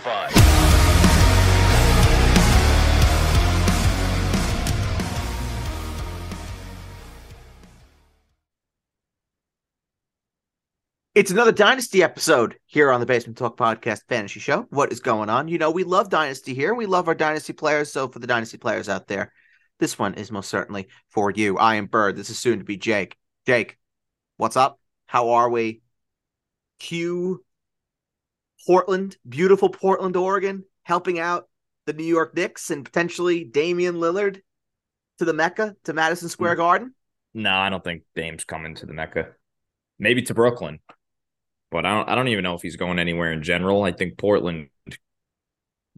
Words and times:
fine. 0.00 0.30
It's 11.14 11.30
another 11.30 11.52
Dynasty 11.52 12.02
episode 12.02 12.56
here 12.64 12.90
on 12.90 12.98
the 12.98 13.04
Basement 13.04 13.36
Talk 13.36 13.58
Podcast 13.58 14.00
Fantasy 14.08 14.40
Show. 14.40 14.66
What 14.70 14.92
is 14.92 15.00
going 15.00 15.28
on? 15.28 15.46
You 15.46 15.58
know, 15.58 15.70
we 15.70 15.84
love 15.84 16.08
Dynasty 16.08 16.54
here. 16.54 16.72
We 16.72 16.86
love 16.86 17.06
our 17.06 17.14
Dynasty 17.14 17.52
players. 17.52 17.92
So, 17.92 18.08
for 18.08 18.18
the 18.18 18.26
Dynasty 18.26 18.56
players 18.56 18.88
out 18.88 19.08
there, 19.08 19.30
this 19.78 19.98
one 19.98 20.14
is 20.14 20.30
most 20.30 20.48
certainly 20.48 20.88
for 21.10 21.30
you. 21.30 21.58
I 21.58 21.74
am 21.74 21.84
Bird. 21.84 22.16
This 22.16 22.30
is 22.30 22.38
soon 22.38 22.60
to 22.60 22.64
be 22.64 22.78
Jake. 22.78 23.18
Jake, 23.44 23.76
what's 24.38 24.56
up? 24.56 24.80
How 25.04 25.32
are 25.32 25.50
we? 25.50 25.82
Q, 26.78 27.44
Portland, 28.66 29.16
beautiful 29.28 29.68
Portland, 29.68 30.16
Oregon, 30.16 30.64
helping 30.84 31.18
out 31.18 31.48
the 31.86 31.92
New 31.92 32.04
York 32.04 32.34
Knicks 32.34 32.70
and 32.70 32.84
potentially 32.84 33.44
Damian 33.44 33.96
Lillard 33.96 34.40
to 35.18 35.24
the 35.24 35.32
Mecca, 35.32 35.76
to 35.84 35.92
Madison 35.92 36.28
hmm. 36.28 36.32
Square 36.32 36.56
Garden. 36.56 36.94
No, 37.34 37.52
I 37.52 37.70
don't 37.70 37.82
think 37.82 38.02
Dame's 38.14 38.44
coming 38.44 38.74
to 38.76 38.86
the 38.86 38.92
Mecca. 38.92 39.30
Maybe 39.98 40.22
to 40.22 40.34
Brooklyn, 40.34 40.80
but 41.70 41.86
I 41.86 41.94
don't. 41.94 42.08
I 42.08 42.14
don't 42.14 42.28
even 42.28 42.42
know 42.42 42.54
if 42.54 42.62
he's 42.62 42.76
going 42.76 42.98
anywhere 42.98 43.32
in 43.32 43.42
general. 43.42 43.84
I 43.84 43.92
think 43.92 44.18
Portland 44.18 44.68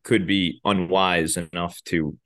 could 0.02 0.26
be 0.26 0.60
unwise 0.64 1.36
enough 1.36 1.82
to 1.84 2.18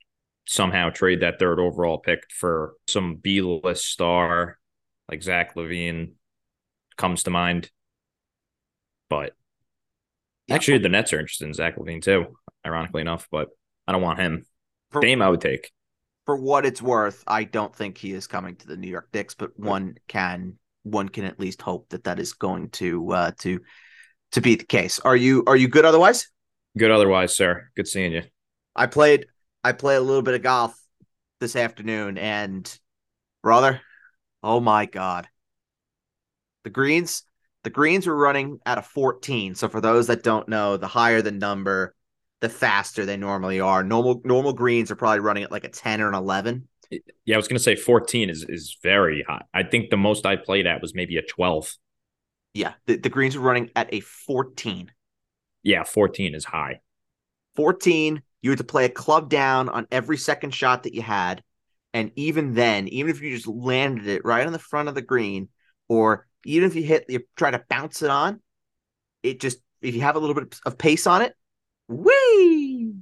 somehow 0.45 0.89
trade 0.89 1.21
that 1.21 1.39
third 1.39 1.59
overall 1.59 1.99
pick 1.99 2.23
for 2.31 2.73
some 2.87 3.15
B 3.15 3.41
list 3.41 3.85
star 3.85 4.57
like 5.09 5.23
Zach 5.23 5.55
LaVine 5.55 6.13
comes 6.97 7.23
to 7.23 7.29
mind. 7.29 7.71
But 9.09 9.33
Yeah. 10.49 10.55
actually, 10.55 10.79
the 10.79 10.89
Nets 10.89 11.13
are 11.13 11.19
interested 11.19 11.45
in 11.47 11.53
Zach 11.53 11.77
LaVine 11.77 12.01
too. 12.01 12.35
Ironically 12.65 13.01
enough, 13.01 13.27
but 13.31 13.49
I 13.87 13.91
don't 13.93 14.01
want 14.01 14.19
him. 14.19 14.45
For- 14.91 15.01
Dame, 15.01 15.21
I 15.21 15.29
would 15.29 15.41
take. 15.41 15.71
for 16.25 16.35
what 16.35 16.65
it's 16.65 16.81
worth, 16.81 17.23
I 17.27 17.43
don't 17.43 17.75
think 17.75 17.97
he 17.97 18.11
is 18.13 18.27
coming 18.27 18.55
to 18.57 18.67
the 18.67 18.77
New 18.77 18.89
York 18.89 19.09
Knicks, 19.13 19.33
but 19.35 19.57
one 19.57 19.95
can 20.07 20.57
one 20.83 21.09
can 21.09 21.25
at 21.25 21.39
least 21.39 21.61
hope 21.61 21.89
that 21.89 22.03
that 22.05 22.19
is 22.19 22.33
going 22.33 22.69
to 22.71 23.11
uh, 23.11 23.31
to 23.39 23.59
to 24.33 24.41
be 24.41 24.55
the 24.55 24.65
case. 24.65 24.99
Are 24.99 25.15
you 25.15 25.43
are 25.47 25.55
you 25.55 25.67
good 25.67 25.85
otherwise? 25.85 26.27
Good 26.77 26.91
otherwise, 26.91 27.35
sir. 27.35 27.69
Good 27.75 27.87
seeing 27.87 28.11
you. 28.13 28.23
I 28.75 28.85
played 28.87 29.25
I 29.63 29.71
played 29.71 29.97
a 29.97 30.01
little 30.01 30.21
bit 30.21 30.35
of 30.35 30.41
golf 30.41 30.79
this 31.39 31.55
afternoon, 31.55 32.17
and 32.17 32.79
brother, 33.41 33.81
oh 34.43 34.59
my 34.59 34.85
god, 34.85 35.27
the 36.63 36.69
greens 36.69 37.23
the 37.69 37.73
greens 37.73 38.07
were 38.07 38.15
running 38.15 38.57
at 38.65 38.79
a 38.79 38.81
14. 38.81 39.53
So 39.53 39.69
for 39.69 39.79
those 39.79 40.07
that 40.07 40.23
don't 40.23 40.49
know, 40.49 40.75
the 40.75 40.87
higher 40.87 41.21
the 41.21 41.31
number, 41.31 41.93
the 42.41 42.49
faster 42.49 43.05
they 43.05 43.15
normally 43.15 43.59
are. 43.59 43.83
Normal 43.83 44.21
normal 44.25 44.53
greens 44.53 44.89
are 44.89 44.95
probably 44.95 45.19
running 45.19 45.43
at 45.43 45.51
like 45.51 45.65
a 45.65 45.69
10 45.69 46.01
or 46.01 46.09
an 46.09 46.15
11. 46.15 46.67
Yeah, 47.25 47.35
I 47.35 47.37
was 47.37 47.47
gonna 47.47 47.59
say 47.59 47.75
14 47.75 48.31
is 48.31 48.43
is 48.49 48.75
very 48.81 49.23
high. 49.27 49.43
I 49.53 49.61
think 49.61 49.91
the 49.91 49.97
most 49.97 50.25
I 50.25 50.35
played 50.35 50.65
at 50.65 50.81
was 50.81 50.95
maybe 50.95 51.17
a 51.17 51.21
12. 51.21 51.71
Yeah, 52.55 52.73
the, 52.87 52.97
the 52.97 53.09
greens 53.09 53.37
were 53.37 53.45
running 53.45 53.69
at 53.75 53.93
a 53.93 53.99
14. 53.99 54.91
Yeah, 55.61 55.83
14 55.83 56.33
is 56.33 56.45
high. 56.45 56.79
14, 57.55 58.23
you 58.41 58.49
had 58.49 58.57
to 58.57 58.63
play 58.63 58.85
a 58.85 58.89
club 58.89 59.29
down 59.29 59.69
on 59.69 59.85
every 59.91 60.17
second 60.17 60.55
shot 60.55 60.83
that 60.83 60.95
you 60.95 61.03
had. 61.03 61.43
And 61.93 62.11
even 62.15 62.55
then, 62.55 62.87
even 62.87 63.11
if 63.11 63.21
you 63.21 63.35
just 63.35 63.47
landed 63.47 64.07
it 64.07 64.25
right 64.25 64.47
on 64.47 64.53
the 64.53 64.57
front 64.57 64.89
of 64.89 64.95
the 64.95 65.03
green, 65.03 65.49
or 65.87 66.25
even 66.45 66.69
if 66.69 66.75
you 66.75 66.83
hit, 66.83 67.05
you 67.09 67.21
try 67.35 67.51
to 67.51 67.63
bounce 67.69 68.01
it 68.01 68.09
on, 68.09 68.41
it 69.23 69.39
just, 69.39 69.59
if 69.81 69.95
you 69.95 70.01
have 70.01 70.15
a 70.15 70.19
little 70.19 70.35
bit 70.35 70.55
of 70.65 70.77
pace 70.77 71.07
on 71.07 71.21
it, 71.21 71.33
whee, 71.87 72.93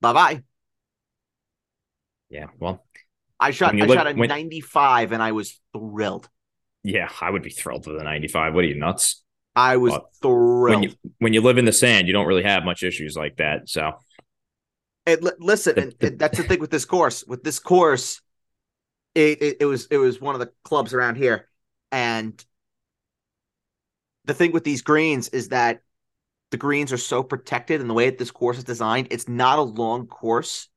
bye 0.00 0.12
bye. 0.12 0.42
Yeah, 2.30 2.46
well, 2.58 2.84
I 3.38 3.50
shot, 3.50 3.74
I 3.74 3.84
look- 3.84 3.96
shot 3.96 4.06
a 4.06 4.14
when- 4.14 4.28
95 4.28 5.12
and 5.12 5.22
I 5.22 5.32
was 5.32 5.60
thrilled. 5.72 6.28
yeah, 6.82 7.10
I 7.20 7.30
would 7.30 7.42
be 7.42 7.50
thrilled 7.50 7.86
with 7.86 8.00
a 8.00 8.04
95. 8.04 8.54
What 8.54 8.64
are 8.64 8.68
you 8.68 8.74
nuts? 8.78 9.22
I 9.54 9.76
was 9.76 9.92
Well, 9.92 10.10
thrilled. 10.22 10.80
When 10.80 10.82
you 10.82 10.94
when 11.18 11.32
you 11.34 11.42
live 11.42 11.58
in 11.58 11.66
the 11.66 11.72
sand, 11.72 12.06
you 12.06 12.14
don't 12.14 12.26
really 12.26 12.42
have 12.42 12.64
much 12.64 12.82
issues 12.82 13.16
like 13.16 13.36
that. 13.36 13.68
So 13.68 13.92
And 15.04 15.22
li- 15.22 15.32
listen, 15.38 15.78
and, 15.78 15.94
and 16.00 16.18
that's 16.18 16.38
the 16.38 16.44
thing 16.44 16.58
with 16.58 16.70
this 16.70 16.86
course. 16.86 17.22
With 17.26 17.42
this 17.44 17.58
course, 17.58 18.22
it, 19.14 19.42
it 19.42 19.56
it 19.60 19.64
was 19.66 19.86
it 19.90 19.98
was 19.98 20.22
one 20.22 20.34
of 20.34 20.40
the 20.40 20.50
clubs 20.64 20.94
around 20.94 21.16
here, 21.16 21.50
and 21.90 22.42
the 24.24 24.34
thing 24.34 24.52
with 24.52 24.64
these 24.64 24.82
greens 24.82 25.28
is 25.28 25.48
that 25.48 25.80
the 26.50 26.56
greens 26.56 26.92
are 26.92 26.98
so 26.98 27.22
protected, 27.22 27.80
and 27.80 27.88
the 27.88 27.94
way 27.94 28.10
that 28.10 28.18
this 28.18 28.30
course 28.30 28.58
is 28.58 28.64
designed, 28.64 29.08
it's 29.10 29.28
not 29.28 29.58
a 29.58 29.62
long 29.62 30.06
course, 30.06 30.68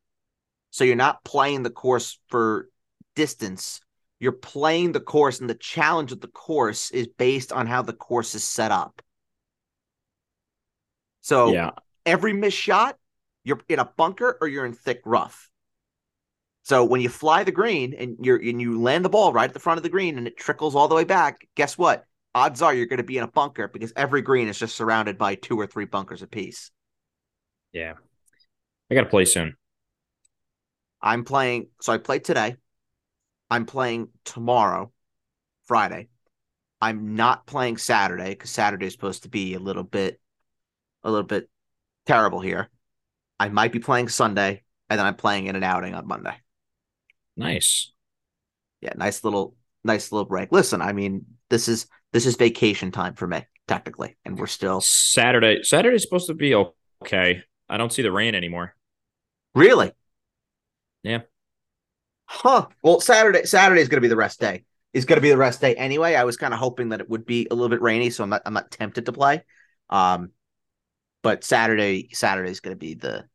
so 0.72 0.84
you're 0.84 0.96
not 0.96 1.24
playing 1.24 1.64
the 1.64 1.70
course 1.70 2.20
for 2.30 2.70
distance. 3.16 3.82
You're 4.20 4.32
playing 4.32 4.94
the 4.94 5.02
course, 5.02 5.42
and 5.42 5.50
the 5.50 5.56
challenge 5.56 6.12
of 6.12 6.22
the 6.22 6.30
course 6.30 6.92
is 6.92 7.08
based 7.08 7.52
on 7.52 7.68
how 7.68 7.82
the 7.82 7.94
course 7.94 8.36
is 8.36 8.44
set 8.44 8.72
up. 8.72 9.02
So 11.22 11.52
yeah, 11.52 11.72
every 12.06 12.34
missed 12.34 12.58
shot, 12.58 12.98
you're 13.44 13.60
in 13.68 13.80
a 13.80 13.86
bunker 13.86 14.38
or 14.40 14.48
you're 14.48 14.66
in 14.66 14.74
thick 14.74 15.02
rough. 15.06 15.50
So 16.64 16.84
when 16.86 17.02
you 17.02 17.10
fly 17.10 17.44
the 17.44 17.52
green 17.52 17.94
and 17.94 18.18
you're 18.22 18.38
and 18.38 18.62
you 18.62 18.82
land 18.82 19.06
the 19.06 19.10
ball 19.10 19.34
right 19.34 19.50
at 19.50 19.54
the 19.54 19.60
front 19.60 19.78
of 19.78 19.84
the 19.84 19.90
green 19.90 20.18
and 20.18 20.28
it 20.28 20.38
trickles 20.38 20.76
all 20.76 20.88
the 20.88 20.96
way 20.96 21.04
back, 21.04 21.48
guess 21.56 21.78
what? 21.78 22.06
Odds 22.36 22.62
are 22.62 22.74
you're 22.74 22.86
going 22.86 22.98
to 22.98 23.04
be 23.04 23.18
in 23.18 23.24
a 23.24 23.30
bunker 23.30 23.70
because 23.70 23.94
every 23.96 24.22
green 24.22 24.50
is 24.50 24.60
just 24.60 24.76
surrounded 24.76 25.18
by 25.18 25.36
two 25.36 25.58
or 25.58 25.66
three 25.66 25.86
bunkers 25.86 26.22
apiece. 26.22 26.70
yeah. 27.72 27.94
I 28.92 28.94
got 28.94 29.06
to 29.06 29.10
play 29.10 29.26
soon. 29.26 29.56
I'm 31.02 31.24
playing, 31.24 31.70
so 31.82 31.94
I 31.94 31.98
played 31.98 32.24
today. 32.24 32.58
I'm 33.50 33.66
playing 33.66 34.10
tomorrow, 34.26 34.92
Friday. 35.66 36.10
I'm 36.82 37.16
not 37.16 37.48
playing 37.48 37.78
Saturday 37.78 38.30
because 38.30 38.52
Saturday 38.52 38.86
is 38.86 38.94
supposed 38.94 39.24
to 39.24 39.30
be 39.30 39.54
a 39.56 39.60
little 39.60 39.84
bit, 39.84 40.20
a 41.04 41.10
little 41.10 41.26
bit 41.26 41.50
terrible 42.06 42.42
here. 42.42 42.70
I 43.40 43.50
might 43.50 43.72
be 43.72 43.80
playing 43.80 44.10
Sunday, 44.10 44.64
and 44.90 45.00
then 45.00 45.06
I'm 45.06 45.16
playing 45.16 45.48
in 45.48 45.56
an 45.56 45.64
outing 45.64 45.96
on 45.96 46.08
Monday. 46.08 46.36
Nice. 47.38 47.92
Yeah, 48.82 48.94
nice 48.98 49.24
little, 49.24 49.56
nice 49.84 50.12
little 50.12 50.26
break. 50.26 50.52
Listen, 50.52 50.82
I 50.82 50.94
mean, 50.94 51.26
this 51.50 51.68
is 51.68 51.88
this 52.16 52.26
is 52.26 52.38
vacation 52.38 52.92
time 52.92 53.14
for 53.14 53.28
me 53.28 53.46
technically, 53.68 54.16
and 54.24 54.40
we're 54.40 54.48
still 54.48 54.80
Saturday. 54.80 55.64
Saturday's 55.64 56.02
supposed 56.02 56.28
to 56.28 56.34
be 56.34 56.56
okay. 57.04 57.44
I 57.68 57.76
don't 57.76 57.92
see 57.92 58.04
the 58.04 58.12
rain 58.12 58.36
anymore. 58.36 58.74
really, 59.54 59.92
Yeah. 61.04 61.24
huh? 62.26 62.68
Well, 62.82 63.02
Saturday 63.02 63.44
Saturday 63.44 63.82
is 63.82 63.90
going 63.90 63.98
to 63.98 64.02
be 64.02 64.08
the 64.08 64.16
rest 64.16 64.40
day. 64.40 64.64
Is 64.94 65.04
going 65.04 65.18
to 65.18 65.22
be 65.22 65.30
the 65.30 65.36
rest 65.36 65.60
day 65.60 65.76
anyway. 65.76 66.16
I 66.16 66.24
was 66.24 66.38
kind 66.38 66.54
of 66.54 66.60
hoping 66.62 66.90
that 66.90 67.02
it 67.02 67.10
would 67.10 67.26
be 67.26 67.50
a 67.52 67.54
little 67.54 67.68
bit 67.68 67.82
rainy, 67.82 68.10
so 68.12 68.24
I'm 68.24 68.30
not 68.30 68.44
I'm 68.46 68.54
not 68.54 68.72
tempted 68.72 69.08
to 69.08 69.12
play. 69.12 69.44
Um, 69.90 70.32
but 71.22 71.44
Saturday 71.44 72.12
Saturday 72.14 72.50
is 72.52 72.62
going 72.62 72.78
to 72.78 72.80
be 72.80 72.94
the 72.94 73.26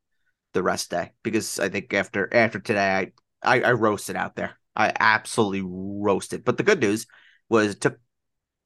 the 0.54 0.62
rest 0.62 0.90
day 0.90 1.12
because 1.22 1.60
I 1.60 1.69
think 1.69 1.92
after 1.92 2.32
after 2.34 2.60
today 2.60 3.12
I, 3.44 3.56
I 3.56 3.60
I 3.60 3.72
roasted 3.72 4.16
out 4.16 4.36
there. 4.36 4.58
I 4.74 4.90
absolutely 4.98 5.62
roasted. 5.62 6.44
But 6.44 6.56
the 6.56 6.62
good 6.62 6.80
news 6.80 7.06
was 7.50 7.72
it 7.74 7.80
took 7.82 7.98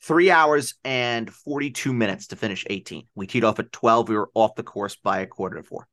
three 0.05 0.31
hours 0.31 0.75
and 0.85 1.33
42 1.33 1.93
minutes 1.93 2.29
to 2.29 2.37
finish 2.37 2.65
18. 2.69 3.07
We 3.15 3.27
teed 3.27 3.45
off 3.45 3.59
at 3.59 3.73
12. 3.73 4.09
We 4.09 4.17
were 4.17 4.31
off 4.35 4.55
the 4.55 4.63
course 4.63 4.97
by 4.97 5.21
a 5.21 5.27
quarter 5.27 5.57
to 5.57 5.63
four. 5.63 5.89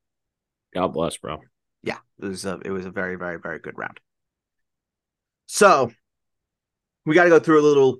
God 0.73 0.89
bless, 0.89 1.17
bro. 1.17 1.37
Yeah, 1.83 1.97
it 2.21 2.25
was 2.25 2.45
a 2.45 2.59
it 2.63 2.71
was 2.71 2.85
a 2.85 2.91
very 2.91 3.15
very 3.15 3.39
very 3.39 3.59
good 3.59 3.77
round. 3.77 3.99
So 5.47 5.91
we 7.05 7.15
got 7.15 7.23
to 7.25 7.29
go 7.29 7.39
through 7.39 7.61
a 7.61 7.67
little 7.67 7.97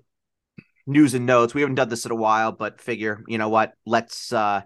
news 0.85 1.13
and 1.13 1.25
notes. 1.25 1.53
We 1.53 1.61
haven't 1.61 1.75
done 1.75 1.89
this 1.89 2.05
in 2.05 2.11
a 2.11 2.15
while, 2.15 2.51
but 2.51 2.79
figure 2.79 3.23
you 3.27 3.37
know 3.37 3.49
what? 3.49 3.73
Let's 3.85 4.31
uh 4.31 4.61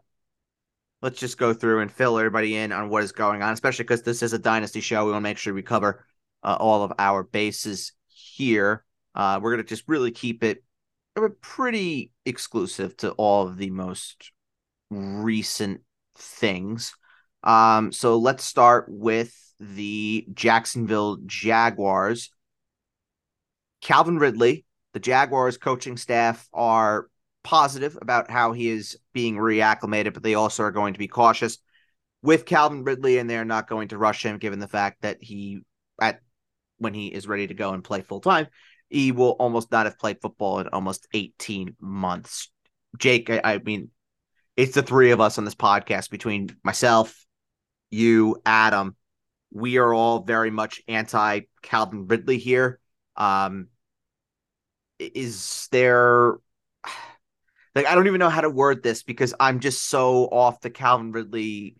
let's 1.02 1.20
just 1.20 1.38
go 1.38 1.54
through 1.54 1.82
and 1.82 1.92
fill 1.92 2.18
everybody 2.18 2.56
in 2.58 2.72
on 2.72 2.90
what 2.90 3.04
is 3.04 3.12
going 3.12 3.42
on, 3.42 3.54
especially 3.54 3.84
because 3.84 4.02
this 4.02 4.24
is 4.24 4.34
a 4.34 4.40
dynasty 4.40 4.82
show. 4.82 5.06
We 5.06 5.12
want 5.12 5.24
to 5.24 5.30
make 5.30 5.38
sure 5.38 5.54
we 5.54 5.62
cover 5.62 6.06
uh, 6.44 6.58
all 6.60 6.84
of 6.84 6.94
our 7.00 7.24
bases 7.24 7.94
here. 8.08 8.84
Uh, 9.14 9.40
we're 9.42 9.52
gonna 9.52 9.64
just 9.64 9.88
really 9.88 10.12
keep 10.12 10.44
it 10.44 10.64
pretty 11.42 12.12
exclusive 12.26 12.98
to 12.98 13.12
all 13.12 13.48
of 13.48 13.58
the 13.58 13.70
most 13.70 14.32
recent 14.90 15.82
things. 16.18 16.94
Um, 17.44 17.92
so 17.92 18.18
let's 18.18 18.44
start 18.44 18.86
with 18.90 19.34
the 19.60 20.26
Jacksonville 20.34 21.18
Jaguars. 21.26 22.32
Calvin 23.82 24.18
Ridley, 24.18 24.66
the 24.94 25.00
Jaguars 25.00 25.58
coaching 25.58 25.98
staff 25.98 26.48
are 26.54 27.08
positive 27.44 27.98
about 28.02 28.30
how 28.30 28.52
he 28.52 28.68
is 28.68 28.98
being 29.14 29.36
reacclimated, 29.36 30.14
but 30.14 30.24
they 30.24 30.34
also 30.34 30.64
are 30.64 30.72
going 30.72 30.94
to 30.94 31.00
be 31.00 31.08
cautious 31.08 31.60
with 32.22 32.46
Calvin 32.46 32.84
Ridley, 32.84 33.20
and 33.20 33.30
they're 33.30 33.46
not 33.46 33.70
going 33.70 33.90
to 33.90 33.98
rush 33.98 34.26
him, 34.26 34.40
given 34.40 34.60
the 34.60 34.68
fact 34.68 35.04
that 35.04 35.18
he, 35.22 35.62
at 36.02 36.22
when 36.80 36.94
he 36.94 37.08
is 37.08 37.28
ready 37.28 37.46
to 37.46 37.54
go 37.54 37.72
and 37.72 37.84
play 37.84 38.02
full 38.02 38.20
time, 38.20 38.48
he 38.90 39.12
will 39.12 39.32
almost 39.32 39.72
not 39.72 39.86
have 39.86 40.00
played 40.00 40.22
football 40.22 40.60
in 40.60 40.68
almost 40.70 41.08
18 41.14 41.76
months. 41.80 42.50
Jake, 42.98 43.30
I, 43.30 43.42
I 43.44 43.58
mean, 43.60 43.90
it's 44.56 44.74
the 44.74 44.84
three 44.84 45.12
of 45.12 45.20
us 45.20 45.38
on 45.38 45.46
this 45.46 45.56
podcast 45.56 46.10
between 46.10 46.56
myself, 46.64 47.26
you, 47.90 48.42
Adam. 48.46 48.96
We 49.52 49.78
are 49.78 49.94
all 49.94 50.24
very 50.24 50.52
much 50.52 50.82
anti 50.88 51.42
Calvin 51.62 52.08
Ridley 52.08 52.38
here. 52.38 52.80
Um, 53.16 53.68
is 55.00 55.68
there 55.72 56.36
like 57.74 57.86
I 57.86 57.96
don't 57.96 58.08
even 58.08 58.20
know 58.20 58.30
how 58.30 58.42
to 58.42 58.50
word 58.50 58.84
this 58.84 59.04
because 59.04 59.34
I'm 59.40 59.60
just 59.60 59.84
so 59.84 60.26
off 60.26 60.62
the 60.62 60.70
Calvin 60.70 61.12
Ridley 61.12 61.76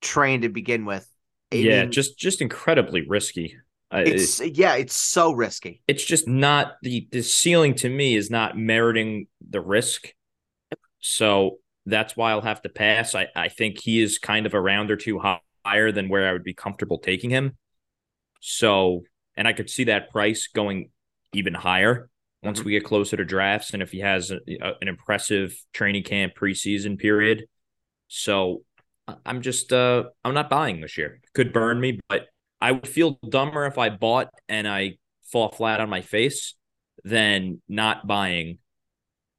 train 0.00 0.42
to 0.42 0.48
begin 0.48 0.84
with. 0.84 1.08
I 1.52 1.56
yeah, 1.56 1.82
mean, 1.82 1.92
just 1.92 2.18
just 2.18 2.40
incredibly 2.40 3.06
risky. 3.06 3.56
Uh, 3.92 4.02
it's 4.04 4.40
yeah, 4.40 4.74
it's 4.74 4.94
so 4.94 5.32
risky. 5.32 5.82
it's 5.88 6.04
just 6.04 6.28
not 6.28 6.74
the 6.82 7.08
the 7.10 7.22
ceiling 7.22 7.74
to 7.74 7.88
me 7.88 8.16
is 8.16 8.30
not 8.30 8.56
meriting 8.56 9.26
the 9.48 9.60
risk. 9.60 10.12
So 11.00 11.58
that's 11.86 12.16
why 12.16 12.32
I'll 12.32 12.40
have 12.42 12.60
to 12.62 12.68
pass. 12.68 13.14
I, 13.14 13.28
I 13.34 13.48
think 13.48 13.80
he 13.80 14.02
is 14.02 14.18
kind 14.18 14.44
of 14.46 14.52
a 14.54 14.60
round 14.60 14.90
or 14.90 14.96
two 14.96 15.20
higher 15.64 15.92
than 15.92 16.08
where 16.08 16.28
I 16.28 16.32
would 16.32 16.44
be 16.44 16.54
comfortable 16.54 16.98
taking 16.98 17.30
him. 17.30 17.56
So, 18.40 19.04
and 19.36 19.48
I 19.48 19.52
could 19.52 19.70
see 19.70 19.84
that 19.84 20.10
price 20.10 20.48
going 20.54 20.90
even 21.32 21.54
higher 21.54 22.10
once 22.42 22.60
Mhm. 22.60 22.64
we 22.64 22.72
get 22.72 22.84
closer 22.84 23.16
to 23.16 23.24
drafts 23.24 23.72
and 23.72 23.82
if 23.82 23.90
he 23.90 24.00
has 24.00 24.30
a, 24.30 24.38
a- 24.60 24.74
an 24.80 24.88
impressive 24.88 25.54
training 25.72 26.02
camp 26.04 26.34
preseason 26.34 26.98
period. 26.98 27.46
So 28.08 28.64
I'm 29.24 29.40
just 29.40 29.72
uh 29.72 30.04
I'm 30.24 30.34
not 30.34 30.50
buying 30.50 30.80
this 30.80 30.98
year. 30.98 31.20
Could 31.34 31.52
burn 31.52 31.80
me, 31.80 32.00
but 32.08 32.26
I 32.60 32.72
would 32.72 32.88
feel 32.88 33.18
dumber 33.28 33.66
if 33.66 33.78
I 33.78 33.90
bought 33.90 34.28
and 34.48 34.66
I 34.66 34.96
fall 35.30 35.50
flat 35.50 35.80
on 35.80 35.90
my 35.90 36.00
face 36.00 36.54
than 37.04 37.62
not 37.68 38.06
buying 38.06 38.58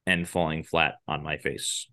and 0.05 0.27
falling 0.27 0.63
flat 0.63 0.95
on 1.07 1.23
my 1.23 1.37
face. 1.37 1.87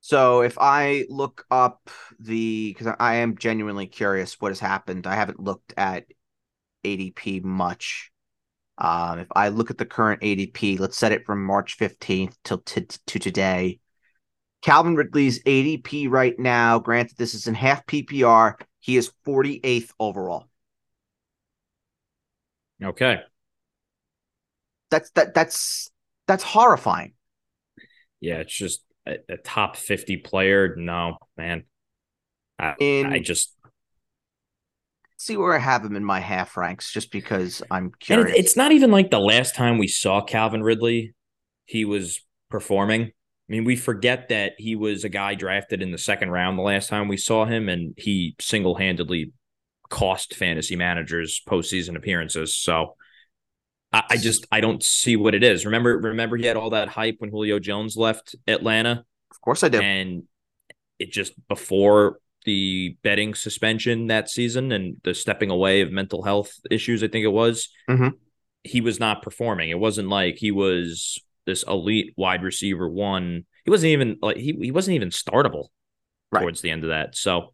So 0.00 0.40
if 0.40 0.56
I 0.58 1.04
look 1.08 1.44
up 1.50 1.90
the 2.18 2.72
because 2.72 2.94
I 2.98 3.16
am 3.16 3.36
genuinely 3.36 3.86
curious 3.86 4.40
what 4.40 4.50
has 4.50 4.60
happened. 4.60 5.06
I 5.06 5.14
haven't 5.14 5.40
looked 5.40 5.74
at 5.76 6.06
ADP 6.84 7.44
much. 7.44 8.10
Um, 8.78 9.18
if 9.18 9.26
I 9.34 9.48
look 9.48 9.70
at 9.70 9.78
the 9.78 9.84
current 9.84 10.22
ADP, 10.22 10.78
let's 10.78 10.96
set 10.96 11.12
it 11.12 11.26
from 11.26 11.44
March 11.44 11.76
15th 11.78 12.34
till 12.44 12.58
t- 12.58 12.86
to 13.06 13.18
today. 13.18 13.80
Calvin 14.62 14.96
Ridley's 14.96 15.42
ADP 15.42 16.08
right 16.08 16.38
now, 16.38 16.78
granted 16.78 17.16
this 17.16 17.34
is 17.34 17.46
in 17.46 17.54
half 17.54 17.84
PPR, 17.86 18.54
he 18.80 18.96
is 18.96 19.10
48th 19.24 19.92
overall. 19.98 20.48
Okay. 22.82 23.18
That's 24.90 25.10
that 25.10 25.34
that's 25.34 25.90
that's 26.26 26.42
horrifying. 26.42 27.14
Yeah, 28.20 28.36
it's 28.36 28.54
just 28.54 28.82
a, 29.06 29.16
a 29.28 29.36
top 29.36 29.76
50 29.76 30.18
player. 30.18 30.74
No, 30.76 31.18
man. 31.36 31.64
I, 32.58 32.74
In 32.80 33.12
I 33.12 33.18
just 33.20 33.54
see 35.16 35.36
where 35.36 35.54
I 35.54 35.58
have 35.58 35.84
him 35.84 35.96
in 35.96 36.04
my 36.04 36.20
half 36.20 36.56
ranks 36.56 36.92
just 36.92 37.10
because 37.10 37.62
I'm 37.70 37.92
and 38.08 38.24
curious. 38.24 38.36
it, 38.36 38.40
it's 38.40 38.56
not 38.56 38.72
even 38.72 38.90
like 38.90 39.10
the 39.10 39.18
last 39.20 39.54
time 39.54 39.78
we 39.78 39.88
saw 39.88 40.22
Calvin 40.22 40.62
Ridley, 40.62 41.14
he 41.66 41.84
was 41.84 42.20
performing. 42.50 43.12
I 43.48 43.52
mean, 43.52 43.64
we 43.64 43.76
forget 43.76 44.28
that 44.28 44.52
he 44.58 44.76
was 44.76 45.04
a 45.04 45.08
guy 45.08 45.34
drafted 45.34 45.80
in 45.80 45.90
the 45.90 45.98
second 45.98 46.30
round 46.30 46.58
the 46.58 46.62
last 46.62 46.88
time 46.88 47.08
we 47.08 47.16
saw 47.16 47.46
him, 47.46 47.68
and 47.68 47.94
he 47.96 48.36
single 48.40 48.74
handedly 48.74 49.32
cost 49.88 50.34
fantasy 50.34 50.76
managers 50.76 51.40
postseason 51.48 51.96
appearances. 51.96 52.54
So 52.54 52.94
I, 53.90 54.02
I 54.10 54.16
just 54.18 54.46
I 54.52 54.60
don't 54.60 54.82
see 54.82 55.16
what 55.16 55.34
it 55.34 55.42
is. 55.42 55.64
Remember, 55.64 55.96
remember 55.98 56.36
he 56.36 56.44
had 56.44 56.56
all 56.58 56.70
that 56.70 56.88
hype 56.88 57.16
when 57.20 57.30
Julio 57.30 57.58
Jones 57.58 57.96
left 57.96 58.36
Atlanta, 58.46 59.04
of 59.30 59.40
course 59.40 59.64
I 59.64 59.68
did. 59.70 59.80
and 59.82 60.24
it 60.98 61.10
just 61.10 61.32
before 61.48 62.18
the 62.44 62.96
betting 63.02 63.34
suspension 63.34 64.08
that 64.08 64.28
season 64.28 64.72
and 64.72 64.96
the 65.04 65.14
stepping 65.14 65.48
away 65.50 65.80
of 65.80 65.90
mental 65.90 66.22
health 66.22 66.52
issues, 66.70 67.02
I 67.02 67.08
think 67.08 67.24
it 67.24 67.28
was, 67.32 67.68
Mhm. 67.88 68.12
he 68.62 68.80
was 68.80 68.98
not 69.00 69.22
performing. 69.22 69.70
It 69.70 69.78
wasn't 69.78 70.08
like 70.08 70.36
he 70.36 70.50
was 70.50 71.18
this 71.48 71.64
elite 71.66 72.12
wide 72.16 72.42
receiver 72.42 72.88
one. 72.88 73.46
He 73.64 73.70
wasn't 73.70 73.92
even 73.92 74.18
like 74.20 74.36
he, 74.36 74.52
he 74.60 74.70
wasn't 74.70 74.96
even 74.96 75.08
startable 75.08 75.68
Right. 76.30 76.42
towards 76.42 76.60
the 76.60 76.70
end 76.70 76.84
of 76.84 76.90
that. 76.90 77.16
So 77.16 77.52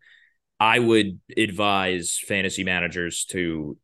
I 0.58 0.80
would 0.80 1.20
advise 1.36 2.18
fantasy 2.26 2.64
managers 2.64 3.24
to 3.26 3.78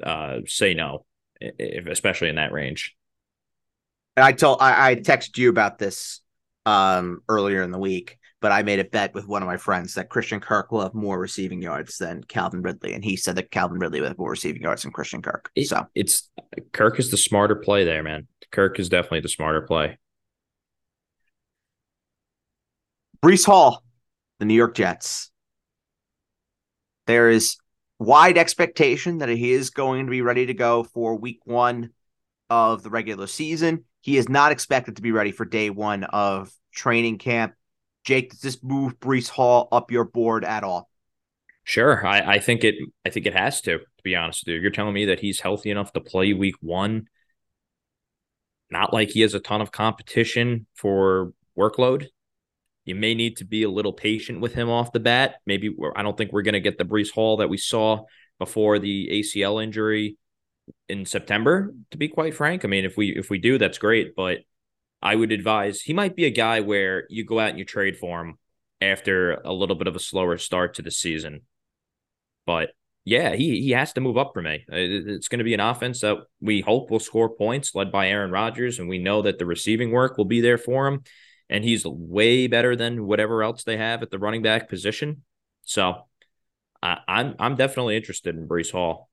uh, 0.00 0.38
say 0.46 0.72
no, 0.72 1.04
if, 1.40 1.86
especially 1.86 2.28
in 2.28 2.36
that 2.36 2.52
range. 2.52 2.94
And 4.16 4.24
I 4.24 4.32
told 4.32 4.58
I, 4.60 4.90
I 4.90 4.94
texted 4.94 5.36
you 5.36 5.50
about 5.50 5.78
this 5.78 6.20
um 6.64 7.22
earlier 7.28 7.62
in 7.62 7.72
the 7.72 7.78
week, 7.78 8.18
but 8.46 8.52
I 8.52 8.62
made 8.62 8.78
a 8.78 8.84
bet 8.84 9.12
with 9.12 9.26
one 9.26 9.42
of 9.42 9.48
my 9.48 9.56
friends 9.56 9.94
that 9.94 10.08
Christian 10.08 10.38
Kirk 10.38 10.70
will 10.70 10.82
have 10.82 10.94
more 10.94 11.18
receiving 11.18 11.60
yards 11.60 11.98
than 11.98 12.22
Calvin 12.22 12.62
Ridley, 12.62 12.92
and 12.92 13.04
he 13.04 13.16
said 13.16 13.34
that 13.34 13.50
Calvin 13.50 13.80
Ridley 13.80 14.00
will 14.00 14.06
have 14.06 14.18
more 14.18 14.30
receiving 14.30 14.62
yards 14.62 14.82
than 14.82 14.92
Christian 14.92 15.20
Kirk. 15.20 15.50
It- 15.56 15.66
so 15.66 15.84
it's 15.96 16.30
Kirk 16.70 17.00
is 17.00 17.10
the 17.10 17.16
smarter 17.16 17.56
play 17.56 17.84
there, 17.84 18.04
man. 18.04 18.28
Kirk 18.52 18.78
is 18.78 18.88
definitely 18.88 19.22
the 19.22 19.28
smarter 19.28 19.62
play. 19.62 19.98
Breece 23.20 23.46
Hall, 23.46 23.82
the 24.38 24.44
New 24.44 24.54
York 24.54 24.76
Jets. 24.76 25.32
There 27.08 27.28
is 27.28 27.56
wide 27.98 28.38
expectation 28.38 29.18
that 29.18 29.28
he 29.28 29.50
is 29.50 29.70
going 29.70 30.06
to 30.06 30.10
be 30.12 30.22
ready 30.22 30.46
to 30.46 30.54
go 30.54 30.84
for 30.84 31.18
week 31.18 31.40
one 31.42 31.90
of 32.48 32.84
the 32.84 32.90
regular 32.90 33.26
season. 33.26 33.86
He 34.02 34.16
is 34.16 34.28
not 34.28 34.52
expected 34.52 34.94
to 34.94 35.02
be 35.02 35.10
ready 35.10 35.32
for 35.32 35.44
day 35.44 35.68
one 35.68 36.04
of 36.04 36.52
training 36.72 37.18
camp. 37.18 37.52
Jake, 38.06 38.30
does 38.30 38.40
this 38.40 38.62
move 38.62 38.98
Breece 39.00 39.28
Hall 39.28 39.68
up 39.72 39.90
your 39.90 40.04
board 40.04 40.44
at 40.44 40.62
all? 40.62 40.88
Sure, 41.64 42.06
I, 42.06 42.36
I 42.36 42.38
think 42.38 42.62
it. 42.62 42.76
I 43.04 43.10
think 43.10 43.26
it 43.26 43.34
has 43.34 43.60
to. 43.62 43.78
To 43.78 44.02
be 44.04 44.14
honest 44.14 44.44
with 44.46 44.54
you, 44.54 44.60
you're 44.60 44.70
telling 44.70 44.94
me 44.94 45.06
that 45.06 45.18
he's 45.18 45.40
healthy 45.40 45.70
enough 45.70 45.92
to 45.94 46.00
play 46.00 46.32
week 46.32 46.54
one. 46.60 47.08
Not 48.70 48.92
like 48.92 49.10
he 49.10 49.22
has 49.22 49.34
a 49.34 49.40
ton 49.40 49.60
of 49.60 49.72
competition 49.72 50.66
for 50.74 51.32
workload. 51.58 52.06
You 52.84 52.94
may 52.94 53.14
need 53.14 53.38
to 53.38 53.44
be 53.44 53.64
a 53.64 53.70
little 53.70 53.92
patient 53.92 54.40
with 54.40 54.54
him 54.54 54.70
off 54.70 54.92
the 54.92 55.00
bat. 55.00 55.36
Maybe 55.44 55.74
I 55.96 56.04
don't 56.04 56.16
think 56.16 56.30
we're 56.30 56.42
going 56.42 56.54
to 56.54 56.60
get 56.60 56.78
the 56.78 56.84
Breece 56.84 57.10
Hall 57.10 57.38
that 57.38 57.48
we 57.48 57.58
saw 57.58 58.04
before 58.38 58.78
the 58.78 59.08
ACL 59.12 59.60
injury 59.60 60.16
in 60.88 61.04
September. 61.04 61.74
To 61.90 61.98
be 61.98 62.06
quite 62.06 62.34
frank, 62.34 62.64
I 62.64 62.68
mean, 62.68 62.84
if 62.84 62.96
we 62.96 63.08
if 63.08 63.30
we 63.30 63.38
do, 63.38 63.58
that's 63.58 63.78
great. 63.78 64.14
But 64.14 64.38
I 65.02 65.14
would 65.14 65.32
advise 65.32 65.80
he 65.80 65.92
might 65.92 66.16
be 66.16 66.24
a 66.24 66.30
guy 66.30 66.60
where 66.60 67.06
you 67.08 67.24
go 67.24 67.38
out 67.38 67.50
and 67.50 67.58
you 67.58 67.64
trade 67.64 67.96
for 67.96 68.20
him 68.20 68.38
after 68.80 69.34
a 69.34 69.52
little 69.52 69.76
bit 69.76 69.86
of 69.86 69.96
a 69.96 70.00
slower 70.00 70.38
start 70.38 70.74
to 70.74 70.82
the 70.82 70.90
season. 70.90 71.42
But 72.46 72.70
yeah, 73.04 73.34
he 73.34 73.60
he 73.62 73.70
has 73.70 73.92
to 73.94 74.00
move 74.00 74.18
up 74.18 74.32
for 74.34 74.42
me. 74.42 74.64
Uh, 74.70 74.76
it's 74.76 75.28
going 75.28 75.38
to 75.38 75.44
be 75.44 75.54
an 75.54 75.60
offense 75.60 76.00
that 76.00 76.18
we 76.40 76.60
hope 76.60 76.90
will 76.90 76.98
score 76.98 77.30
points, 77.30 77.74
led 77.74 77.92
by 77.92 78.08
Aaron 78.08 78.32
Rodgers, 78.32 78.78
and 78.78 78.88
we 78.88 78.98
know 78.98 79.22
that 79.22 79.38
the 79.38 79.46
receiving 79.46 79.92
work 79.92 80.18
will 80.18 80.24
be 80.24 80.40
there 80.40 80.58
for 80.58 80.88
him. 80.88 81.02
And 81.48 81.62
he's 81.62 81.84
way 81.86 82.48
better 82.48 82.74
than 82.74 83.06
whatever 83.06 83.44
else 83.44 83.62
they 83.62 83.76
have 83.76 84.02
at 84.02 84.10
the 84.10 84.18
running 84.18 84.42
back 84.42 84.68
position. 84.68 85.22
So 85.62 86.02
I, 86.82 86.98
I'm 87.06 87.36
I'm 87.38 87.54
definitely 87.54 87.96
interested 87.96 88.34
in 88.34 88.48
Breece 88.48 88.72
Hall. 88.72 89.08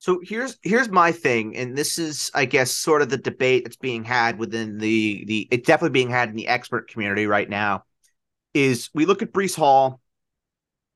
So 0.00 0.18
here's 0.22 0.56
here's 0.62 0.88
my 0.88 1.12
thing, 1.12 1.54
and 1.56 1.76
this 1.76 1.98
is, 1.98 2.30
I 2.34 2.46
guess, 2.46 2.72
sort 2.72 3.02
of 3.02 3.10
the 3.10 3.18
debate 3.18 3.64
that's 3.64 3.76
being 3.76 4.02
had 4.02 4.38
within 4.38 4.78
the 4.78 5.24
the 5.26 5.46
it's 5.50 5.66
definitely 5.66 5.92
being 5.92 6.08
had 6.08 6.30
in 6.30 6.36
the 6.36 6.48
expert 6.48 6.88
community 6.88 7.26
right 7.26 7.48
now. 7.48 7.84
Is 8.54 8.88
we 8.94 9.04
look 9.04 9.20
at 9.20 9.32
Breece 9.32 9.54
Hall. 9.54 10.00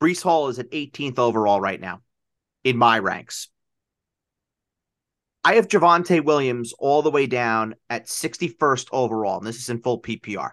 Breece 0.03 0.23
Hall 0.23 0.49
is 0.49 0.59
at 0.59 0.71
18th 0.71 1.19
overall 1.19 1.61
right 1.61 1.81
now 1.81 2.01
in 2.65 2.79
my 2.79 2.99
ranks. 2.99 3.51
I 5.45 5.57
have 5.57 5.69
Javonte 5.69 6.25
Williams 6.25 6.73
all 6.79 7.03
the 7.03 7.11
way 7.11 7.27
down 7.27 7.75
at 7.91 8.07
61st 8.07 8.89
overall, 8.91 9.37
and 9.37 9.47
this 9.47 9.59
is 9.59 9.69
in 9.69 9.83
full 9.83 10.01
PPR. 10.01 10.53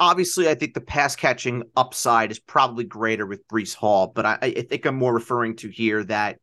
Obviously, 0.00 0.48
I 0.48 0.54
think 0.54 0.74
the 0.74 0.80
pass 0.80 1.16
catching 1.16 1.64
upside 1.76 2.30
is 2.30 2.38
probably 2.38 2.84
greater 2.84 3.26
with 3.26 3.46
Breece 3.48 3.74
Hall, 3.74 4.12
but 4.14 4.24
I, 4.24 4.38
I 4.40 4.62
think 4.62 4.84
I'm 4.86 4.94
more 4.94 5.12
referring 5.12 5.56
to 5.56 5.68
here 5.68 6.04
that 6.04 6.38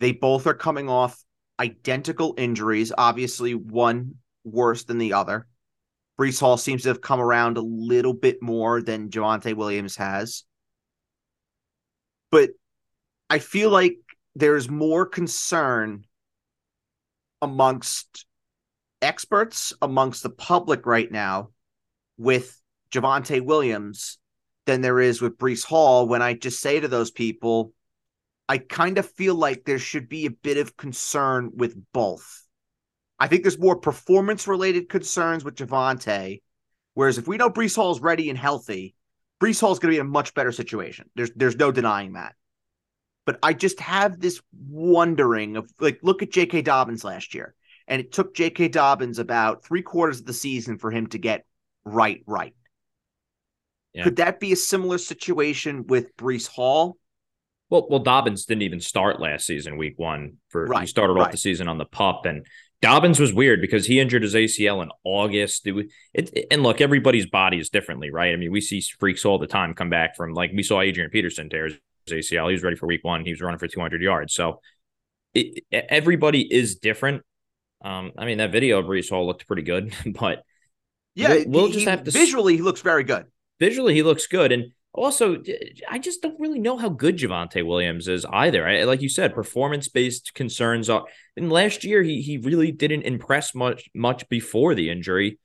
they 0.00 0.12
both 0.12 0.46
are 0.46 0.54
coming 0.54 0.88
off 0.88 1.22
identical 1.60 2.34
injuries. 2.38 2.92
Obviously, 2.96 3.54
one 3.54 4.14
worse 4.44 4.84
than 4.84 4.98
the 4.98 5.12
other. 5.12 5.46
Breece 6.18 6.40
Hall 6.40 6.56
seems 6.56 6.82
to 6.82 6.88
have 6.88 7.02
come 7.02 7.20
around 7.20 7.58
a 7.58 7.62
little 7.62 8.14
bit 8.14 8.42
more 8.42 8.80
than 8.80 9.10
Javonte 9.10 9.54
Williams 9.54 9.96
has. 9.96 10.44
But 12.30 12.50
I 13.28 13.38
feel 13.38 13.70
like 13.70 13.96
there's 14.34 14.70
more 14.70 15.04
concern 15.04 16.04
amongst 17.42 18.24
experts, 19.02 19.74
amongst 19.82 20.22
the 20.22 20.30
public 20.30 20.86
right 20.86 21.10
now 21.10 21.50
with 22.16 22.58
Javonte 22.90 23.44
Williams 23.44 24.18
than 24.66 24.80
there 24.80 25.00
is 25.00 25.20
with 25.20 25.38
Breece 25.38 25.64
Hall. 25.64 26.06
When 26.08 26.22
I 26.22 26.34
just 26.34 26.60
say 26.60 26.80
to 26.80 26.88
those 26.88 27.10
people, 27.10 27.72
I 28.48 28.58
kind 28.58 28.98
of 28.98 29.10
feel 29.10 29.34
like 29.34 29.64
there 29.64 29.78
should 29.78 30.08
be 30.08 30.26
a 30.26 30.30
bit 30.30 30.58
of 30.58 30.76
concern 30.76 31.52
with 31.54 31.76
both. 31.92 32.42
I 33.18 33.28
think 33.28 33.42
there's 33.42 33.58
more 33.58 33.76
performance 33.76 34.46
related 34.46 34.88
concerns 34.88 35.44
with 35.44 35.56
Javonte. 35.56 36.42
Whereas 36.94 37.18
if 37.18 37.26
we 37.26 37.36
know 37.36 37.50
Breece 37.50 37.76
Hall's 37.76 38.00
ready 38.00 38.30
and 38.30 38.38
healthy, 38.38 38.94
Breece 39.40 39.60
Hall's 39.60 39.78
going 39.78 39.92
to 39.92 39.96
be 39.96 40.00
in 40.00 40.06
a 40.06 40.10
much 40.10 40.34
better 40.34 40.52
situation. 40.52 41.10
There's 41.14 41.30
there's 41.36 41.56
no 41.56 41.72
denying 41.72 42.14
that. 42.14 42.34
But 43.26 43.38
I 43.42 43.52
just 43.52 43.80
have 43.80 44.20
this 44.20 44.40
wondering 44.68 45.56
of 45.56 45.70
like, 45.80 45.98
look 46.02 46.22
at 46.22 46.30
J.K. 46.30 46.62
Dobbins 46.62 47.04
last 47.04 47.34
year, 47.34 47.54
and 47.88 48.00
it 48.00 48.12
took 48.12 48.34
J.K. 48.34 48.68
Dobbins 48.68 49.18
about 49.18 49.64
three 49.64 49.82
quarters 49.82 50.20
of 50.20 50.26
the 50.26 50.32
season 50.32 50.78
for 50.78 50.90
him 50.90 51.08
to 51.08 51.18
get 51.18 51.44
right, 51.84 52.22
right. 52.26 52.54
Yeah. 53.96 54.04
Could 54.04 54.16
that 54.16 54.38
be 54.40 54.52
a 54.52 54.56
similar 54.56 54.98
situation 54.98 55.86
with 55.86 56.14
Breece 56.16 56.46
Hall? 56.48 56.98
Well, 57.70 57.86
well, 57.90 57.98
Dobbins 58.00 58.44
didn't 58.44 58.62
even 58.62 58.78
start 58.80 59.20
last 59.20 59.46
season, 59.46 59.76
week 59.78 59.94
one. 59.98 60.34
For 60.50 60.66
Right, 60.66 60.82
he 60.82 60.86
started 60.86 61.14
off 61.14 61.30
the 61.32 61.36
season 61.38 61.66
on 61.66 61.78
the 61.78 61.86
pup, 61.86 62.26
and 62.26 62.46
Dobbins 62.82 63.18
was 63.18 63.32
weird 63.32 63.60
because 63.62 63.86
he 63.86 63.98
injured 63.98 64.22
his 64.22 64.34
ACL 64.34 64.82
in 64.82 64.90
August. 65.02 65.66
It, 65.66 65.72
was- 65.72 65.86
it, 66.14 66.46
and 66.50 66.62
look, 66.62 66.80
everybody's 66.80 67.26
body 67.26 67.58
is 67.58 67.70
differently, 67.70 68.10
right? 68.10 68.32
I 68.32 68.36
mean, 68.36 68.52
we 68.52 68.60
see 68.60 68.80
freaks 69.00 69.24
all 69.24 69.38
the 69.38 69.46
time 69.46 69.72
come 69.74 69.90
back 69.90 70.14
from 70.14 70.34
like 70.34 70.52
we 70.54 70.62
saw 70.62 70.80
Adrian 70.82 71.10
Peterson 71.10 71.48
tear 71.48 71.64
his 71.64 71.78
ACL. 72.08 72.46
He 72.48 72.52
was 72.52 72.62
ready 72.62 72.76
for 72.76 72.86
week 72.86 73.02
one. 73.02 73.24
He 73.24 73.32
was 73.32 73.40
running 73.40 73.58
for 73.58 73.66
200 73.66 74.00
yards. 74.02 74.34
So 74.34 74.60
it, 75.34 75.64
everybody 75.72 76.42
is 76.42 76.76
different. 76.76 77.22
Um, 77.84 78.12
I 78.16 78.26
mean, 78.26 78.38
that 78.38 78.52
video 78.52 78.78
of 78.78 78.86
Breece 78.86 79.10
Hall 79.10 79.26
looked 79.26 79.46
pretty 79.46 79.62
good, 79.62 79.92
but 80.06 80.44
Yeah, 81.16 81.30
We'll- 81.30 81.44
we'll 81.48 81.66
he- 81.66 81.72
just 81.72 81.86
have 81.88 82.04
to 82.04 82.10
visually 82.12 82.56
he 82.56 82.62
looks 82.62 82.82
very 82.82 83.02
good. 83.04 83.24
Visually 83.60 83.94
he 83.94 84.02
looks 84.02 84.26
good. 84.26 84.52
And 84.52 84.72
also 84.92 85.42
i 85.90 85.98
just 85.98 86.22
don't 86.22 86.40
really 86.40 86.58
know 86.58 86.78
how 86.78 86.88
good 86.88 87.18
Javonte 87.18 87.62
williams 87.66 88.08
is 88.08 88.24
either. 88.32 88.66
I, 88.66 88.84
like 88.84 89.02
you 89.02 89.10
said 89.10 89.34
performance 89.34 89.88
based 89.88 90.32
concerns 90.34 90.88
are 90.88 91.04
and 91.36 91.52
last 91.52 91.84
year 91.84 92.02
he 92.02 92.22
he 92.22 92.38
really 92.38 92.72
didn't 92.72 93.02
impress 93.02 93.54
much 93.54 93.90
much 93.94 94.26
before 94.30 94.74
the 94.74 94.88
injury. 94.88 95.38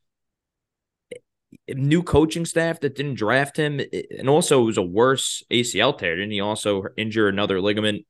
New 1.68 2.02
coaching 2.02 2.46
staff 2.46 2.80
that 2.80 2.96
didn't 2.96 3.16
draft 3.16 3.58
him 3.58 3.82
and 4.18 4.30
also 4.30 4.62
it 4.62 4.66
was 4.66 4.78
a 4.78 4.82
worse 4.82 5.44
acl 5.52 5.98
tear. 5.98 6.16
Didn't 6.16 6.32
he 6.32 6.40
also 6.40 6.84
injure 6.96 7.28
another 7.28 7.60
ligament 7.60 8.06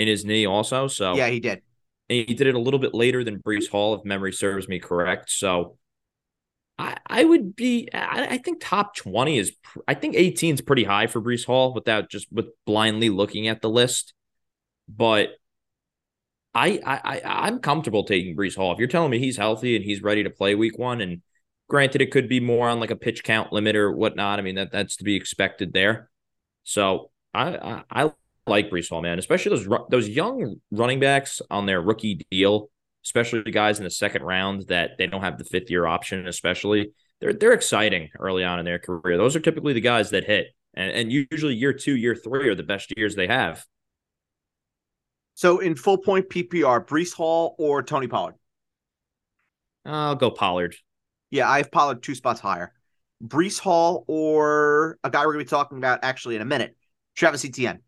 in 0.00 0.08
his 0.08 0.24
knee 0.24 0.46
also? 0.46 0.88
So 0.88 1.14
Yeah, 1.14 1.28
he 1.28 1.38
did. 1.38 1.62
and 2.10 2.28
he 2.28 2.34
did 2.34 2.48
it 2.48 2.56
a 2.56 2.60
little 2.60 2.80
bit 2.80 2.92
later 2.92 3.22
than 3.22 3.38
Breece 3.38 3.68
Hall, 3.68 3.94
if 3.94 4.04
memory 4.04 4.32
serves 4.32 4.66
me 4.66 4.80
correct. 4.80 5.30
So 5.30 5.78
I, 6.78 6.96
I 7.06 7.24
would 7.24 7.54
be, 7.54 7.88
I, 7.92 8.26
I 8.30 8.38
think 8.38 8.58
top 8.60 8.96
20 8.96 9.38
is, 9.38 9.52
I 9.86 9.94
think 9.94 10.16
18 10.16 10.54
is 10.54 10.60
pretty 10.60 10.84
high 10.84 11.06
for 11.06 11.20
Breece 11.20 11.44
Hall 11.44 11.74
without 11.74 12.10
just 12.10 12.32
with 12.32 12.46
blindly 12.66 13.10
looking 13.10 13.48
at 13.48 13.60
the 13.60 13.70
list. 13.70 14.14
But 14.88 15.30
I, 16.54 16.80
I, 16.84 16.96
I 17.04 17.46
I'm 17.46 17.60
comfortable 17.60 18.04
taking 18.04 18.36
Breece 18.36 18.56
Hall. 18.56 18.72
If 18.72 18.78
you're 18.78 18.88
telling 18.88 19.10
me 19.10 19.18
he's 19.18 19.36
healthy 19.36 19.76
and 19.76 19.84
he's 19.84 20.02
ready 20.02 20.22
to 20.24 20.30
play 20.30 20.54
week 20.54 20.78
one, 20.78 21.00
and 21.00 21.22
granted, 21.68 22.02
it 22.02 22.10
could 22.10 22.28
be 22.28 22.40
more 22.40 22.68
on 22.68 22.80
like 22.80 22.90
a 22.90 22.96
pitch 22.96 23.24
count 23.24 23.52
limit 23.52 23.76
or 23.76 23.92
whatnot. 23.92 24.38
I 24.38 24.42
mean, 24.42 24.56
that 24.56 24.72
that's 24.72 24.96
to 24.96 25.04
be 25.04 25.16
expected 25.16 25.72
there. 25.72 26.10
So 26.64 27.10
I, 27.32 27.56
I, 27.56 28.04
I 28.04 28.12
like 28.46 28.70
Breece 28.70 28.90
Hall, 28.90 29.02
man, 29.02 29.18
especially 29.18 29.56
those 29.56 29.68
those 29.88 30.08
young 30.08 30.56
running 30.70 31.00
backs 31.00 31.40
on 31.50 31.66
their 31.66 31.80
rookie 31.80 32.26
deal, 32.30 32.70
especially 33.04 33.42
the 33.42 33.50
guys 33.50 33.78
in 33.78 33.84
the 33.84 33.90
second 33.90 34.22
round 34.22 34.66
that 34.68 34.92
they 34.98 35.06
don't 35.06 35.22
have 35.22 35.38
the 35.38 35.44
fifth 35.44 35.70
year 35.70 35.86
option, 35.86 36.26
especially 36.26 36.92
they're 37.20 37.32
they're 37.32 37.52
exciting 37.52 38.10
early 38.18 38.44
on 38.44 38.58
in 38.58 38.64
their 38.64 38.78
career. 38.78 39.16
Those 39.16 39.36
are 39.36 39.40
typically 39.40 39.72
the 39.72 39.80
guys 39.80 40.10
that 40.10 40.24
hit, 40.24 40.48
and, 40.74 40.90
and 40.92 41.12
usually 41.12 41.54
year 41.54 41.72
two, 41.72 41.96
year 41.96 42.14
three 42.14 42.48
are 42.48 42.54
the 42.54 42.62
best 42.62 42.92
years 42.96 43.14
they 43.14 43.26
have. 43.26 43.64
So 45.34 45.58
in 45.58 45.74
full 45.74 45.98
point 45.98 46.28
PPR, 46.28 46.86
Breece 46.86 47.14
Hall 47.14 47.54
or 47.58 47.82
Tony 47.82 48.06
Pollard? 48.06 48.34
I'll 49.84 50.14
go 50.14 50.30
Pollard. 50.30 50.76
Yeah, 51.30 51.48
I 51.48 51.58
have 51.58 51.72
Pollard 51.72 52.02
two 52.02 52.14
spots 52.14 52.40
higher. 52.40 52.72
Breece 53.24 53.58
Hall 53.58 54.04
or 54.08 54.98
a 55.04 55.10
guy 55.10 55.20
we're 55.20 55.32
going 55.32 55.44
to 55.44 55.48
be 55.48 55.56
talking 55.56 55.78
about 55.78 56.00
actually 56.02 56.36
in 56.36 56.42
a 56.42 56.46
minute, 56.46 56.76
Travis 57.14 57.44
Etienne. 57.44 57.80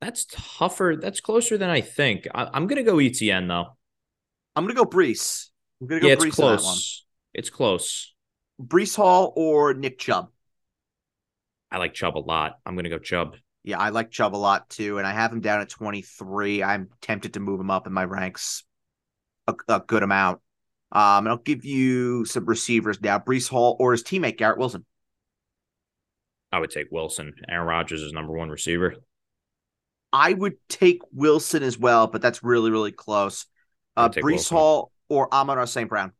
That's 0.00 0.26
tougher. 0.30 0.96
That's 1.00 1.20
closer 1.20 1.58
than 1.58 1.70
I 1.70 1.80
think. 1.80 2.26
I, 2.34 2.48
I'm 2.52 2.66
gonna 2.66 2.82
go 2.82 2.98
Etienne 2.98 3.48
though. 3.48 3.76
I'm 4.58 4.64
going 4.64 4.74
to 4.74 4.82
go 4.82 4.90
Breece. 4.90 5.50
I'm 5.80 5.86
going 5.86 6.00
to 6.00 6.04
go 6.04 6.08
yeah, 6.08 6.16
Breece 6.16 6.28
it's 6.28 6.38
one. 6.38 6.58
close. 6.58 7.04
It's 7.32 7.48
close. 7.48 8.14
Breece 8.60 8.96
Hall 8.96 9.32
or 9.36 9.72
Nick 9.72 10.00
Chubb. 10.00 10.30
I 11.70 11.78
like 11.78 11.94
Chubb 11.94 12.16
a 12.16 12.18
lot. 12.18 12.58
I'm 12.66 12.74
gonna 12.74 12.88
go 12.88 12.98
Chubb. 12.98 13.36
Yeah, 13.62 13.78
I 13.78 13.90
like 13.90 14.10
Chubb 14.10 14.34
a 14.34 14.36
lot 14.38 14.68
too, 14.68 14.98
and 14.98 15.06
I 15.06 15.12
have 15.12 15.32
him 15.32 15.40
down 15.40 15.60
at 15.60 15.68
23. 15.68 16.64
I'm 16.64 16.88
tempted 17.00 17.34
to 17.34 17.40
move 17.40 17.60
him 17.60 17.70
up 17.70 17.86
in 17.86 17.92
my 17.92 18.04
ranks 18.04 18.64
a, 19.46 19.54
a 19.68 19.80
good 19.80 20.02
amount. 20.02 20.40
Um, 20.90 21.26
and 21.26 21.28
I'll 21.28 21.36
give 21.36 21.64
you 21.64 22.24
some 22.24 22.46
receivers 22.46 23.00
now. 23.00 23.18
Breece 23.18 23.48
Hall 23.48 23.76
or 23.78 23.92
his 23.92 24.02
teammate 24.02 24.38
Garrett 24.38 24.58
Wilson. 24.58 24.84
I 26.50 26.58
would 26.58 26.70
take 26.70 26.90
Wilson. 26.90 27.34
Aaron 27.48 27.66
Rodgers 27.68 28.02
is 28.02 28.12
number 28.12 28.32
one 28.32 28.48
receiver. 28.48 28.96
I 30.12 30.32
would 30.32 30.54
take 30.68 31.00
Wilson 31.12 31.62
as 31.62 31.78
well, 31.78 32.06
but 32.06 32.22
that's 32.22 32.42
really, 32.42 32.70
really 32.70 32.92
close. 32.92 33.46
Uh, 33.96 34.08
Breece 34.08 34.22
Wilson. 34.22 34.56
Hall 34.56 34.92
or 35.08 35.32
Amon 35.32 35.66
St. 35.66 35.88
Brown. 35.88 36.12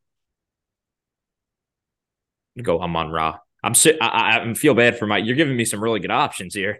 Go 2.61 2.79
Amon 2.81 3.09
Ra. 3.09 3.37
I'm 3.63 3.73
si- 3.75 3.99
I, 3.99 4.07
I, 4.07 4.49
I 4.49 4.53
feel 4.53 4.73
bad 4.73 4.97
for 4.99 5.07
my. 5.07 5.17
You're 5.17 5.35
giving 5.35 5.55
me 5.55 5.65
some 5.65 5.81
really 5.81 5.99
good 5.99 6.11
options 6.11 6.53
here. 6.53 6.79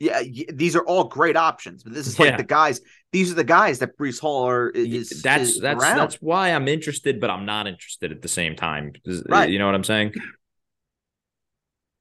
Yeah, 0.00 0.22
these 0.52 0.76
are 0.76 0.84
all 0.84 1.04
great 1.04 1.36
options, 1.36 1.82
but 1.82 1.92
this 1.92 2.06
is 2.06 2.18
like 2.18 2.30
Yeah. 2.30 2.36
the 2.36 2.44
guys. 2.44 2.80
These 3.12 3.32
are 3.32 3.34
the 3.34 3.44
guys 3.44 3.80
that 3.80 3.98
Breece 3.98 4.20
Hall 4.20 4.46
are 4.48 4.70
is. 4.70 5.22
that's 5.22 5.50
is 5.50 5.60
that's 5.60 5.82
around. 5.82 5.96
that's 5.96 6.14
why 6.16 6.50
I'm 6.50 6.68
interested, 6.68 7.20
but 7.20 7.30
I'm 7.30 7.44
not 7.46 7.66
interested 7.66 8.12
at 8.12 8.22
the 8.22 8.28
same 8.28 8.54
time. 8.54 8.92
Is- 9.04 9.24
Right. 9.28 9.50
You 9.50 9.58
know 9.58 9.66
what 9.66 9.74
I'm 9.74 9.84
saying? 9.84 10.12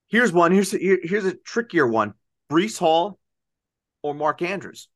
Here's 0.10 0.32
one. 0.32 0.52
Here's 0.52 0.72
here, 0.72 1.00
here's 1.02 1.26
a 1.26 1.34
trickier 1.34 1.88
one. 1.88 2.14
Breece 2.52 2.78
Hall 2.78 3.20
or 4.08 4.16
Mark 4.16 4.42
Andrews. 4.42 4.88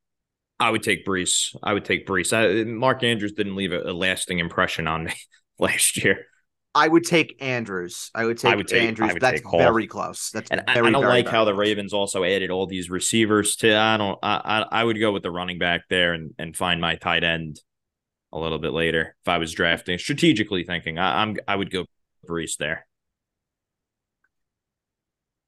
I 0.60 0.70
would 0.70 0.84
take 0.84 1.06
Breece. 1.06 1.56
I 1.64 1.74
would 1.74 1.86
take 1.86 2.08
Breece. 2.08 2.34
I, 2.34 2.64
Mark 2.64 3.04
Andrews 3.04 3.34
didn't 3.34 3.56
leave 3.56 3.74
a, 3.74 3.82
a 3.82 3.94
lasting 3.94 4.40
impression 4.40 4.88
on 4.88 5.06
me 5.06 5.14
last 5.60 6.04
year. 6.04 6.26
I 6.74 6.88
would 6.88 7.04
take 7.04 7.42
Andrews. 7.42 8.12
I 8.16 8.26
would 8.26 8.38
take, 8.38 8.56
would 8.56 8.68
take- 8.68 8.84
Andrews. 8.84 9.10
I 9.10 9.14
would 9.14 9.22
That's 9.22 9.42
take 9.42 9.52
very 9.52 9.88
close. 9.88 10.30
That's 10.30 10.50
And 10.52 10.64
very, 10.66 10.88
I 10.88 10.92
don't 10.92 11.04
like 11.04 11.28
how 11.28 11.44
the. 11.44 11.54
Ravens 11.54 11.94
also 11.94 12.24
added 12.24 12.50
all 12.50 12.66
these 12.66 12.90
receivers 12.90 13.58
to. 13.58 13.76
I 13.76 13.98
don't. 13.98 14.18
I, 14.24 14.66
I 14.72 14.82
I 14.82 14.84
would 14.84 14.98
go 15.00 15.12
with 15.12 15.24
the 15.24 15.32
running 15.32 15.60
back 15.60 15.82
there 15.90 16.14
and 16.14 16.34
and 16.40 16.56
find 16.56 16.80
my 16.80 16.96
tight 16.96 17.26
end 17.26 17.60
a 18.32 18.40
little 18.40 18.60
bit 18.60 18.72
later 18.72 19.16
if 19.22 19.28
I 19.28 19.38
was 19.38 19.52
drafting 19.52 19.98
strategically 19.98 20.64
thinking. 20.64 20.98
I, 20.98 21.22
I'm 21.24 21.36
I 21.46 21.58
would 21.58 21.72
go 21.72 21.86
Breece 22.26 22.56
there. 22.58 22.88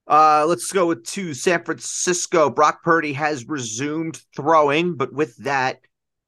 Uh, 0.08 0.46
let's 0.48 0.72
go 0.72 0.88
with 0.88 1.06
to 1.06 1.34
San 1.34 1.64
Francisco. 1.64 2.50
Brock 2.50 2.84
Purdy 2.84 3.14
has 3.14 3.48
resumed 3.48 4.22
throwing, 4.36 4.96
but 4.96 5.14
with 5.14 5.36
that, 5.38 5.80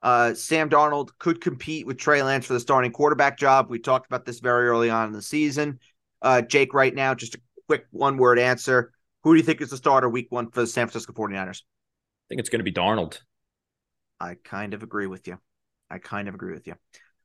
uh, 0.01 0.33
Sam 0.33 0.69
Darnold 0.69 1.09
could 1.19 1.41
compete 1.41 1.85
with 1.85 1.97
Trey 1.97 2.21
Lance 2.23 2.45
for 2.45 2.53
the 2.53 2.59
starting 2.59 2.91
quarterback 2.91 3.37
job. 3.37 3.69
We 3.69 3.79
talked 3.79 4.05
about 4.05 4.25
this 4.25 4.39
very 4.39 4.67
early 4.67 4.89
on 4.89 5.07
in 5.07 5.13
the 5.13 5.21
season. 5.21 5.79
Uh, 6.21 6.41
Jake, 6.41 6.73
right 6.73 6.93
now, 6.93 7.15
just 7.15 7.35
a 7.35 7.41
quick 7.67 7.85
one 7.91 8.17
word 8.17 8.39
answer. 8.39 8.93
Who 9.23 9.33
do 9.33 9.37
you 9.37 9.43
think 9.43 9.61
is 9.61 9.71
the 9.71 9.77
starter 9.77 10.07
week 10.07 10.27
one 10.29 10.51
for 10.51 10.61
the 10.61 10.67
San 10.67 10.87
Francisco 10.87 11.13
49ers? 11.13 11.61
I 11.63 12.25
think 12.29 12.39
it's 12.39 12.49
going 12.49 12.59
to 12.59 12.63
be 12.63 12.71
Darnold. 12.71 13.19
I 14.19 14.35
kind 14.43 14.73
of 14.73 14.83
agree 14.83 15.07
with 15.07 15.27
you. 15.27 15.37
I 15.89 15.97
kind 15.97 16.27
of 16.27 16.35
agree 16.35 16.53
with 16.53 16.67
you. 16.67 16.75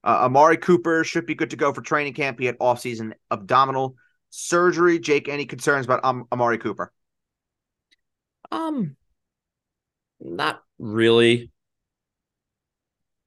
Uh, 0.02 0.25
Amari 0.25 0.57
Cooper 0.57 1.04
should 1.04 1.26
be 1.26 1.35
good 1.35 1.50
to 1.50 1.57
go 1.57 1.73
for 1.73 1.83
training 1.83 2.14
camp. 2.14 2.38
He 2.40 2.47
had 2.47 2.59
offseason 2.59 3.12
abdominal 3.30 3.97
surgery. 4.31 4.99
Jake, 4.99 5.29
any 5.29 5.45
concerns 5.45 5.85
about 5.85 6.05
um, 6.05 6.25
Amari 6.33 6.59
Cooper? 6.59 6.93
Um, 8.51 8.97
not 10.21 10.63
really. 10.79 11.51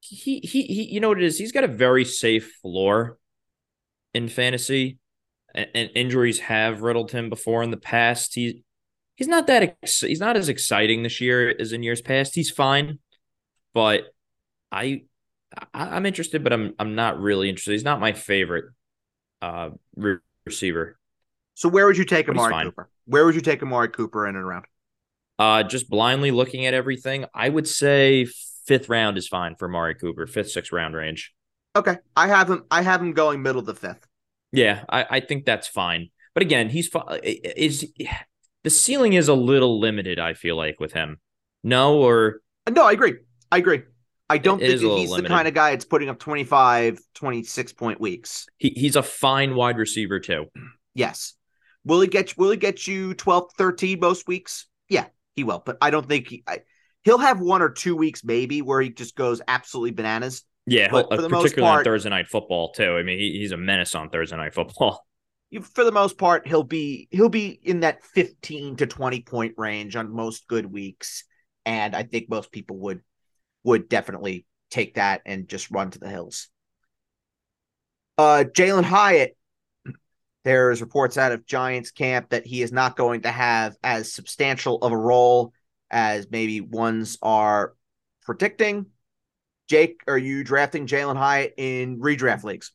He, 0.02 0.40
he 0.40 0.64
he 0.64 0.84
you 0.84 1.00
know 1.00 1.10
what 1.10 1.18
it 1.18 1.24
is? 1.24 1.38
He's 1.38 1.54
got 1.54 1.64
a 1.64 1.68
very 1.70 2.04
safe 2.04 2.58
floor 2.62 3.18
in 4.14 4.28
fantasy, 4.28 5.00
and, 5.56 5.68
and 5.74 5.90
injuries 5.96 6.40
have 6.40 6.82
riddled 6.82 7.12
him 7.12 7.30
before 7.30 7.64
in 7.64 7.72
the 7.72 7.78
past. 7.78 8.36
He 8.36 8.64
he's 9.16 9.30
not 9.30 9.48
that 9.48 9.64
ex- 9.64 10.02
he's 10.02 10.20
not 10.20 10.36
as 10.36 10.50
exciting 10.50 11.04
this 11.04 11.22
year 11.22 11.56
as 11.58 11.72
in 11.72 11.84
years 11.84 12.02
past. 12.02 12.36
He's 12.36 12.52
fine, 12.52 13.00
but 13.74 14.04
I, 14.72 15.04
I 15.74 15.96
I'm 15.96 16.06
interested, 16.06 16.44
but 16.44 16.52
I'm 16.52 16.74
I'm 16.78 16.96
not 16.96 17.20
really 17.20 17.48
interested. 17.48 17.72
He's 17.72 17.84
not 17.86 18.02
my 18.02 18.12
favorite 18.12 18.66
uh 19.42 19.70
re- 19.96 20.18
receiver. 20.46 20.98
So 21.56 21.70
where 21.70 21.86
would 21.86 21.98
you 21.98 22.06
take 22.06 22.30
Amari. 22.30 22.66
Cooper? 22.66 22.90
Where 23.06 23.26
would 23.26 23.36
you 23.36 23.42
take 23.42 23.62
Amari 23.62 23.90
Cooper 23.90 24.28
in 24.28 24.36
and 24.36 24.44
around? 24.44 24.66
Uh, 25.40 25.64
just 25.64 25.90
blindly 25.90 26.32
looking 26.32 26.66
at 26.66 26.74
everything, 26.74 27.26
I 27.34 27.50
would 27.50 27.68
say 27.68 28.28
fifth 28.66 28.90
round 28.90 29.18
is 29.18 29.28
fine 29.28 29.56
for 29.56 29.68
Mari 29.68 29.96
Cooper, 29.96 30.28
fifth, 30.28 30.52
sixth 30.52 30.72
round 30.72 30.96
range. 30.96 31.34
Okay, 31.76 31.98
I 32.16 32.28
have 32.28 32.50
him. 32.50 32.64
I 32.70 32.82
have 32.82 33.02
him 33.02 33.14
going 33.14 33.42
middle 33.42 33.64
to 33.64 33.74
fifth. 33.74 34.08
Yeah, 34.52 34.84
I, 34.90 35.06
I 35.10 35.20
think 35.20 35.46
that's 35.46 35.68
fine. 35.68 36.10
But 36.36 36.44
again, 36.44 36.70
he's 36.70 36.90
is 37.24 37.92
the 38.64 38.70
ceiling 38.70 39.14
is 39.14 39.28
a 39.28 39.34
little 39.34 39.80
limited. 39.80 40.20
I 40.20 40.34
feel 40.34 40.56
like 40.56 40.80
with 40.80 40.94
him. 40.94 41.20
No, 41.64 41.98
or 42.00 42.42
No, 42.70 42.86
I 42.86 42.92
agree. 42.92 43.16
I 43.52 43.58
agree. 43.58 43.84
I 44.34 44.40
don't 44.40 44.60
It 44.60 44.80
think 44.80 44.98
he's 44.98 45.16
the 45.16 45.22
kind 45.22 45.48
of 45.48 45.54
guy 45.54 45.70
that's 45.70 45.86
putting 45.86 46.10
up 46.10 46.18
25, 46.18 46.98
26 47.14 47.74
point 47.74 48.02
weeks. 48.02 48.48
He 48.58 48.70
he's 48.70 48.96
a 48.96 49.04
fine 49.04 49.54
wide 49.54 49.78
receiver 49.78 50.20
too. 50.20 50.48
Yes. 50.96 51.36
Will 51.86 52.02
he 52.02 52.08
get 52.08 52.36
will 52.36 52.50
he 52.50 52.58
get 52.58 52.88
you 52.88 53.14
12, 53.14 53.52
13 53.56 54.00
most 54.00 54.28
weeks? 54.28 54.66
Yeah, 54.90 55.06
he 55.36 55.44
will. 55.44 55.62
But 55.64 55.78
I 55.82 55.92
don't 55.92 56.08
think 56.08 56.30
he 56.30 56.44
I, 56.48 56.62
he'll 57.04 57.20
have 57.20 57.42
one 57.42 57.62
or 57.62 57.70
two 57.70 57.96
weeks 57.96 58.24
maybe 58.24 58.64
where 58.64 58.82
he 58.82 58.90
just 58.90 59.16
goes 59.16 59.40
absolutely 59.48 59.92
bananas. 59.92 60.44
Yeah, 60.66 60.90
uh, 60.92 61.16
the 61.16 61.30
most 61.30 61.44
particularly 61.44 61.72
part- 61.72 61.80
on 61.80 61.84
Thursday 61.84 62.10
night 62.10 62.28
football 62.28 62.72
too. 62.72 62.98
I 62.98 63.04
mean, 63.04 63.20
he, 63.20 63.38
he's 63.38 63.52
a 63.52 63.58
menace 63.58 63.94
on 63.94 64.10
Thursday 64.10 64.38
night 64.38 64.56
football. 64.56 65.06
For 65.62 65.84
the 65.84 65.92
most 65.92 66.18
part, 66.18 66.48
he'll 66.48 66.64
be 66.64 67.08
he'll 67.12 67.30
be 67.30 67.60
in 67.62 67.82
that 67.82 68.04
15 68.04 68.78
to 68.78 68.88
20 68.88 69.22
point 69.22 69.54
range 69.58 69.96
on 69.96 70.12
most 70.12 70.48
good 70.48 70.66
weeks. 70.66 71.26
And 71.68 71.96
I 71.96 72.02
think 72.02 72.30
most 72.30 72.52
people 72.52 72.78
would 72.80 73.02
would 73.64 73.90
definitely 73.90 74.46
take 74.70 74.96
that 74.96 75.22
and 75.26 75.48
just 75.48 75.72
run 75.72 75.92
to 75.92 76.00
the 76.00 76.10
hills. 76.10 76.50
Uh 78.18 78.44
Jalin 78.52 78.84
Hyatt, 78.84 79.36
there's 80.44 80.82
reports 80.82 81.18
out 81.18 81.32
of 81.32 81.46
Giants 81.46 81.92
camp 81.92 82.30
that 82.30 82.46
he 82.46 82.62
is 82.62 82.72
not 82.72 82.98
going 82.98 83.22
to 83.22 83.32
have 83.32 83.76
as 83.84 84.12
substantial 84.12 84.78
of 84.78 84.92
a 84.92 84.98
role 84.98 85.54
as 85.90 86.28
maybe 86.30 86.60
ones 86.60 87.18
are 87.22 87.74
predicting. 88.24 88.88
Jake, 89.70 90.02
are 90.08 90.18
you 90.18 90.44
drafting 90.44 90.88
Jalin 90.88 91.18
Hyatt 91.18 91.54
in 91.58 92.00
redraft 92.00 92.44
leagues? 92.44 92.72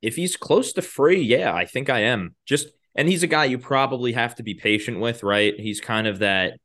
If 0.00 0.16
he's 0.16 0.36
close 0.36 0.72
to 0.74 0.82
free, 0.82 1.20
yeah, 1.20 1.52
I 1.52 1.66
think 1.66 1.90
I 1.90 2.00
am. 2.04 2.34
Just 2.46 2.68
and 2.94 3.08
he's 3.08 3.22
a 3.22 3.28
guy 3.28 3.44
you 3.46 3.58
probably 3.58 4.12
have 4.12 4.36
to 4.36 4.42
be 4.42 4.54
patient 4.54 5.00
with, 5.00 5.22
right? 5.22 5.58
He's 5.58 5.80
kind 5.80 6.06
of 6.06 6.20
that 6.20 6.58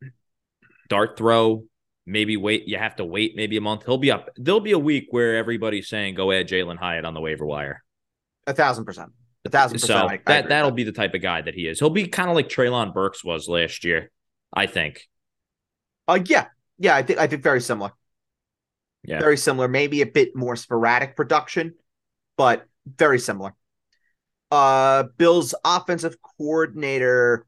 dart 0.87 1.17
throw. 1.17 1.63
Maybe 2.05 2.37
wait. 2.37 2.67
You 2.67 2.77
have 2.77 2.95
to 2.97 3.05
wait 3.05 3.35
maybe 3.35 3.57
a 3.57 3.61
month. 3.61 3.85
He'll 3.85 3.97
be 3.97 4.11
up. 4.11 4.29
There'll 4.37 4.59
be 4.59 4.73
a 4.73 4.79
week 4.79 5.07
where 5.09 5.35
everybody's 5.37 5.89
saying 5.89 6.15
go 6.15 6.31
add 6.31 6.47
Jalin 6.47 6.77
Hyatt 6.77 7.05
on 7.05 7.13
the 7.13 7.21
waiver 7.21 7.45
wire. 7.45 7.83
A 8.45 8.53
thousand 8.53 8.85
percent. 8.85 9.11
A 9.45 9.49
thousand 9.49 9.79
percent. 9.79 9.99
So 9.99 10.07
I- 10.07 10.13
I 10.13 10.17
that 10.27 10.39
agree 10.41 10.49
that'll 10.49 10.71
be 10.71 10.83
the 10.83 10.91
type 10.91 11.13
of 11.15 11.21
guy 11.21 11.41
that 11.41 11.55
he 11.55 11.67
is. 11.67 11.79
He'll 11.79 11.89
be 11.89 12.07
kind 12.07 12.29
of 12.29 12.35
like 12.35 12.47
Treylon 12.49 12.93
Burks 12.93 13.23
was 13.23 13.47
last 13.47 13.83
year, 13.83 14.11
I 14.53 14.67
think. 14.67 15.07
Uh, 16.07 16.19
yeah, 16.25 16.45
yeah. 16.77 16.95
I 16.95 17.01
think 17.01 17.17
I 17.19 17.25
think 17.27 17.41
very 17.41 17.61
similar. 17.61 17.91
Yeah. 19.03 19.19
very 19.19 19.37
similar. 19.37 19.67
Maybe 19.67 20.01
a 20.01 20.05
bit 20.07 20.35
more 20.35 20.55
sporadic 20.55 21.15
production, 21.15 21.75
but 22.37 22.65
very 22.87 23.19
similar. 23.19 23.53
Uh, 24.51 25.03
Bill's 25.17 25.53
offensive 25.63 26.15
coordinator, 26.37 27.45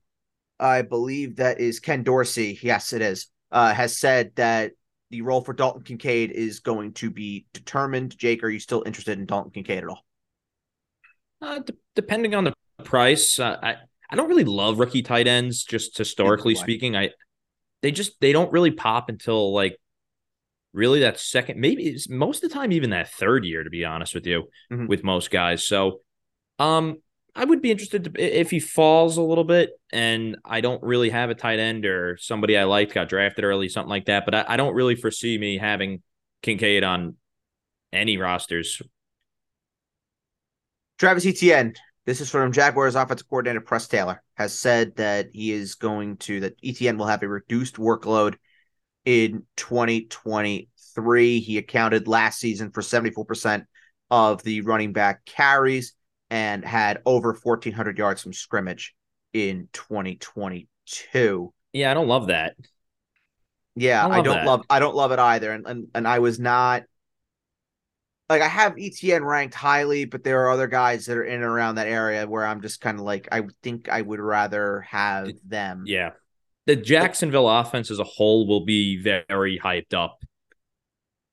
I 0.59 0.81
believe 0.83 1.37
that 1.37 1.59
is 1.59 1.79
Ken 1.79 2.03
Dorsey. 2.03 2.59
Yes, 2.61 2.93
it 2.93 3.01
is. 3.01 3.27
Uh, 3.51 3.73
has 3.73 3.97
said 3.97 4.31
that 4.35 4.73
the 5.09 5.21
role 5.21 5.41
for 5.41 5.53
Dalton 5.53 5.83
Kincaid 5.83 6.31
is 6.31 6.59
going 6.59 6.93
to 6.95 7.09
be 7.09 7.45
determined. 7.53 8.17
Jake, 8.17 8.43
are 8.43 8.49
you 8.49 8.59
still 8.59 8.83
interested 8.85 9.17
in 9.17 9.25
Dalton 9.25 9.51
Kincaid 9.51 9.83
at 9.83 9.89
all? 9.89 10.03
Uh, 11.41 11.59
d- 11.59 11.73
depending 11.95 12.35
on 12.35 12.43
the 12.43 12.53
price, 12.83 13.39
uh, 13.39 13.57
I 13.61 13.75
I 14.09 14.15
don't 14.15 14.27
really 14.29 14.43
love 14.43 14.79
rookie 14.79 15.01
tight 15.01 15.27
ends. 15.27 15.63
Just 15.63 15.97
historically 15.97 16.55
speaking, 16.55 16.95
I 16.95 17.11
they 17.81 17.91
just 17.91 18.19
they 18.19 18.33
don't 18.33 18.51
really 18.51 18.71
pop 18.71 19.07
until 19.09 19.53
like 19.53 19.77
really 20.73 20.99
that 21.01 21.19
second, 21.19 21.59
maybe 21.59 21.83
it's 21.87 22.09
most 22.09 22.43
of 22.43 22.49
the 22.49 22.53
time 22.53 22.71
even 22.71 22.89
that 22.89 23.09
third 23.11 23.45
year. 23.45 23.63
To 23.63 23.69
be 23.69 23.85
honest 23.85 24.13
with 24.13 24.25
you, 24.27 24.49
Mhm. 24.71 24.87
with 24.87 25.03
most 25.03 25.31
guys, 25.31 25.65
so 25.65 26.01
um, 26.59 26.97
I 27.37 27.45
would 27.45 27.61
be 27.61 27.69
interested 27.69 28.03
to, 28.05 28.11
if 28.19 28.49
he 28.49 28.59
falls 28.59 29.17
a 29.17 29.21
little 29.21 29.43
bit, 29.43 29.69
and 29.93 30.37
I 30.43 30.59
don't 30.59 30.81
really 30.81 31.11
have 31.11 31.29
a 31.29 31.35
tight 31.35 31.59
end 31.59 31.85
or 31.85 32.17
somebody 32.17 32.57
I 32.57 32.63
liked 32.63 32.95
got 32.95 33.09
drafted 33.09 33.45
early, 33.45 33.69
something 33.69 33.91
like 33.91 34.05
that. 34.05 34.25
But 34.25 34.33
I, 34.33 34.45
I 34.47 34.57
don't 34.57 34.73
really 34.73 34.95
foresee 34.95 35.37
me 35.37 35.59
having 35.59 36.01
Kincaid 36.41 36.83
on 36.83 37.15
any 37.93 38.17
rosters. 38.17 38.81
Travis 40.97 41.27
Etienne, 41.27 41.75
this 42.07 42.21
is 42.21 42.31
from 42.31 42.51
Jaguars 42.51 42.95
offensive 42.95 43.29
coordinator 43.29 43.61
Press 43.61 43.87
Taylor, 43.87 44.23
has 44.35 44.57
said 44.57 44.95
that 44.95 45.27
he 45.31 45.51
is 45.51 45.75
going 45.75 46.17
to 46.17 46.39
that 46.39 46.55
Etienne 46.63 46.97
will 46.97 47.05
have 47.05 47.21
a 47.21 47.27
reduced 47.27 47.75
workload 47.75 48.33
in 49.05 49.43
2023. 49.57 51.39
He 51.39 51.59
accounted 51.59 52.07
last 52.07 52.39
season 52.39 52.71
for 52.71 52.81
74% 52.81 53.65
of 54.09 54.41
the 54.41 54.61
running 54.61 54.91
back 54.91 55.23
carries 55.25 55.93
and 56.29 56.63
had 56.63 57.01
over 57.05 57.33
1400 57.41 57.97
yards 57.97 58.21
from 58.21 58.33
scrimmage 58.33 58.93
in 59.33 59.69
2022. 59.73 61.53
Yeah, 61.73 61.91
I 61.91 61.93
don't 61.93 62.07
love 62.07 62.27
that. 62.27 62.55
Yeah, 63.75 64.05
I 64.05 64.19
I, 64.19 64.21
don't 64.21 64.35
that. 64.37 64.45
love 64.45 64.63
I 64.69 64.79
don't 64.79 64.95
love 64.95 65.11
it 65.11 65.19
either. 65.19 65.51
And, 65.51 65.67
and 65.67 65.87
and 65.93 66.07
I 66.07 66.19
was 66.19 66.39
not 66.39 66.83
like 68.29 68.41
I 68.41 68.47
have 68.47 68.75
Etienne 68.79 69.23
ranked 69.23 69.53
highly, 69.55 70.05
but 70.05 70.23
there 70.23 70.45
are 70.45 70.49
other 70.49 70.67
guys 70.67 71.05
that 71.05 71.17
are 71.17 71.23
in 71.23 71.35
and 71.35 71.43
around 71.43 71.75
that 71.75 71.87
area 71.87 72.27
where 72.27 72.45
I'm 72.45 72.61
just 72.61 72.81
kind 72.81 72.97
of 72.97 73.05
like 73.05 73.27
I 73.31 73.43
think 73.63 73.87
I 73.87 74.01
would 74.01 74.19
rather 74.19 74.81
have 74.81 75.31
them. 75.45 75.83
Yeah. 75.85 76.11
The 76.65 76.75
Jacksonville 76.75 77.47
offense 77.47 77.91
as 77.91 77.99
a 77.99 78.03
whole 78.03 78.47
will 78.47 78.65
be 78.65 78.97
very 79.01 79.57
hyped 79.63 79.93
up 79.93 80.19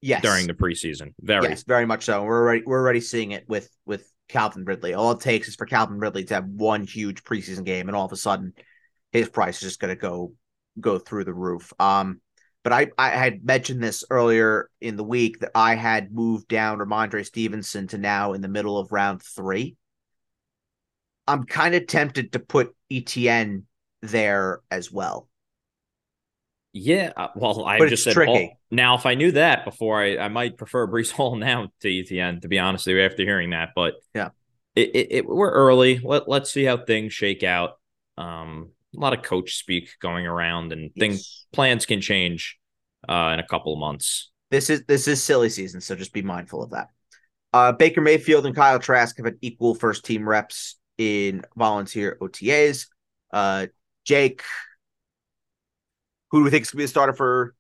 Yes. 0.00 0.22
during 0.22 0.46
the 0.46 0.52
preseason. 0.54 1.14
Very. 1.20 1.48
Yes, 1.48 1.64
very 1.64 1.86
much 1.86 2.04
so. 2.04 2.22
We're 2.22 2.42
already 2.42 2.62
we're 2.66 2.78
already 2.78 3.00
seeing 3.00 3.32
it 3.32 3.48
with 3.48 3.68
with 3.86 4.06
Calvin 4.28 4.64
Ridley. 4.64 4.94
All 4.94 5.12
it 5.12 5.20
takes 5.20 5.48
is 5.48 5.56
for 5.56 5.66
Calvin 5.66 5.98
Ridley 5.98 6.24
to 6.24 6.34
have 6.34 6.46
one 6.46 6.86
huge 6.86 7.24
preseason 7.24 7.64
game, 7.64 7.88
and 7.88 7.96
all 7.96 8.06
of 8.06 8.12
a 8.12 8.16
sudden, 8.16 8.52
his 9.12 9.28
price 9.28 9.56
is 9.56 9.62
just 9.62 9.80
going 9.80 9.94
to 9.94 10.00
go 10.00 10.32
go 10.80 10.98
through 10.98 11.24
the 11.24 11.34
roof. 11.34 11.72
Um, 11.78 12.20
but 12.62 12.72
I 12.72 12.88
I 12.98 13.10
had 13.10 13.44
mentioned 13.44 13.82
this 13.82 14.04
earlier 14.10 14.70
in 14.80 14.96
the 14.96 15.04
week 15.04 15.40
that 15.40 15.52
I 15.54 15.74
had 15.74 16.12
moved 16.12 16.48
down 16.48 16.78
Rhamondre 16.78 17.24
Stevenson 17.24 17.86
to 17.88 17.98
now 17.98 18.32
in 18.32 18.40
the 18.40 18.48
middle 18.48 18.78
of 18.78 18.92
round 18.92 19.22
three. 19.22 19.76
I'm 21.26 21.44
kind 21.44 21.74
of 21.74 21.86
tempted 21.86 22.32
to 22.32 22.38
put 22.38 22.74
Etienne 22.90 23.64
there 24.02 24.60
as 24.70 24.90
well. 24.92 25.28
Yeah. 26.74 27.12
uh, 27.16 27.28
Well, 27.36 27.64
I 27.64 27.78
But 27.78 27.88
just 27.88 28.04
said 28.04 28.12
tricky. 28.12 28.58
Now, 28.70 28.96
if 28.96 29.06
I 29.06 29.14
knew 29.14 29.32
that 29.32 29.64
before, 29.64 30.02
I, 30.02 30.18
I 30.18 30.28
might 30.28 30.58
prefer 30.58 30.86
Breece 30.86 31.12
Hall 31.12 31.36
now 31.50 31.68
to 31.80 31.98
Etienne, 32.00 32.40
to 32.42 32.48
be 32.48 32.58
honest 32.58 32.86
with 32.86 32.96
you, 32.96 33.02
after 33.02 33.22
hearing 33.22 33.50
that. 33.50 33.70
But 33.74 33.94
Yeah. 34.14 34.30
it, 34.74 34.90
it, 34.94 35.06
it 35.10 35.26
we're 35.26 35.52
early. 35.52 36.00
Let, 36.00 36.28
let's 36.28 36.52
see 36.52 36.64
how 36.64 36.76
things 36.76 37.14
shake 37.14 37.44
out. 37.44 37.78
Um, 38.18 38.72
a 38.94 39.00
lot 39.00 39.12
of 39.16 39.22
coach 39.22 39.56
speak 39.56 39.90
going 40.00 40.26
around, 40.26 40.72
and 40.72 40.92
things 40.94 41.46
plans 41.52 41.86
can 41.86 42.00
change 42.00 42.58
uh, 43.08 43.30
in 43.34 43.40
a 43.40 43.46
couple 43.46 43.72
of 43.72 43.78
months. 43.78 44.30
This 44.50 44.70
is 44.70 44.84
this 44.84 45.08
is 45.08 45.22
silly 45.22 45.48
season, 45.48 45.80
so 45.80 45.96
just 45.96 46.12
be 46.12 46.22
mindful 46.22 46.62
of 46.62 46.70
that. 46.70 46.88
Uh, 47.52 47.72
Baker 47.72 48.00
Mayfield 48.00 48.46
and 48.46 48.54
Kyle 48.54 48.78
Trask 48.78 49.16
have 49.16 49.26
had 49.26 49.36
equal 49.40 49.74
first 49.74 50.04
team 50.04 50.28
reps 50.28 50.76
in 50.98 51.42
volunteer 51.56 52.18
OTAs. 52.20 52.86
Uh, 53.32 53.66
Jake, 54.04 54.42
who 56.34 56.40
do 56.40 56.44
we 56.46 56.50
think 56.50 56.62
is 56.62 56.70
going 56.72 56.78
to 56.78 56.82
be 56.82 56.84
the 56.84 56.88
starter 56.88 57.12
for 57.12 57.54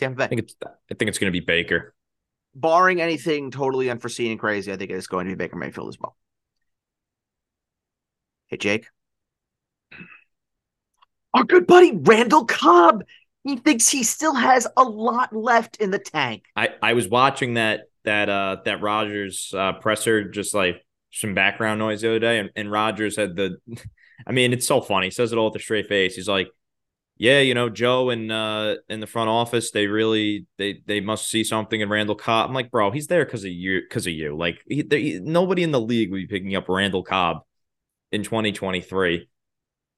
Tampa 0.00 0.24
I 0.24 0.26
Bay? 0.26 0.28
think 0.28 0.40
it's 0.40 0.56
I 0.64 0.94
think 0.94 1.08
it's 1.08 1.18
going 1.18 1.32
to 1.32 1.40
be 1.40 1.44
Baker. 1.44 1.94
Barring 2.52 3.00
anything 3.00 3.52
totally 3.52 3.90
unforeseen 3.90 4.32
and 4.32 4.40
crazy, 4.40 4.72
I 4.72 4.76
think 4.76 4.90
it 4.90 4.94
is 4.94 5.06
going 5.06 5.26
to 5.26 5.30
be 5.30 5.36
Baker 5.36 5.54
Mayfield 5.54 5.88
as 5.88 5.96
well. 6.00 6.16
Hey, 8.48 8.56
Jake. 8.56 8.88
Our 11.32 11.44
good 11.44 11.68
buddy 11.68 11.92
Randall 11.94 12.44
Cobb. 12.44 13.04
He 13.44 13.54
thinks 13.54 13.88
he 13.88 14.02
still 14.02 14.34
has 14.34 14.66
a 14.76 14.82
lot 14.82 15.32
left 15.32 15.76
in 15.76 15.92
the 15.92 16.00
tank. 16.00 16.42
I 16.56 16.70
I 16.82 16.94
was 16.94 17.06
watching 17.06 17.54
that 17.54 17.82
that 18.02 18.28
uh 18.28 18.56
that 18.64 18.82
Rodgers 18.82 19.54
uh 19.56 19.74
presser 19.74 20.28
just 20.28 20.54
like 20.54 20.84
some 21.12 21.34
background 21.34 21.78
noise 21.78 22.00
the 22.00 22.08
other 22.08 22.18
day 22.18 22.40
and, 22.40 22.50
and 22.56 22.68
Rodgers 22.68 23.16
had 23.16 23.36
the 23.36 23.58
I 24.26 24.32
mean 24.32 24.52
it's 24.52 24.66
so 24.66 24.80
funny. 24.80 25.06
He 25.06 25.10
says 25.12 25.30
it 25.30 25.38
all 25.38 25.52
with 25.52 25.60
a 25.60 25.62
straight 25.62 25.86
face. 25.86 26.16
He's 26.16 26.26
like, 26.26 26.48
Yeah, 27.18 27.40
you 27.40 27.54
know, 27.54 27.70
Joe 27.70 28.10
and 28.10 28.30
uh 28.30 28.76
in 28.88 29.00
the 29.00 29.06
front 29.06 29.30
office, 29.30 29.70
they 29.70 29.86
really 29.86 30.46
they 30.58 30.82
they 30.86 31.00
must 31.00 31.28
see 31.30 31.44
something 31.44 31.80
in 31.80 31.88
Randall 31.88 32.14
Cobb. 32.14 32.48
I'm 32.48 32.54
like, 32.54 32.70
bro, 32.70 32.90
he's 32.90 33.06
there 33.06 33.24
because 33.24 33.44
of 33.44 33.50
you 33.52 33.80
because 33.80 34.06
of 34.06 34.12
you. 34.12 34.36
Like 34.36 34.62
he, 34.66 34.82
they, 34.82 35.18
nobody 35.20 35.62
in 35.62 35.70
the 35.70 35.80
league 35.80 36.10
would 36.10 36.18
be 36.18 36.26
picking 36.26 36.54
up 36.56 36.68
Randall 36.68 37.02
Cobb 37.02 37.38
in 38.12 38.22
2023. 38.22 39.28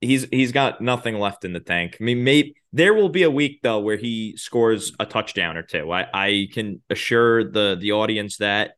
He's 0.00 0.26
he's 0.30 0.52
got 0.52 0.80
nothing 0.80 1.18
left 1.18 1.44
in 1.44 1.52
the 1.52 1.60
tank. 1.60 1.96
I 2.00 2.04
mean, 2.04 2.22
maybe 2.22 2.54
there 2.72 2.94
will 2.94 3.08
be 3.08 3.24
a 3.24 3.30
week 3.30 3.60
though 3.62 3.80
where 3.80 3.96
he 3.96 4.36
scores 4.36 4.92
a 5.00 5.06
touchdown 5.06 5.56
or 5.56 5.62
two. 5.64 5.90
I, 5.92 6.06
I 6.14 6.48
can 6.52 6.82
assure 6.90 7.50
the 7.50 7.76
the 7.80 7.92
audience 7.92 8.38
that. 8.38 8.72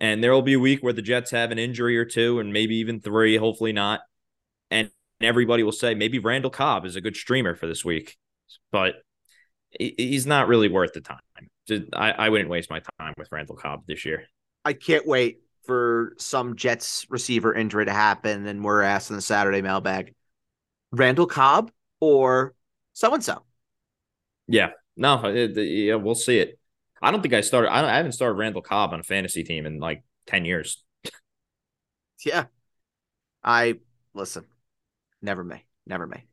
And 0.00 0.22
there 0.24 0.32
will 0.32 0.42
be 0.42 0.54
a 0.54 0.60
week 0.60 0.82
where 0.82 0.92
the 0.92 1.02
Jets 1.02 1.30
have 1.32 1.52
an 1.52 1.58
injury 1.58 1.98
or 1.98 2.04
two, 2.04 2.40
and 2.40 2.52
maybe 2.52 2.76
even 2.76 3.00
three, 3.00 3.36
hopefully 3.36 3.72
not. 3.72 4.00
And 4.70 4.90
everybody 5.20 5.62
will 5.62 5.72
say 5.72 5.94
maybe 5.94 6.18
Randall 6.18 6.50
Cobb 6.50 6.84
is 6.84 6.96
a 6.96 7.00
good 7.00 7.16
streamer 7.16 7.54
for 7.54 7.66
this 7.66 7.84
week, 7.84 8.16
but 8.70 8.96
he's 9.78 10.26
not 10.26 10.48
really 10.48 10.68
worth 10.68 10.92
the 10.92 11.00
time. 11.00 11.20
I, 11.92 12.12
I 12.12 12.28
wouldn't 12.28 12.50
waste 12.50 12.70
my 12.70 12.80
time 12.98 13.14
with 13.16 13.28
Randall 13.32 13.56
Cobb 13.56 13.84
this 13.86 14.04
year. 14.04 14.24
I 14.64 14.72
can't 14.72 15.06
wait 15.06 15.40
for 15.64 16.14
some 16.18 16.56
Jets 16.56 17.06
receiver 17.10 17.52
injury 17.54 17.86
to 17.86 17.92
happen, 17.92 18.46
and 18.46 18.64
we're 18.64 18.82
asked 18.82 19.10
in 19.10 19.16
the 19.16 19.22
Saturday 19.22 19.62
mailbag, 19.62 20.14
Randall 20.92 21.26
Cobb 21.26 21.72
or 22.00 22.54
so 22.92 23.12
and 23.14 23.22
so. 23.22 23.42
Yeah, 24.48 24.70
No, 24.96 25.14
uh, 25.24 25.28
it, 25.28 25.56
yeah, 25.56 25.96
we'll 25.96 26.14
see 26.14 26.38
it. 26.38 26.58
I 27.02 27.10
don't 27.10 27.20
think 27.20 27.34
I 27.34 27.40
started. 27.40 27.70
I, 27.70 27.86
I 27.86 27.96
haven't 27.96 28.12
started 28.12 28.34
Randall 28.34 28.62
Cobb 28.62 28.92
on 28.92 29.00
a 29.00 29.04
fantasy 29.04 29.44
team 29.44 29.66
in 29.66 29.78
like 29.78 30.02
ten 30.26 30.44
years. 30.44 30.82
Yeah. 32.24 32.46
I 33.44 33.78
listen. 34.14 34.46
Never 35.26 35.42
may, 35.42 35.64
Never 35.88 36.06
may. 36.06 36.24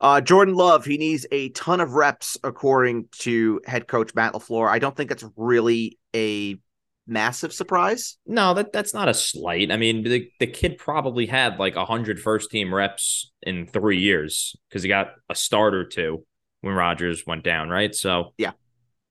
Uh, 0.00 0.22
Jordan 0.22 0.54
Love, 0.54 0.86
he 0.86 0.96
needs 0.96 1.26
a 1.30 1.50
ton 1.50 1.82
of 1.82 1.92
reps, 1.92 2.38
according 2.42 3.08
to 3.18 3.60
head 3.66 3.86
coach 3.86 4.14
Matt 4.14 4.32
LaFleur. 4.32 4.66
I 4.66 4.78
don't 4.78 4.96
think 4.96 5.10
it's 5.10 5.26
really 5.36 5.98
a 6.16 6.56
massive 7.06 7.52
surprise. 7.52 8.16
No, 8.26 8.54
that 8.54 8.72
that's 8.72 8.94
not 8.94 9.10
a 9.10 9.14
slight. 9.14 9.70
I 9.70 9.76
mean, 9.76 10.02
the, 10.02 10.30
the 10.40 10.46
kid 10.46 10.78
probably 10.78 11.26
had 11.26 11.58
like 11.58 11.76
100 11.76 12.18
first 12.18 12.50
team 12.50 12.74
reps 12.74 13.30
in 13.42 13.66
three 13.66 13.98
years 13.98 14.56
because 14.70 14.82
he 14.82 14.88
got 14.88 15.12
a 15.28 15.34
start 15.34 15.74
or 15.74 15.84
two 15.84 16.24
when 16.62 16.72
Rodgers 16.72 17.24
went 17.26 17.44
down, 17.44 17.68
right? 17.68 17.94
So 17.94 18.32
yeah, 18.38 18.52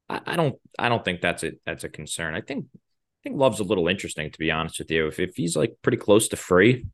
I, 0.10 0.22
I 0.26 0.36
don't 0.36 0.56
I 0.80 0.90
don't 0.90 1.06
think 1.06 1.22
that's 1.22 1.44
a 1.44 1.52
that's 1.68 1.84
a 1.84 1.90
concern. 1.90 2.34
I 2.34 2.42
think 2.42 2.66
I 2.74 3.20
think 3.22 3.36
Love's 3.38 3.60
a 3.60 3.64
little 3.64 3.88
interesting 3.88 4.32
to 4.32 4.40
be 4.40 4.50
honest 4.50 4.80
with 4.80 4.90
you. 4.90 5.06
If 5.06 5.20
if 5.20 5.36
he's 5.36 5.56
like 5.56 5.76
pretty 5.84 6.00
close 6.00 6.30
to 6.30 6.36
free, 6.36 6.88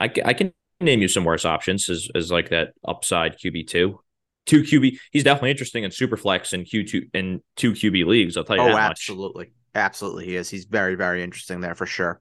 I, 0.00 0.10
I 0.24 0.32
can 0.34 0.52
name 0.80 1.00
you 1.00 1.08
some 1.08 1.24
worse 1.24 1.44
options 1.44 1.88
as, 1.88 2.08
as 2.14 2.30
like 2.30 2.50
that 2.50 2.72
upside 2.86 3.38
QB 3.38 3.68
two. 3.68 4.00
Two 4.46 4.62
QB, 4.62 4.98
he's 5.10 5.24
definitely 5.24 5.52
interesting 5.52 5.84
in 5.84 5.90
Superflex 5.90 6.52
and 6.52 6.66
Q 6.66 6.86
two 6.86 7.06
and 7.14 7.40
two 7.56 7.72
QB 7.72 8.06
leagues. 8.06 8.36
I'll 8.36 8.44
tell 8.44 8.56
you 8.56 8.62
oh, 8.62 8.76
absolutely, 8.76 9.46
much. 9.46 9.52
absolutely, 9.74 10.26
he 10.26 10.36
is. 10.36 10.50
He's 10.50 10.66
very, 10.66 10.96
very 10.96 11.22
interesting 11.22 11.60
there 11.60 11.74
for 11.74 11.86
sure. 11.86 12.20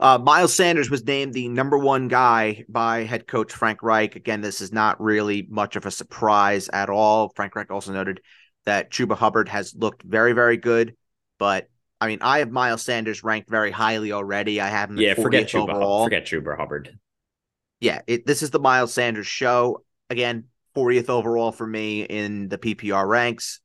Uh, 0.00 0.18
Miles 0.18 0.54
Sanders 0.54 0.90
was 0.90 1.04
named 1.04 1.34
the 1.34 1.48
number 1.48 1.78
one 1.78 2.08
guy 2.08 2.64
by 2.68 3.04
head 3.04 3.26
coach 3.26 3.52
Frank 3.52 3.82
Reich. 3.82 4.16
Again, 4.16 4.40
this 4.40 4.60
is 4.60 4.72
not 4.72 5.00
really 5.00 5.46
much 5.48 5.76
of 5.76 5.86
a 5.86 5.90
surprise 5.90 6.68
at 6.68 6.90
all. 6.90 7.30
Frank 7.34 7.54
Reich 7.54 7.70
also 7.70 7.92
noted 7.92 8.20
that 8.64 8.90
Chuba 8.90 9.16
Hubbard 9.16 9.48
has 9.48 9.74
looked 9.74 10.02
very, 10.02 10.32
very 10.32 10.56
good, 10.56 10.96
but 11.38 11.68
I 12.00 12.08
mean, 12.08 12.18
I 12.20 12.40
have 12.40 12.50
Miles 12.50 12.82
Sanders 12.82 13.24
ranked 13.24 13.48
very 13.48 13.70
highly 13.70 14.12
already. 14.12 14.60
I 14.60 14.68
have 14.68 14.90
him. 14.90 14.98
Yeah, 14.98 15.14
forget 15.14 15.48
Chuba. 15.48 15.70
Overall. 15.70 16.04
Forget 16.04 16.26
Chuba 16.26 16.56
Hubbard 16.56 16.98
yeah, 17.84 18.00
it, 18.06 18.26
this 18.26 18.42
is 18.42 18.50
the 18.50 18.58
Miles 18.58 18.94
Sanders 18.94 19.26
show. 19.26 19.84
Again, 20.08 20.44
40th 20.74 21.10
overall 21.10 21.52
for 21.52 21.66
me 21.66 22.02
in 22.02 22.48
the 22.48 22.56
PPR 22.56 23.06
ranks. 23.06 23.60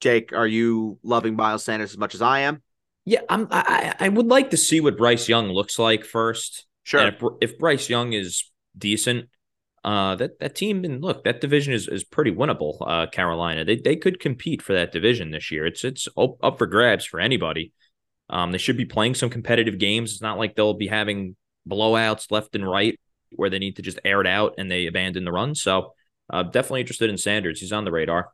Jake, 0.00 0.32
are 0.32 0.46
you 0.46 0.98
loving 1.02 1.36
Miles 1.36 1.64
Sanders 1.64 1.92
as 1.92 1.98
much 1.98 2.14
as 2.14 2.22
I 2.22 2.40
am? 2.40 2.62
Yeah, 3.04 3.20
I'm. 3.28 3.46
I, 3.50 3.94
I 4.00 4.08
would 4.08 4.26
like 4.26 4.50
to 4.50 4.56
see 4.56 4.80
what 4.80 4.98
Bryce 4.98 5.28
Young 5.28 5.48
looks 5.48 5.78
like 5.78 6.04
first. 6.04 6.66
Sure. 6.82 7.00
And 7.00 7.14
if, 7.14 7.22
if 7.40 7.58
Bryce 7.58 7.88
Young 7.88 8.12
is 8.12 8.50
decent, 8.76 9.28
uh, 9.88 10.14
that 10.16 10.38
that 10.38 10.54
team 10.54 10.84
and 10.84 11.00
look, 11.00 11.24
that 11.24 11.40
division 11.40 11.72
is 11.72 11.88
is 11.88 12.04
pretty 12.04 12.30
winnable. 12.30 12.76
Uh, 12.86 13.06
Carolina, 13.06 13.64
they 13.64 13.76
they 13.76 13.96
could 13.96 14.20
compete 14.20 14.60
for 14.60 14.74
that 14.74 14.92
division 14.92 15.30
this 15.30 15.50
year. 15.50 15.64
It's 15.64 15.82
it's 15.82 16.06
up 16.18 16.58
for 16.58 16.66
grabs 16.66 17.06
for 17.06 17.18
anybody. 17.18 17.72
Um, 18.28 18.52
they 18.52 18.58
should 18.58 18.76
be 18.76 18.84
playing 18.84 19.14
some 19.14 19.30
competitive 19.30 19.78
games. 19.78 20.12
It's 20.12 20.20
not 20.20 20.36
like 20.36 20.54
they'll 20.54 20.74
be 20.74 20.88
having 20.88 21.36
blowouts 21.66 22.30
left 22.30 22.54
and 22.54 22.68
right 22.68 23.00
where 23.30 23.48
they 23.48 23.58
need 23.58 23.76
to 23.76 23.82
just 23.82 23.98
air 24.04 24.20
it 24.20 24.26
out 24.26 24.56
and 24.58 24.70
they 24.70 24.84
abandon 24.84 25.24
the 25.24 25.32
run. 25.32 25.54
So 25.54 25.94
uh, 26.28 26.42
definitely 26.42 26.82
interested 26.82 27.08
in 27.08 27.16
Sanders. 27.16 27.58
He's 27.58 27.72
on 27.72 27.86
the 27.86 27.92
radar. 27.92 28.28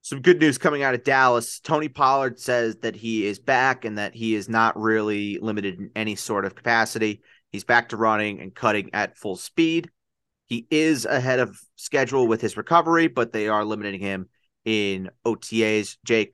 Some 0.00 0.22
good 0.22 0.40
news 0.40 0.56
coming 0.56 0.84
out 0.84 0.94
of 0.94 1.04
Dallas. 1.04 1.60
Tony 1.60 1.90
Pollard 1.90 2.40
says 2.40 2.76
that 2.76 2.96
he 2.96 3.26
is 3.26 3.38
back 3.38 3.84
and 3.84 3.98
that 3.98 4.14
he 4.14 4.34
is 4.34 4.48
not 4.48 4.80
really 4.80 5.38
limited 5.38 5.78
in 5.78 5.90
any 5.94 6.14
sort 6.14 6.46
of 6.46 6.54
capacity. 6.54 7.20
He's 7.52 7.64
back 7.64 7.90
to 7.90 7.96
running 7.96 8.40
and 8.40 8.54
cutting 8.54 8.90
at 8.92 9.16
full 9.16 9.36
speed. 9.36 9.90
He 10.46 10.66
is 10.70 11.04
ahead 11.06 11.40
of 11.40 11.58
schedule 11.76 12.26
with 12.26 12.40
his 12.40 12.56
recovery, 12.56 13.08
but 13.08 13.32
they 13.32 13.48
are 13.48 13.64
limiting 13.64 14.00
him 14.00 14.28
in 14.64 15.10
OTAs. 15.24 15.96
Jake, 16.04 16.32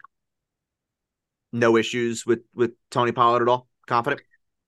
no 1.53 1.77
issues 1.77 2.27
with 2.27 2.41
with 2.55 2.73
Tony 2.91 3.13
Pollard 3.13 3.43
at 3.43 3.49
all? 3.49 3.69
Confident? 3.87 4.23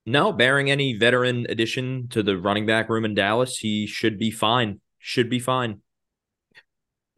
No, 0.07 0.33
bearing 0.33 0.70
any 0.70 0.96
veteran 0.96 1.46
addition 1.48 2.09
to 2.09 2.22
the 2.22 2.37
running 2.37 2.66
back 2.66 2.90
room 2.90 3.04
in 3.04 3.14
Dallas, 3.14 3.59
he 3.59 3.87
should 3.87 4.18
be 4.18 4.30
fine. 4.30 4.80
Should 4.98 5.30
be 5.30 5.38
fine. 5.38 5.80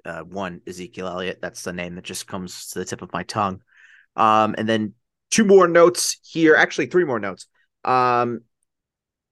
Uh, 0.04 0.20
one 0.20 0.60
Ezekiel 0.66 1.08
Elliott. 1.08 1.40
That's 1.42 1.62
the 1.62 1.72
name 1.72 1.96
that 1.96 2.04
just 2.04 2.28
comes 2.28 2.68
to 2.70 2.78
the 2.78 2.84
tip 2.84 3.02
of 3.02 3.12
my 3.12 3.24
tongue. 3.24 3.60
Um, 4.14 4.54
and 4.56 4.68
then 4.68 4.94
two 5.30 5.44
more 5.44 5.66
notes 5.66 6.18
here. 6.22 6.54
Actually, 6.54 6.86
three 6.86 7.04
more 7.04 7.18
notes. 7.18 7.48
Um, 7.84 8.42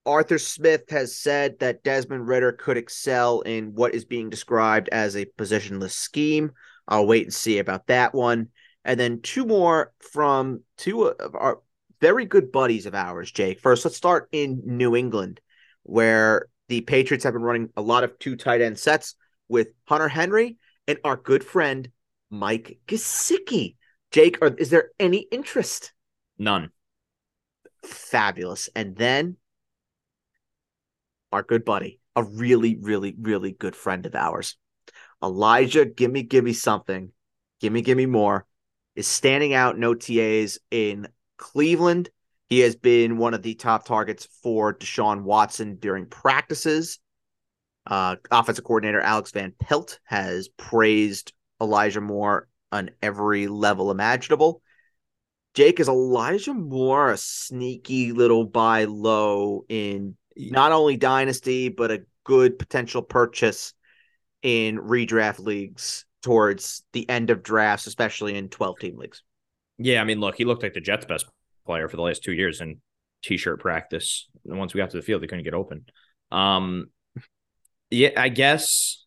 Arthur 0.06 0.38
Smith 0.38 0.84
has 0.90 1.16
said 1.16 1.58
that 1.60 1.82
Desmond 1.82 2.28
Ridder 2.28 2.52
could 2.52 2.76
excel 2.76 3.40
in 3.40 3.74
what 3.74 3.94
is 3.94 4.04
being 4.04 4.28
described 4.28 4.88
as 4.90 5.16
a 5.16 5.24
positionless 5.24 5.92
scheme. 5.92 6.52
I'll 6.86 7.06
wait 7.06 7.24
and 7.24 7.32
see 7.32 7.58
about 7.58 7.86
that 7.86 8.14
one. 8.14 8.48
And 8.84 9.00
then 9.00 9.22
two 9.22 9.46
more 9.46 9.92
from 10.12 10.62
two 10.76 11.06
of 11.06 11.34
our 11.34 11.60
very 12.00 12.26
good 12.26 12.52
buddies 12.52 12.84
of 12.84 12.94
ours, 12.94 13.30
Jake. 13.30 13.60
First, 13.60 13.84
let's 13.84 13.96
start 13.96 14.28
in 14.30 14.60
New 14.66 14.94
England, 14.94 15.40
where 15.84 16.48
the 16.68 16.82
Patriots 16.82 17.24
have 17.24 17.32
been 17.32 17.42
running 17.42 17.70
a 17.76 17.82
lot 17.82 18.04
of 18.04 18.18
two 18.18 18.36
tight 18.36 18.60
end 18.60 18.78
sets 18.78 19.14
with 19.48 19.68
Hunter 19.84 20.08
Henry 20.08 20.58
and 20.86 20.98
our 21.02 21.16
good 21.16 21.42
friend 21.42 21.90
Mike 22.28 22.78
Gesicki. 22.86 23.76
Jake, 24.10 24.38
are, 24.42 24.54
is 24.58 24.68
there 24.68 24.90
any 25.00 25.26
interest? 25.32 25.94
None. 26.38 26.70
Fabulous. 27.82 28.68
And 28.76 28.96
then 28.96 29.36
our 31.34 31.42
good 31.42 31.64
buddy, 31.64 32.00
a 32.16 32.22
really, 32.22 32.76
really, 32.76 33.14
really 33.20 33.52
good 33.52 33.76
friend 33.76 34.06
of 34.06 34.14
ours, 34.14 34.56
Elijah, 35.22 35.84
gimme, 35.84 36.22
gimme 36.22 36.52
something, 36.52 37.10
gimme, 37.60 37.82
gimme 37.82 38.06
more, 38.06 38.46
is 38.94 39.06
standing 39.06 39.54
out 39.54 39.76
in 39.76 39.82
OTAs 39.82 40.58
in 40.70 41.08
Cleveland. 41.36 42.10
He 42.48 42.60
has 42.60 42.76
been 42.76 43.18
one 43.18 43.34
of 43.34 43.42
the 43.42 43.54
top 43.54 43.86
targets 43.86 44.28
for 44.42 44.74
Deshaun 44.74 45.22
Watson 45.22 45.76
during 45.76 46.06
practices. 46.06 46.98
Uh, 47.86 48.16
offensive 48.30 48.64
coordinator 48.64 49.00
Alex 49.00 49.30
Van 49.32 49.52
Pelt 49.58 49.98
has 50.04 50.48
praised 50.48 51.32
Elijah 51.60 52.00
Moore 52.00 52.48
on 52.70 52.90
every 53.02 53.46
level 53.46 53.90
imaginable. 53.90 54.62
Jake, 55.54 55.78
is 55.80 55.88
Elijah 55.88 56.54
Moore 56.54 57.12
a 57.12 57.16
sneaky 57.16 58.12
little 58.12 58.44
buy 58.44 58.84
low 58.84 59.64
in 59.68 60.16
not 60.36 60.72
only 60.72 60.96
dynasty, 60.96 61.68
but 61.68 61.90
a 61.90 62.04
good 62.24 62.58
potential 62.58 63.02
purchase 63.02 63.74
in 64.42 64.78
redraft 64.78 65.38
leagues 65.38 66.04
towards 66.22 66.82
the 66.92 67.08
end 67.08 67.30
of 67.30 67.42
drafts, 67.42 67.86
especially 67.86 68.36
in 68.36 68.48
12 68.48 68.78
team 68.78 68.96
leagues? 68.96 69.22
Yeah, 69.78 70.00
I 70.00 70.04
mean, 70.04 70.20
look, 70.20 70.36
he 70.36 70.44
looked 70.44 70.62
like 70.62 70.74
the 70.74 70.80
Jets' 70.80 71.06
best 71.06 71.26
player 71.66 71.88
for 71.88 71.96
the 71.96 72.02
last 72.02 72.22
two 72.22 72.32
years 72.32 72.60
in 72.60 72.80
t-shirt 73.22 73.60
practice. 73.60 74.28
And 74.44 74.58
once 74.58 74.74
we 74.74 74.78
got 74.78 74.90
to 74.90 74.96
the 74.96 75.02
field, 75.02 75.22
they 75.22 75.26
couldn't 75.26 75.44
get 75.44 75.54
open. 75.54 75.86
Um, 76.30 76.86
yeah, 77.90 78.10
I 78.16 78.28
guess, 78.28 79.04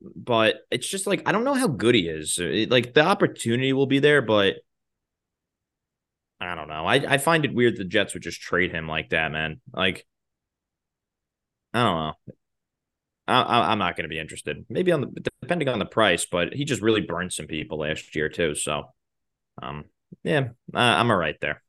but 0.00 0.56
it's 0.70 0.88
just 0.88 1.06
like 1.06 1.22
I 1.26 1.32
don't 1.32 1.44
know 1.44 1.54
how 1.54 1.68
good 1.68 1.94
he 1.94 2.08
is. 2.08 2.38
It, 2.38 2.70
like 2.70 2.94
the 2.94 3.04
opportunity 3.04 3.72
will 3.72 3.86
be 3.86 3.98
there, 3.98 4.22
but 4.22 4.56
I 6.40 6.54
don't 6.54 6.68
know. 6.68 6.86
I 6.86 6.94
I 6.94 7.18
find 7.18 7.44
it 7.44 7.54
weird 7.54 7.76
the 7.76 7.84
Jets 7.84 8.14
would 8.14 8.22
just 8.22 8.40
trade 8.40 8.72
him 8.72 8.88
like 8.88 9.10
that, 9.10 9.30
man. 9.30 9.60
Like 9.72 10.06
I 11.74 11.82
don't 11.82 11.96
know. 11.96 12.34
I, 13.28 13.72
am 13.72 13.78
not 13.78 13.96
going 13.96 14.04
to 14.04 14.08
be 14.08 14.18
interested. 14.18 14.64
Maybe 14.68 14.90
on 14.90 15.02
the 15.02 15.30
depending 15.40 15.68
on 15.68 15.78
the 15.78 15.86
price, 15.86 16.26
but 16.26 16.52
he 16.52 16.64
just 16.64 16.82
really 16.82 17.02
burned 17.02 17.32
some 17.32 17.46
people 17.46 17.78
last 17.78 18.16
year 18.16 18.28
too. 18.28 18.54
So 18.54 18.84
um, 19.62 19.84
yeah, 20.24 20.48
I'm 20.74 21.10
all 21.10 21.16
right 21.16 21.36
there. 21.40 21.62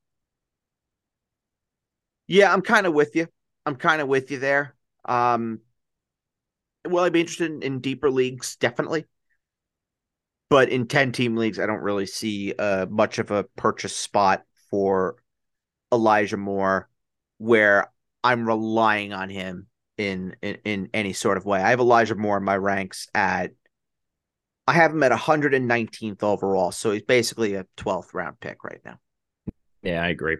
Yeah, 2.28 2.52
I'm 2.52 2.62
kind 2.62 2.88
of 2.88 2.94
with 2.94 3.16
you. 3.16 3.28
I'm 3.66 3.76
kind 3.76 4.02
of 4.02 4.08
with 4.08 4.32
you 4.32 4.40
there. 4.40 4.76
Um, 5.06 5.60
will 6.88 7.04
I'd 7.04 7.14
be 7.14 7.20
interested 7.20 7.52
in, 7.52 7.62
in, 7.62 7.80
deeper 7.80 8.10
leagues? 8.10 8.56
Definitely. 8.56 9.06
But 10.50 10.70
in 10.70 10.88
10 10.88 11.12
team 11.12 11.36
leagues, 11.36 11.60
I 11.60 11.66
don't 11.66 11.82
really 11.82 12.06
see 12.06 12.54
uh, 12.58 12.86
much 12.90 13.20
of 13.20 13.32
a 13.32 13.44
purchase 13.44 13.96
spot 13.96 14.44
for 14.72 15.18
Elijah 15.92 16.38
Moore 16.38 16.90
where 17.38 17.92
I'm 18.24 18.48
relying 18.48 19.14
on 19.14 19.30
him 19.30 19.68
in, 19.98 20.36
in, 20.42 20.58
in 20.64 20.90
any 20.94 21.14
sort 21.14 21.38
of 21.38 21.46
way. 21.46 21.62
I 21.62 21.70
have 21.72 21.80
Elijah 21.80 22.16
Moore 22.16 22.38
in 22.38 22.44
my 22.44 22.58
ranks 22.58 23.08
at 23.14 23.52
I 24.68 24.74
have 24.74 24.92
him 24.92 25.04
at 25.04 25.12
119th 25.12 26.24
overall, 26.24 26.72
so 26.72 26.92
he's 26.92 27.02
basically 27.02 27.56
a 27.56 27.66
12th 27.78 28.14
round 28.14 28.40
pick 28.40 28.64
right 28.64 28.80
now. 28.86 29.00
Yeah, 29.82 30.02
I 30.04 30.10
agree. 30.10 30.38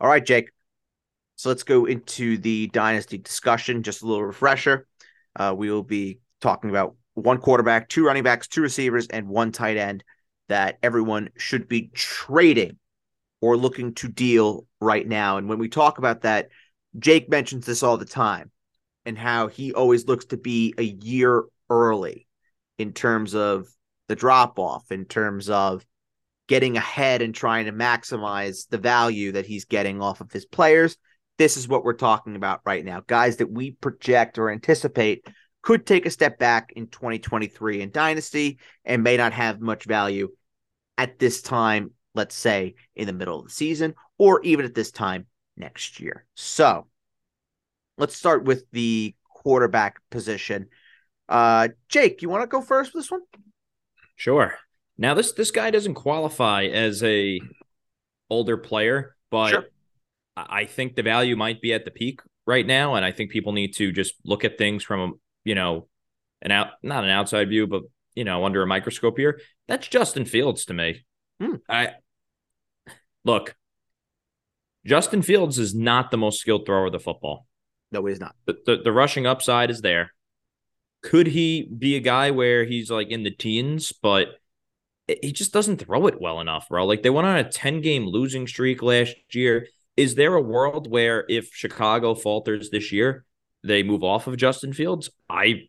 All 0.00 0.08
right, 0.08 0.24
Jake. 0.24 0.50
So 1.36 1.48
let's 1.48 1.62
go 1.62 1.86
into 1.86 2.36
the 2.38 2.66
dynasty 2.66 3.18
discussion. 3.18 3.82
Just 3.82 4.02
a 4.02 4.06
little 4.06 4.24
refresher. 4.24 4.86
Uh, 5.36 5.54
we 5.56 5.70
will 5.70 5.84
be 5.84 6.18
talking 6.40 6.70
about 6.70 6.96
one 7.14 7.38
quarterback, 7.38 7.88
two 7.88 8.04
running 8.04 8.24
backs, 8.24 8.48
two 8.48 8.62
receivers, 8.62 9.06
and 9.06 9.28
one 9.28 9.52
tight 9.52 9.76
end 9.76 10.04
that 10.50 10.78
everyone 10.82 11.30
should 11.36 11.66
be 11.68 11.90
trading 11.94 12.76
or 13.40 13.56
looking 13.56 13.94
to 13.94 14.08
deal 14.08 14.66
right 14.80 15.06
now. 15.06 15.38
And 15.38 15.48
when 15.48 15.58
we 15.58 15.68
talk 15.68 15.98
about 15.98 16.22
that, 16.22 16.48
Jake 16.98 17.30
mentions 17.30 17.66
this 17.66 17.82
all 17.82 17.96
the 17.96 18.04
time 18.04 18.50
and 19.06 19.16
how 19.16 19.46
he 19.46 19.72
always 19.72 20.06
looks 20.06 20.26
to 20.26 20.36
be 20.36 20.74
a 20.76 20.82
year 20.82 21.44
early 21.70 22.26
in 22.78 22.92
terms 22.92 23.34
of 23.34 23.68
the 24.08 24.16
drop 24.16 24.58
off, 24.58 24.90
in 24.90 25.04
terms 25.04 25.48
of 25.48 25.86
getting 26.48 26.76
ahead 26.76 27.22
and 27.22 27.34
trying 27.34 27.66
to 27.66 27.72
maximize 27.72 28.68
the 28.68 28.78
value 28.78 29.32
that 29.32 29.46
he's 29.46 29.64
getting 29.66 30.02
off 30.02 30.20
of 30.20 30.32
his 30.32 30.44
players. 30.44 30.96
This 31.38 31.56
is 31.56 31.68
what 31.68 31.84
we're 31.84 31.94
talking 31.94 32.34
about 32.34 32.60
right 32.66 32.84
now. 32.84 33.02
Guys 33.06 33.36
that 33.36 33.50
we 33.50 33.70
project 33.70 34.36
or 34.36 34.50
anticipate 34.50 35.26
could 35.62 35.86
take 35.86 36.06
a 36.06 36.10
step 36.10 36.38
back 36.38 36.72
in 36.74 36.88
2023 36.88 37.82
in 37.82 37.90
Dynasty 37.90 38.58
and 38.84 39.02
may 39.02 39.16
not 39.16 39.32
have 39.32 39.60
much 39.60 39.84
value 39.84 40.28
at 41.00 41.18
this 41.18 41.40
time, 41.40 41.92
let's 42.14 42.34
say 42.34 42.74
in 42.94 43.06
the 43.06 43.12
middle 43.14 43.38
of 43.38 43.46
the 43.46 43.50
season, 43.50 43.94
or 44.18 44.42
even 44.42 44.66
at 44.66 44.74
this 44.74 44.90
time 44.90 45.24
next 45.56 45.98
year. 45.98 46.26
So 46.34 46.88
let's 47.96 48.14
start 48.14 48.44
with 48.44 48.70
the 48.70 49.14
quarterback 49.24 49.98
position. 50.10 50.68
Uh, 51.26 51.68
Jake, 51.88 52.20
you 52.20 52.28
want 52.28 52.42
to 52.42 52.46
go 52.46 52.60
first 52.60 52.92
with 52.92 53.04
this 53.04 53.10
one? 53.10 53.22
Sure. 54.14 54.54
Now 54.98 55.14
this 55.14 55.32
this 55.32 55.50
guy 55.50 55.70
doesn't 55.70 55.94
qualify 55.94 56.64
as 56.64 57.02
a 57.02 57.40
older 58.28 58.58
player, 58.58 59.16
but 59.30 59.48
sure. 59.48 59.64
I 60.36 60.66
think 60.66 60.96
the 60.96 61.02
value 61.02 61.34
might 61.34 61.62
be 61.62 61.72
at 61.72 61.86
the 61.86 61.90
peak 61.90 62.20
right 62.46 62.66
now, 62.66 62.94
and 62.94 63.06
I 63.06 63.12
think 63.12 63.30
people 63.30 63.52
need 63.52 63.74
to 63.76 63.90
just 63.90 64.12
look 64.22 64.44
at 64.44 64.58
things 64.58 64.84
from 64.84 65.14
you 65.44 65.54
know 65.54 65.88
an 66.42 66.50
out 66.50 66.72
not 66.82 67.04
an 67.04 67.10
outside 67.10 67.48
view, 67.48 67.66
but 67.66 67.84
you 68.14 68.24
know 68.24 68.44
under 68.44 68.62
a 68.62 68.66
microscope 68.66 69.18
here. 69.18 69.40
That's 69.68 69.88
Justin 69.88 70.24
Fields 70.24 70.64
to 70.66 70.74
me. 70.74 71.04
Hmm. 71.40 71.56
I 71.68 71.94
look. 73.24 73.56
Justin 74.86 75.22
Fields 75.22 75.58
is 75.58 75.74
not 75.74 76.10
the 76.10 76.16
most 76.16 76.40
skilled 76.40 76.66
thrower 76.66 76.86
of 76.86 76.92
the 76.92 76.98
football. 76.98 77.46
No, 77.92 78.04
he's 78.06 78.20
not. 78.20 78.34
The, 78.46 78.56
the, 78.64 78.76
the 78.84 78.92
rushing 78.92 79.26
upside 79.26 79.70
is 79.70 79.80
there. 79.82 80.12
Could 81.02 81.26
he 81.26 81.64
be 81.64 81.96
a 81.96 82.00
guy 82.00 82.30
where 82.30 82.64
he's 82.64 82.90
like 82.90 83.08
in 83.08 83.22
the 83.22 83.30
teens, 83.30 83.92
but 83.92 84.28
he 85.22 85.32
just 85.32 85.52
doesn't 85.52 85.78
throw 85.78 86.06
it 86.06 86.20
well 86.20 86.40
enough, 86.40 86.68
bro? 86.68 86.86
Like 86.86 87.02
they 87.02 87.10
went 87.10 87.26
on 87.26 87.36
a 87.36 87.50
10 87.50 87.80
game 87.80 88.06
losing 88.06 88.46
streak 88.46 88.82
last 88.82 89.16
year. 89.32 89.66
Is 89.96 90.14
there 90.14 90.34
a 90.34 90.42
world 90.42 90.90
where 90.90 91.24
if 91.28 91.50
Chicago 91.52 92.14
falters 92.14 92.70
this 92.70 92.92
year, 92.92 93.24
they 93.62 93.82
move 93.82 94.02
off 94.02 94.26
of 94.26 94.36
Justin 94.36 94.72
Fields? 94.72 95.10
I 95.28 95.68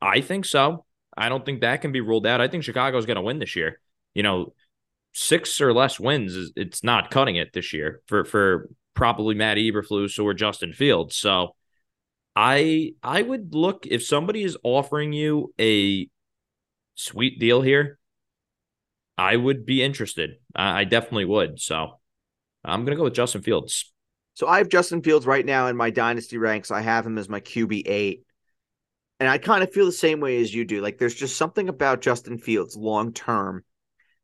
I 0.00 0.20
think 0.20 0.44
so. 0.44 0.85
I 1.16 1.28
don't 1.28 1.44
think 1.44 1.60
that 1.60 1.80
can 1.80 1.92
be 1.92 2.00
ruled 2.00 2.26
out. 2.26 2.40
I 2.40 2.48
think 2.48 2.64
Chicago's 2.64 3.06
going 3.06 3.16
to 3.16 3.22
win 3.22 3.38
this 3.38 3.56
year. 3.56 3.80
You 4.14 4.22
know, 4.22 4.54
six 5.12 5.60
or 5.60 5.72
less 5.72 5.98
wins 5.98 6.34
is 6.34 6.52
it's 6.56 6.84
not 6.84 7.10
cutting 7.10 7.36
it 7.36 7.52
this 7.52 7.72
year 7.72 8.02
for 8.06 8.24
for 8.24 8.68
probably 8.94 9.34
Matt 9.34 9.56
Eberflus 9.56 10.22
or 10.22 10.34
Justin 10.34 10.72
Fields. 10.72 11.16
So 11.16 11.54
I 12.34 12.92
I 13.02 13.22
would 13.22 13.54
look 13.54 13.86
if 13.86 14.04
somebody 14.04 14.42
is 14.42 14.58
offering 14.62 15.12
you 15.12 15.54
a 15.58 16.08
sweet 16.94 17.40
deal 17.40 17.62
here, 17.62 17.98
I 19.16 19.36
would 19.36 19.64
be 19.64 19.82
interested. 19.82 20.36
I, 20.54 20.80
I 20.80 20.84
definitely 20.84 21.24
would. 21.24 21.60
So 21.60 21.98
I'm 22.64 22.84
gonna 22.84 22.96
go 22.96 23.04
with 23.04 23.14
Justin 23.14 23.42
Fields. 23.42 23.92
So 24.34 24.46
I 24.46 24.58
have 24.58 24.68
Justin 24.68 25.00
Fields 25.00 25.24
right 25.24 25.46
now 25.46 25.68
in 25.68 25.76
my 25.76 25.88
dynasty 25.88 26.36
ranks. 26.36 26.70
I 26.70 26.82
have 26.82 27.06
him 27.06 27.16
as 27.16 27.28
my 27.28 27.40
QB 27.40 27.84
eight. 27.86 28.24
And 29.18 29.28
I 29.28 29.38
kind 29.38 29.62
of 29.62 29.72
feel 29.72 29.86
the 29.86 29.92
same 29.92 30.20
way 30.20 30.40
as 30.40 30.54
you 30.54 30.64
do. 30.64 30.82
Like 30.82 30.98
there's 30.98 31.14
just 31.14 31.36
something 31.36 31.68
about 31.68 32.02
Justin 32.02 32.38
Fields 32.38 32.76
long 32.76 33.12
term 33.12 33.64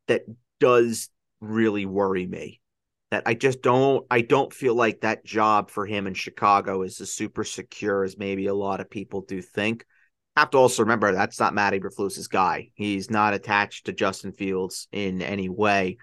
that 0.07 0.23
does 0.59 1.09
really 1.41 1.85
worry 1.85 2.25
me 2.25 2.61
that 3.13 3.23
I 3.27 3.35
just 3.35 3.61
don't 3.61 4.07
I 4.09 4.21
don't 4.21 4.51
feel 4.51 4.73
like 4.73 5.01
that 5.01 5.23
job 5.23 5.69
for 5.69 5.85
him 5.85 6.07
in 6.07 6.15
Chicago 6.15 6.81
is 6.81 6.99
as 6.99 7.13
super 7.13 7.43
secure 7.43 8.03
as 8.03 8.17
maybe 8.17 8.47
a 8.47 8.55
lot 8.55 8.79
of 8.81 8.89
people 8.89 9.21
do 9.21 9.39
think. 9.39 9.85
Have 10.35 10.49
to 10.49 10.57
also 10.57 10.81
remember 10.81 11.11
that's 11.11 11.39
not 11.39 11.53
Matt 11.53 11.73
Eberflus's 11.73 12.27
guy. 12.27 12.69
He's 12.73 13.11
not 13.11 13.35
attached 13.35 13.85
to 13.85 13.93
Justin 13.93 14.31
Fields 14.31 14.87
in 14.91 15.21
any 15.21 15.47
way, 15.47 15.97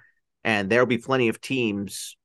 and 0.45 0.71
there'll 0.71 0.87
be 0.87 0.99
plenty 0.99 1.29
of 1.29 1.41
teams 1.41 2.17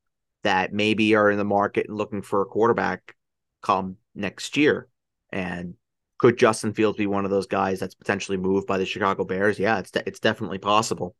that 0.43 0.71
maybe 0.71 1.15
are 1.15 1.31
in 1.31 1.39
the 1.39 1.43
market 1.43 1.87
and 1.87 1.97
looking 1.97 2.21
for 2.21 2.43
a 2.43 2.45
quarterback 2.45 3.15
come 3.63 3.97
next 4.13 4.55
year. 4.55 4.87
And 5.31 5.73
could 6.17 6.37
Justin 6.37 6.73
Fields 6.73 6.97
be 6.97 7.07
one 7.07 7.25
of 7.25 7.31
those 7.31 7.47
guys 7.47 7.79
that's 7.79 7.95
potentially 7.95 8.37
moved 8.37 8.67
by 8.67 8.77
the 8.77 8.85
Chicago 8.85 9.25
Bears? 9.25 9.59
Yeah, 9.59 9.79
it's 9.79 9.91
de- 9.91 10.07
it's 10.07 10.19
definitely 10.19 10.59
possible. 10.59 11.15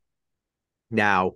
Now, 0.89 1.33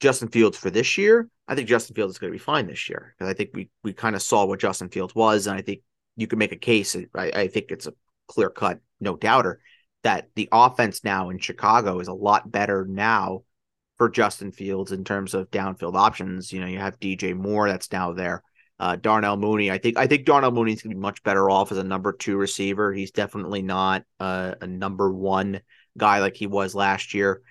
Justin 0.00 0.28
Fields 0.28 0.56
for 0.56 0.70
this 0.70 0.96
year, 0.96 1.28
I 1.46 1.54
think 1.54 1.68
Justin 1.68 1.94
Fields 1.94 2.14
is 2.14 2.18
going 2.18 2.32
to 2.32 2.38
be 2.38 2.42
fine 2.42 2.66
this 2.66 2.88
year 2.88 3.14
because 3.16 3.30
I 3.30 3.34
think 3.34 3.50
we 3.54 3.70
we 3.82 3.92
kind 3.92 4.16
of 4.16 4.22
saw 4.22 4.44
what 4.46 4.60
Justin 4.60 4.88
Fields 4.88 5.14
was, 5.14 5.46
and 5.46 5.56
I 5.56 5.62
think 5.62 5.82
you 6.16 6.26
can 6.26 6.38
make 6.38 6.52
a 6.52 6.56
case. 6.56 6.96
I, 7.14 7.30
I 7.30 7.48
think 7.48 7.66
it's 7.70 7.86
a 7.86 7.94
clear 8.28 8.50
cut, 8.50 8.80
no 9.00 9.16
doubter, 9.16 9.60
that 10.02 10.28
the 10.34 10.48
offense 10.52 11.04
now 11.04 11.30
in 11.30 11.38
Chicago 11.38 12.00
is 12.00 12.08
a 12.08 12.14
lot 12.14 12.50
better 12.50 12.86
now 12.88 13.42
for 13.98 14.08
Justin 14.08 14.52
Fields 14.52 14.90
in 14.90 15.04
terms 15.04 15.34
of 15.34 15.50
downfield 15.50 15.94
options. 15.94 16.52
You 16.52 16.60
know, 16.60 16.66
you 16.66 16.78
have 16.78 16.98
DJ 16.98 17.34
Moore 17.36 17.68
that's 17.68 17.92
now 17.92 18.12
there. 18.12 18.42
Uh, 18.82 18.96
Darnell 18.96 19.36
Mooney, 19.36 19.70
I 19.70 19.78
think 19.78 19.96
I 19.96 20.08
think 20.08 20.26
Darnell 20.26 20.50
Mooney 20.50 20.72
is 20.72 20.82
going 20.82 20.90
to 20.90 20.96
be 20.96 21.00
much 21.00 21.22
better 21.22 21.48
off 21.48 21.70
as 21.70 21.78
a 21.78 21.84
number 21.84 22.12
two 22.12 22.36
receiver. 22.36 22.92
He's 22.92 23.12
definitely 23.12 23.62
not 23.62 24.02
a, 24.18 24.56
a 24.60 24.66
number 24.66 25.12
one 25.12 25.60
guy 25.96 26.18
like 26.18 26.34
he 26.34 26.48
was 26.48 26.74
last 26.74 27.14
year. 27.14 27.42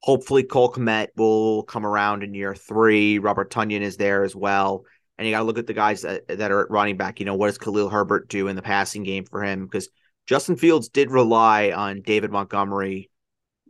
Hopefully, 0.00 0.42
Cole 0.42 0.72
Kmet 0.72 1.10
will 1.16 1.62
come 1.62 1.86
around 1.86 2.24
in 2.24 2.34
year 2.34 2.56
three. 2.56 3.20
Robert 3.20 3.52
Tonyan 3.52 3.82
is 3.82 3.98
there 3.98 4.24
as 4.24 4.34
well. 4.34 4.82
And 5.16 5.28
you 5.28 5.32
got 5.32 5.38
to 5.38 5.44
look 5.44 5.58
at 5.58 5.68
the 5.68 5.74
guys 5.74 6.02
that, 6.02 6.26
that 6.26 6.50
are 6.50 6.64
at 6.64 6.70
running 6.72 6.96
back. 6.96 7.20
You 7.20 7.26
know, 7.26 7.36
what 7.36 7.46
does 7.46 7.58
Khalil 7.58 7.88
Herbert 7.88 8.28
do 8.28 8.48
in 8.48 8.56
the 8.56 8.62
passing 8.62 9.04
game 9.04 9.26
for 9.26 9.44
him? 9.44 9.66
Because 9.66 9.90
Justin 10.26 10.56
Fields 10.56 10.88
did 10.88 11.12
rely 11.12 11.70
on 11.70 12.02
David 12.02 12.32
Montgomery 12.32 13.10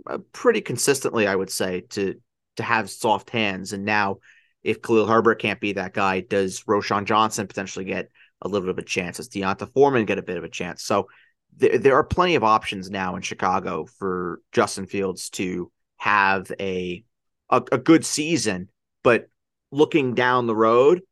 uh, 0.07 0.19
pretty 0.33 0.63
consistently, 0.63 1.27
I 1.27 1.37
would 1.37 1.51
say, 1.51 1.83
to 1.91 2.15
to 2.57 2.63
have 2.63 2.89
soft 2.89 3.29
hands. 3.29 3.75
And 3.75 3.85
now, 3.85 4.21
if 4.63 4.83
Khalil 4.83 5.07
Herbert 5.07 5.37
can't 5.37 5.61
be 5.61 5.73
that 5.73 5.95
guy, 5.95 6.21
does 6.21 6.65
Roschon 6.65 7.05
Johnson 7.05 7.47
potentially 7.47 7.85
get 7.85 8.11
a 8.43 8.49
little 8.49 8.67
bit 8.67 8.71
of 8.71 8.79
a 8.79 8.83
chance? 8.83 9.17
Does 9.17 9.29
D'Onta 9.29 9.73
Foreman 9.73 10.05
get 10.05 10.19
a 10.19 10.23
bit 10.23 10.37
of 10.37 10.45
a 10.45 10.49
chance? 10.49 10.83
So 10.83 11.09
there, 11.57 11.79
there 11.79 11.97
are 11.97 12.05
plenty 12.05 12.35
of 12.35 12.45
options 12.45 12.91
now 12.91 13.17
in 13.17 13.23
Chicago 13.23 13.87
for 13.99 14.41
Justin 14.53 14.87
Fields 14.87 15.31
to 15.31 15.71
have 15.97 16.51
a, 16.61 17.05
a, 17.51 17.63
a 17.73 17.79
good 17.79 18.05
season, 18.05 18.69
but 19.03 19.29
looking 19.71 20.15
down 20.15 20.47
the 20.47 20.57
road, 20.57 21.03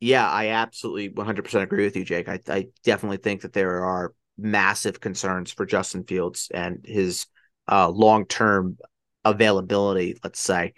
yeah, 0.00 0.28
I 0.28 0.48
absolutely 0.48 1.10
100% 1.10 1.62
agree 1.62 1.84
with 1.84 1.96
you, 1.96 2.04
Jake. 2.04 2.28
I, 2.28 2.40
I 2.48 2.66
definitely 2.84 3.16
think 3.18 3.42
that 3.42 3.52
there 3.52 3.84
are 3.84 4.12
massive 4.36 5.00
concerns 5.00 5.50
for 5.50 5.64
Justin 5.64 6.04
Fields 6.04 6.50
and 6.52 6.84
his 6.84 7.26
uh, 7.68 7.88
long 7.88 8.26
term 8.26 8.76
availability, 9.24 10.18
let's 10.22 10.40
say, 10.40 10.74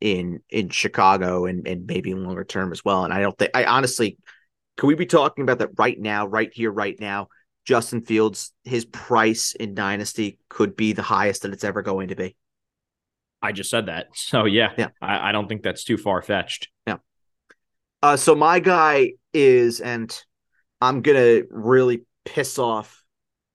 in 0.00 0.40
in 0.50 0.68
Chicago 0.68 1.46
and, 1.46 1.66
and 1.66 1.86
maybe 1.86 2.14
longer 2.14 2.44
term 2.44 2.72
as 2.72 2.84
well. 2.84 3.04
And 3.04 3.12
I 3.12 3.20
don't 3.20 3.36
think 3.36 3.50
I 3.54 3.64
honestly 3.64 4.18
could 4.76 4.88
we 4.88 4.94
be 4.94 5.06
talking 5.06 5.42
about 5.42 5.58
that 5.60 5.70
right 5.78 5.98
now, 5.98 6.26
right 6.26 6.52
here, 6.52 6.70
right 6.70 6.98
now? 7.00 7.28
Justin 7.64 8.02
Fields, 8.02 8.52
his 8.64 8.84
price 8.84 9.52
in 9.54 9.74
Dynasty 9.74 10.38
could 10.48 10.76
be 10.76 10.92
the 10.92 11.02
highest 11.02 11.42
that 11.42 11.52
it's 11.52 11.64
ever 11.64 11.82
going 11.82 12.08
to 12.08 12.14
be. 12.14 12.36
I 13.42 13.52
just 13.52 13.70
said 13.70 13.86
that. 13.86 14.08
So 14.14 14.44
yeah, 14.44 14.72
yeah. 14.76 14.88
I, 15.00 15.30
I 15.30 15.32
don't 15.32 15.48
think 15.48 15.62
that's 15.62 15.84
too 15.84 15.96
far 15.96 16.22
fetched. 16.22 16.68
Yeah. 16.86 16.98
Uh, 18.02 18.16
so 18.16 18.34
my 18.34 18.60
guy 18.60 19.12
is, 19.32 19.80
and 19.80 20.16
I'm 20.80 21.02
gonna 21.02 21.42
really 21.50 22.02
piss 22.24 22.58
off 22.58 23.02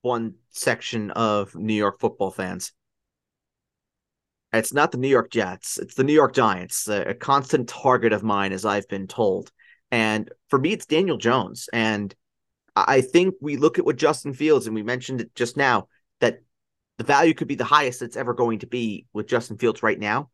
one 0.01 0.36
section 0.49 1.12
of 1.12 1.56
New 1.56 1.73
York 1.73 1.99
football 1.99 2.32
fans. 2.32 2.73
It's 4.54 4.74
not 4.74 4.92
the 4.92 4.98
New 4.98 5.08
York 5.08 5.32
Jets. 5.32 5.78
It's 5.78 5.96
the 5.96 6.04
New 6.04 6.14
York 6.14 6.34
Giants, 6.34 6.88
a, 6.88 7.02
a 7.04 7.14
constant 7.14 7.70
target 7.70 8.12
of 8.12 8.24
mine, 8.24 8.52
as 8.52 8.66
I've 8.66 8.88
been 8.88 9.08
told. 9.08 9.52
And 9.92 10.30
for 10.50 10.60
me, 10.60 10.74
it's 10.74 10.86
Daniel 10.86 11.18
Jones. 11.18 11.70
And 11.72 12.14
I 12.76 13.02
think 13.02 13.36
we 13.42 13.58
look 13.58 13.80
at 13.80 13.86
what 13.86 13.96
Justin 13.96 14.34
Fields, 14.34 14.66
and 14.66 14.76
we 14.76 14.84
mentioned 14.84 15.22
it 15.22 15.34
just 15.36 15.58
now, 15.58 15.88
that 16.20 16.40
the 16.98 17.04
value 17.04 17.34
could 17.34 17.48
be 17.48 17.56
the 17.56 17.64
highest 17.64 18.02
it's 18.02 18.18
ever 18.18 18.34
going 18.34 18.60
to 18.60 18.68
be 18.68 19.06
with 19.14 19.28
Justin 19.28 19.58
Fields 19.58 19.84
right 19.84 20.00
now. 20.00 20.30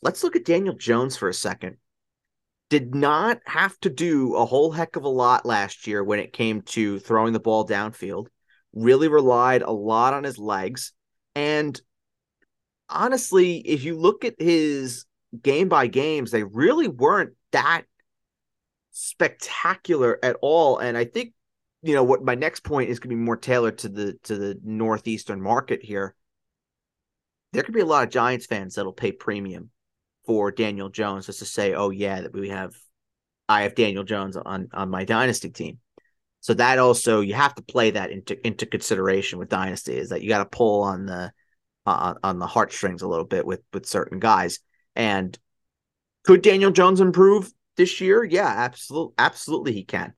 Let's 0.00 0.24
look 0.24 0.34
at 0.34 0.44
Daniel 0.44 0.74
Jones 0.74 1.16
for 1.16 1.28
a 1.28 1.34
second. 1.34 1.76
Did 2.70 2.94
not 2.94 3.40
have 3.46 3.78
to 3.80 3.90
do 3.90 4.34
a 4.34 4.46
whole 4.46 4.72
heck 4.72 4.96
of 4.96 5.04
a 5.04 5.08
lot 5.08 5.44
last 5.44 5.86
year 5.86 6.02
when 6.02 6.18
it 6.18 6.32
came 6.32 6.62
to 6.62 6.98
throwing 6.98 7.32
the 7.32 7.40
ball 7.40 7.66
downfield. 7.66 8.28
Really 8.72 9.08
relied 9.08 9.62
a 9.62 9.70
lot 9.70 10.14
on 10.14 10.24
his 10.24 10.38
legs. 10.38 10.92
And 11.34 11.80
honestly, 12.92 13.56
if 13.58 13.84
you 13.84 13.98
look 13.98 14.24
at 14.24 14.40
his 14.40 15.04
game 15.42 15.68
by 15.68 15.86
games, 15.86 16.30
they 16.30 16.44
really 16.44 16.88
weren't 16.88 17.34
that 17.52 17.82
spectacular 18.90 20.18
at 20.22 20.36
all. 20.42 20.78
And 20.78 20.96
I 20.96 21.04
think 21.04 21.34
you 21.82 21.94
know 21.94 22.04
what 22.04 22.24
my 22.24 22.34
next 22.34 22.64
point 22.64 22.90
is 22.90 22.98
going 22.98 23.10
to 23.10 23.16
be 23.16 23.24
more 23.24 23.36
tailored 23.36 23.78
to 23.78 23.88
the 23.88 24.14
to 24.24 24.36
the 24.36 24.58
northeastern 24.62 25.40
market 25.42 25.82
here 25.82 26.14
there 27.52 27.62
could 27.62 27.74
be 27.74 27.80
a 27.80 27.86
lot 27.86 28.04
of 28.04 28.10
giants 28.10 28.46
fans 28.46 28.74
that'll 28.74 28.92
pay 28.92 29.12
premium 29.12 29.70
for 30.24 30.50
daniel 30.50 30.88
jones 30.88 31.26
just 31.26 31.40
to 31.40 31.44
say 31.44 31.74
oh 31.74 31.90
yeah 31.90 32.20
that 32.20 32.32
we 32.32 32.48
have 32.48 32.74
i 33.48 33.62
have 33.62 33.74
daniel 33.74 34.04
jones 34.04 34.36
on 34.36 34.68
on 34.72 34.88
my 34.88 35.04
dynasty 35.04 35.50
team 35.50 35.78
So 36.40 36.54
that 36.54 36.78
also 36.78 37.20
you 37.20 37.34
have 37.34 37.54
to 37.56 37.62
play 37.62 37.90
that 37.90 38.10
into 38.10 38.46
into 38.46 38.66
consideration 38.66 39.38
with 39.38 39.48
dynasty 39.48 39.96
is 39.96 40.10
that 40.10 40.22
you 40.22 40.28
got 40.28 40.38
to 40.38 40.56
pull 40.56 40.82
on 40.82 41.06
the 41.06 41.32
uh, 41.86 42.14
on 42.22 42.38
the 42.38 42.46
heartstrings 42.46 43.02
a 43.02 43.08
little 43.08 43.24
bit 43.24 43.46
with 43.46 43.60
with 43.72 43.86
certain 43.86 44.18
guys. 44.18 44.60
And 44.94 45.38
could 46.24 46.42
Daniel 46.42 46.70
Jones 46.70 47.00
improve 47.00 47.52
this 47.76 48.00
year? 48.00 48.24
Yeah, 48.24 48.46
absolutely, 48.46 49.14
absolutely 49.18 49.72
he 49.72 49.84
can. 49.84 50.14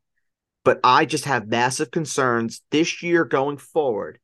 But 0.64 0.81
I 0.83 1.05
just 1.05 1.27
have 1.27 1.46
massive 1.46 1.90
concerns 1.90 2.62
this 2.70 3.03
year 3.03 3.24
going 3.24 3.59
forward 3.59 4.18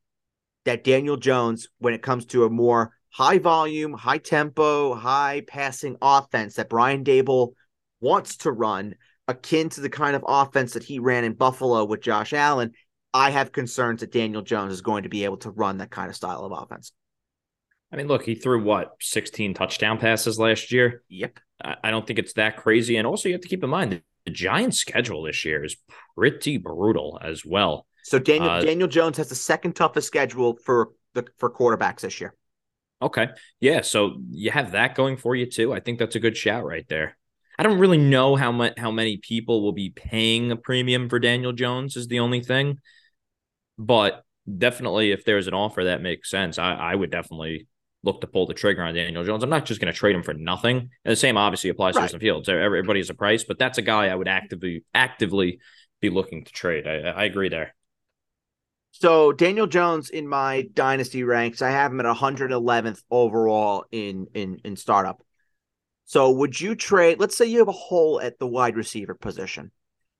that 0.65 0.85
Daniel 0.85 1.17
Jones, 1.17 1.69
when 1.79 1.95
it 1.95 2.03
comes 2.03 2.27
to 2.27 2.45
a 2.45 2.51
more 2.51 2.95
high 3.11 3.39
volume, 3.39 3.93
high 3.93 4.19
tempo, 4.19 4.95
high 4.95 5.43
passing 5.47 5.97
offense 6.01 6.55
that 6.55 6.69
Brian 6.69 7.05
Daboll 7.05 7.53
wants 8.01 8.39
to 8.39 8.53
run, 8.53 8.95
akin 9.29 9.69
to 9.71 9.81
the 9.81 9.91
kind 9.91 10.17
of 10.17 10.25
offense 10.27 10.73
that 10.73 10.83
he 10.83 10.99
ran 10.99 11.25
in 11.25 11.35
Buffalo 11.35 11.85
with 11.85 12.03
Josh 12.03 12.33
Allen, 12.33 12.73
I 13.13 13.31
have 13.31 13.53
concerns 13.53 14.01
that 14.01 14.13
Daniel 14.13 14.43
Jones 14.43 14.73
is 14.73 14.81
going 14.81 15.03
to 15.03 15.09
be 15.09 15.25
able 15.25 15.39
to 15.39 15.51
run 15.51 15.79
that 15.79 15.91
kind 15.91 16.09
of 16.09 16.17
style 16.17 16.45
of 16.45 16.53
offense. 16.53 16.93
I 17.93 17.97
mean, 17.97 18.07
look, 18.07 18.25
he 18.25 18.35
threw 18.35 18.63
what, 18.63 18.93
16 19.01 19.55
touchdown 19.55 19.99
passes 19.99 20.39
last 20.39 20.71
year? 20.71 21.03
Yep. 21.09 21.41
I 21.63 21.91
don't 21.91 22.07
think 22.07 22.19
it's 22.19 22.35
that 22.35 22.57
crazy. 22.57 22.97
And 22.97 23.07
also, 23.07 23.29
you 23.29 23.35
have 23.35 23.43
to 23.43 23.49
keep 23.49 23.63
in 23.63 23.71
mind 23.71 24.01
the 24.25 24.31
Giants' 24.31 24.79
schedule 24.79 25.23
this 25.23 25.45
year 25.45 25.65
is 25.65 25.77
pretty 26.17 26.57
brutal 26.57 27.19
as 27.23 27.45
well. 27.45 27.87
So 28.05 28.19
Daniel 28.19 28.51
uh, 28.51 28.61
Daniel 28.63 28.89
Jones 28.89 29.17
has 29.19 29.29
the 29.29 29.35
second 29.35 29.75
toughest 29.75 30.07
schedule 30.07 30.59
for 30.65 30.91
the 31.15 31.27
for 31.39 31.51
quarterbacks 31.51 32.01
this 32.01 32.21
year. 32.21 32.35
Okay. 33.03 33.29
Yeah. 33.61 33.81
So 33.83 34.17
you 34.31 34.51
have 34.51 34.73
that 34.73 34.95
going 34.95 35.17
for 35.17 35.35
you 35.35 35.47
too. 35.47 35.73
I 35.73 35.81
think 35.81 35.99
that's 35.99 36.17
a 36.17 36.21
good 36.21 36.37
shout 36.37 36.65
right 36.65 36.87
there. 36.89 37.17
I 37.59 37.63
don't 37.63 37.79
really 37.79 37.99
know 37.99 38.37
how 38.37 38.53
much 38.53 38.79
how 38.79 38.91
many 38.91 39.19
people 39.19 39.63
will 39.63 39.73
be 39.73 39.91
paying 39.91 40.51
a 40.51 40.57
premium 40.57 41.09
for 41.09 41.19
Daniel 41.19 41.53
Jones 41.53 41.97
is 41.97 42.09
the 42.09 42.21
only 42.21 42.43
thing. 42.43 42.79
But 43.79 44.23
definitely 44.59 45.13
if 45.13 45.25
there's 45.25 45.47
an 45.47 45.55
offer 45.55 45.85
that 45.85 46.03
makes 46.03 46.31
sense, 46.31 46.59
I, 46.59 46.75
I 46.75 46.95
would 46.95 47.11
definitely 47.11 47.69
look 48.03 48.21
to 48.21 48.27
pull 48.27 48.47
the 48.47 48.55
trigger 48.55 48.83
on 48.83 48.95
Daniel 48.95 49.25
Jones. 49.25 49.43
I'm 49.43 49.51
not 49.51 49.67
just 49.67 49.81
going 49.81 49.93
to 49.93 49.99
trade 49.99 50.17
him 50.17 50.23
for 50.23 50.35
nothing. 50.35 50.91
And 51.05 51.13
the 51.13 51.17
same 51.17 51.37
obviously 51.37 51.71
applies 51.71 51.95
right. 51.95 52.03
to 52.03 52.05
Justin 52.07 52.21
Fields. 52.21 52.49
Everybody 52.49 53.01
has 53.01 53.11
a 53.11 53.15
price, 53.15 53.45
but 53.45 53.59
that's 53.59 53.79
a 53.79 53.83
guy 53.83 54.07
I 54.09 54.15
would 54.15 54.29
actively 54.29 54.85
actively 54.95 55.61
be 56.01 56.11
looking 56.11 56.45
to 56.45 56.53
trade. 56.53 56.87
I, 56.87 57.11
I 57.11 57.25
agree 57.25 57.49
there. 57.49 57.75
So 58.93 59.33
Daniel 59.33 59.67
Jones 59.67 60.11
in 60.11 60.27
my 60.27 60.67
dynasty 60.75 61.23
ranks, 61.23 61.63
I 61.63 61.71
have 61.71 61.93
him 61.93 62.01
at 62.01 62.17
111th 62.17 63.03
overall 63.11 63.85
in 63.91 64.27
in 64.35 64.61
in 64.65 64.77
startup. 64.77 65.23
So 66.07 66.31
would 66.31 66.61
you 66.61 66.75
trade? 66.75 67.21
Let's 67.21 67.37
say 67.37 67.47
you 67.47 67.59
have 67.59 67.69
a 67.69 67.73
hole 67.73 68.21
at 68.21 68.39
the 68.39 68.47
wide 68.47 68.77
receiver 68.77 69.15
position. 69.15 69.71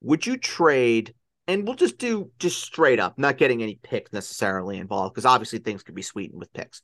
Would 0.03 0.27
you 0.27 0.37
trade? 0.37 1.15
And 1.49 1.67
we'll 1.67 1.75
just 1.75 1.99
do 1.99 2.31
just 2.39 2.63
straight 2.63 3.01
up, 3.01 3.19
not 3.19 3.39
getting 3.39 3.61
any 3.61 3.77
picks 3.83 4.13
necessarily 4.13 4.79
involved, 4.79 5.15
because 5.15 5.25
obviously 5.25 5.59
things 5.59 5.83
could 5.83 5.97
be 5.97 6.03
sweetened 6.03 6.39
with 6.39 6.53
picks. 6.53 6.83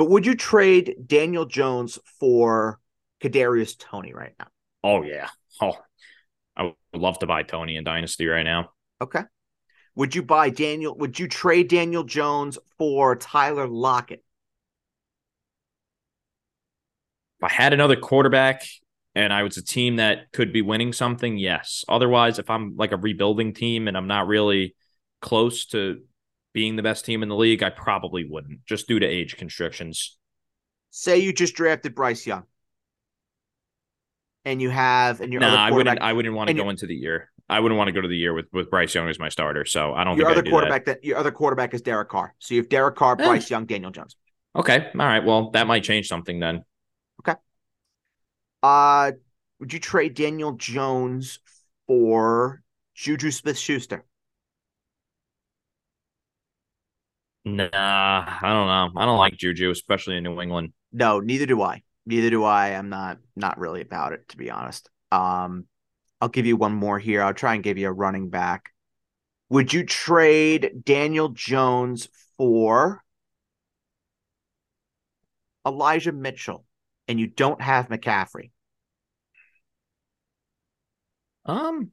But 0.00 0.08
would 0.08 0.24
you 0.24 0.34
trade 0.34 0.96
Daniel 1.06 1.44
Jones 1.44 1.98
for 2.18 2.80
Kadarius 3.22 3.78
Toney 3.78 4.14
right 4.14 4.32
now? 4.38 4.46
Oh 4.82 5.02
yeah. 5.02 5.28
Oh, 5.60 5.74
I 6.56 6.62
would 6.62 6.74
love 6.94 7.18
to 7.18 7.26
buy 7.26 7.42
Toney 7.42 7.76
in 7.76 7.84
Dynasty 7.84 8.26
right 8.26 8.44
now. 8.44 8.70
Okay. 9.02 9.24
Would 9.96 10.14
you 10.14 10.22
buy 10.22 10.48
Daniel? 10.48 10.96
Would 10.96 11.18
you 11.18 11.28
trade 11.28 11.68
Daniel 11.68 12.02
Jones 12.02 12.56
for 12.78 13.14
Tyler 13.14 13.68
Lockett? 13.68 14.24
If 17.38 17.50
I 17.50 17.52
had 17.52 17.74
another 17.74 17.96
quarterback 17.96 18.62
and 19.14 19.34
I 19.34 19.42
was 19.42 19.58
a 19.58 19.62
team 19.62 19.96
that 19.96 20.32
could 20.32 20.50
be 20.50 20.62
winning 20.62 20.94
something, 20.94 21.36
yes. 21.36 21.84
Otherwise, 21.90 22.38
if 22.38 22.48
I'm 22.48 22.74
like 22.74 22.92
a 22.92 22.96
rebuilding 22.96 23.52
team 23.52 23.86
and 23.86 23.98
I'm 23.98 24.08
not 24.08 24.28
really 24.28 24.74
close 25.20 25.66
to 25.66 26.00
being 26.52 26.76
the 26.76 26.82
best 26.82 27.04
team 27.04 27.22
in 27.22 27.28
the 27.28 27.36
league, 27.36 27.62
I 27.62 27.70
probably 27.70 28.26
wouldn't, 28.28 28.64
just 28.66 28.88
due 28.88 28.98
to 28.98 29.06
age 29.06 29.36
constrictions. 29.36 30.18
Say 30.90 31.18
you 31.18 31.32
just 31.32 31.54
drafted 31.54 31.94
Bryce 31.94 32.26
Young, 32.26 32.44
and 34.44 34.60
you 34.60 34.70
have 34.70 35.20
and 35.20 35.32
your 35.32 35.40
nah, 35.40 35.54
I 35.54 35.70
wouldn't. 35.70 36.00
I 36.00 36.12
wouldn't 36.12 36.34
want 36.34 36.48
to 36.48 36.54
go 36.54 36.68
into 36.68 36.86
the 36.86 36.94
year. 36.94 37.30
I 37.48 37.60
wouldn't 37.60 37.78
want 37.78 37.88
to 37.88 37.92
go 37.92 38.00
to 38.00 38.08
the 38.08 38.16
year 38.16 38.34
with 38.34 38.46
with 38.52 38.70
Bryce 38.70 38.94
Young 38.94 39.08
as 39.08 39.18
my 39.18 39.28
starter. 39.28 39.64
So 39.64 39.94
I 39.94 40.04
don't. 40.04 40.16
Your 40.16 40.30
other 40.30 40.42
do 40.42 40.50
quarterback 40.50 40.84
that. 40.86 41.02
that. 41.02 41.04
your 41.04 41.18
other 41.18 41.30
quarterback 41.30 41.74
is 41.74 41.82
Derek 41.82 42.08
Carr. 42.08 42.34
So 42.38 42.54
you 42.54 42.60
have 42.60 42.68
Derek 42.68 42.96
Carr, 42.96 43.16
eh. 43.20 43.24
Bryce 43.24 43.50
Young, 43.50 43.66
Daniel 43.66 43.90
Jones. 43.90 44.16
Okay, 44.56 44.90
all 44.98 45.06
right. 45.06 45.24
Well, 45.24 45.50
that 45.50 45.68
might 45.68 45.84
change 45.84 46.08
something 46.08 46.40
then. 46.40 46.64
Okay. 47.20 47.38
Uh, 48.62 49.12
would 49.60 49.72
you 49.72 49.78
trade 49.78 50.14
Daniel 50.14 50.52
Jones 50.52 51.38
for 51.86 52.62
Juju 52.94 53.30
Smith 53.30 53.58
Schuster? 53.58 54.04
Nah, 57.44 57.68
I 57.72 58.38
don't 58.42 58.66
know. 58.66 59.00
I 59.00 59.06
don't 59.06 59.18
like 59.18 59.36
Juju, 59.36 59.70
especially 59.70 60.16
in 60.16 60.24
New 60.24 60.40
England. 60.40 60.72
No, 60.92 61.20
neither 61.20 61.46
do 61.46 61.62
I. 61.62 61.82
Neither 62.06 62.30
do 62.30 62.44
I. 62.44 62.68
I'm 62.68 62.88
not 62.88 63.18
not 63.36 63.58
really 63.58 63.80
about 63.80 64.12
it, 64.12 64.28
to 64.28 64.36
be 64.36 64.50
honest. 64.50 64.88
Um, 65.10 65.66
I'll 66.20 66.28
give 66.28 66.46
you 66.46 66.56
one 66.56 66.74
more 66.74 66.98
here. 66.98 67.22
I'll 67.22 67.34
try 67.34 67.54
and 67.54 67.64
give 67.64 67.78
you 67.78 67.88
a 67.88 67.92
running 67.92 68.28
back. 68.28 68.70
Would 69.48 69.72
you 69.72 69.84
trade 69.84 70.82
Daniel 70.84 71.30
Jones 71.30 72.08
for 72.36 73.02
Elijah 75.66 76.12
Mitchell 76.12 76.66
and 77.08 77.18
you 77.18 77.26
don't 77.26 77.60
have 77.60 77.88
McCaffrey? 77.88 78.50
Um, 81.44 81.92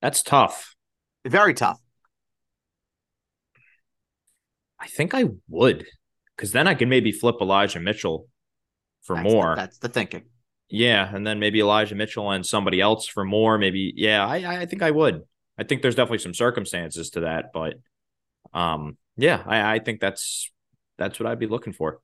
that's 0.00 0.22
tough. 0.22 0.74
Very 1.26 1.54
tough. 1.54 1.80
I 4.84 4.86
think 4.86 5.14
I 5.14 5.24
would, 5.48 5.86
because 6.36 6.52
then 6.52 6.68
I 6.68 6.74
can 6.74 6.90
maybe 6.90 7.10
flip 7.10 7.36
Elijah 7.40 7.80
Mitchell 7.80 8.28
for 9.02 9.16
that's 9.16 9.24
more. 9.24 9.54
The, 9.54 9.62
that's 9.62 9.78
the 9.78 9.88
thinking. 9.88 10.24
Yeah, 10.68 11.10
and 11.14 11.26
then 11.26 11.38
maybe 11.38 11.60
Elijah 11.60 11.94
Mitchell 11.94 12.30
and 12.30 12.44
somebody 12.44 12.82
else 12.82 13.06
for 13.06 13.24
more. 13.24 13.56
Maybe, 13.56 13.94
yeah, 13.96 14.26
I 14.26 14.60
I 14.60 14.66
think 14.66 14.82
I 14.82 14.90
would. 14.90 15.22
I 15.56 15.64
think 15.64 15.80
there's 15.80 15.94
definitely 15.94 16.18
some 16.18 16.34
circumstances 16.34 17.10
to 17.10 17.20
that, 17.20 17.46
but 17.54 17.74
um, 18.52 18.98
yeah, 19.16 19.42
I, 19.46 19.76
I 19.76 19.78
think 19.78 20.00
that's 20.00 20.50
that's 20.98 21.18
what 21.18 21.28
I'd 21.28 21.38
be 21.38 21.46
looking 21.46 21.72
for. 21.72 22.00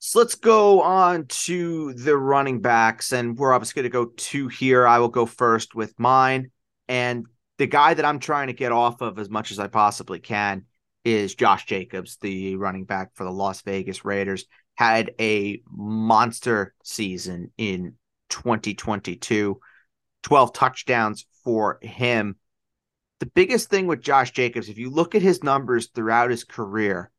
So 0.00 0.18
let's 0.18 0.34
go 0.34 0.82
on 0.82 1.26
to 1.26 1.92
the 1.94 2.16
running 2.16 2.60
backs, 2.60 3.12
and 3.12 3.38
we're 3.38 3.52
obviously 3.52 3.82
going 3.82 3.90
to 3.92 4.06
go 4.06 4.12
two 4.16 4.48
here. 4.48 4.86
I 4.86 4.98
will 4.98 5.08
go 5.08 5.24
first 5.24 5.76
with 5.76 5.94
mine, 5.98 6.50
and 6.88 7.26
the 7.58 7.66
guy 7.66 7.94
that 7.94 8.04
I'm 8.04 8.18
trying 8.18 8.48
to 8.48 8.52
get 8.52 8.72
off 8.72 9.00
of 9.00 9.18
as 9.18 9.30
much 9.30 9.50
as 9.50 9.58
I 9.58 9.68
possibly 9.68 10.18
can 10.18 10.64
is 11.04 11.34
Josh 11.34 11.66
Jacobs, 11.66 12.16
the 12.20 12.56
running 12.56 12.84
back 12.84 13.10
for 13.14 13.24
the 13.24 13.30
Las 13.30 13.62
Vegas 13.62 14.04
Raiders. 14.04 14.44
Had 14.74 15.12
a 15.18 15.62
monster 15.70 16.74
season 16.84 17.50
in 17.56 17.94
2022, 18.28 19.58
12 20.22 20.52
touchdowns 20.52 21.26
for 21.44 21.78
him. 21.80 22.36
The 23.20 23.26
biggest 23.26 23.70
thing 23.70 23.86
with 23.86 24.02
Josh 24.02 24.32
Jacobs, 24.32 24.68
if 24.68 24.76
you 24.76 24.90
look 24.90 25.14
at 25.14 25.22
his 25.22 25.42
numbers 25.42 25.88
throughout 25.94 26.30
his 26.30 26.44
career, 26.44 27.10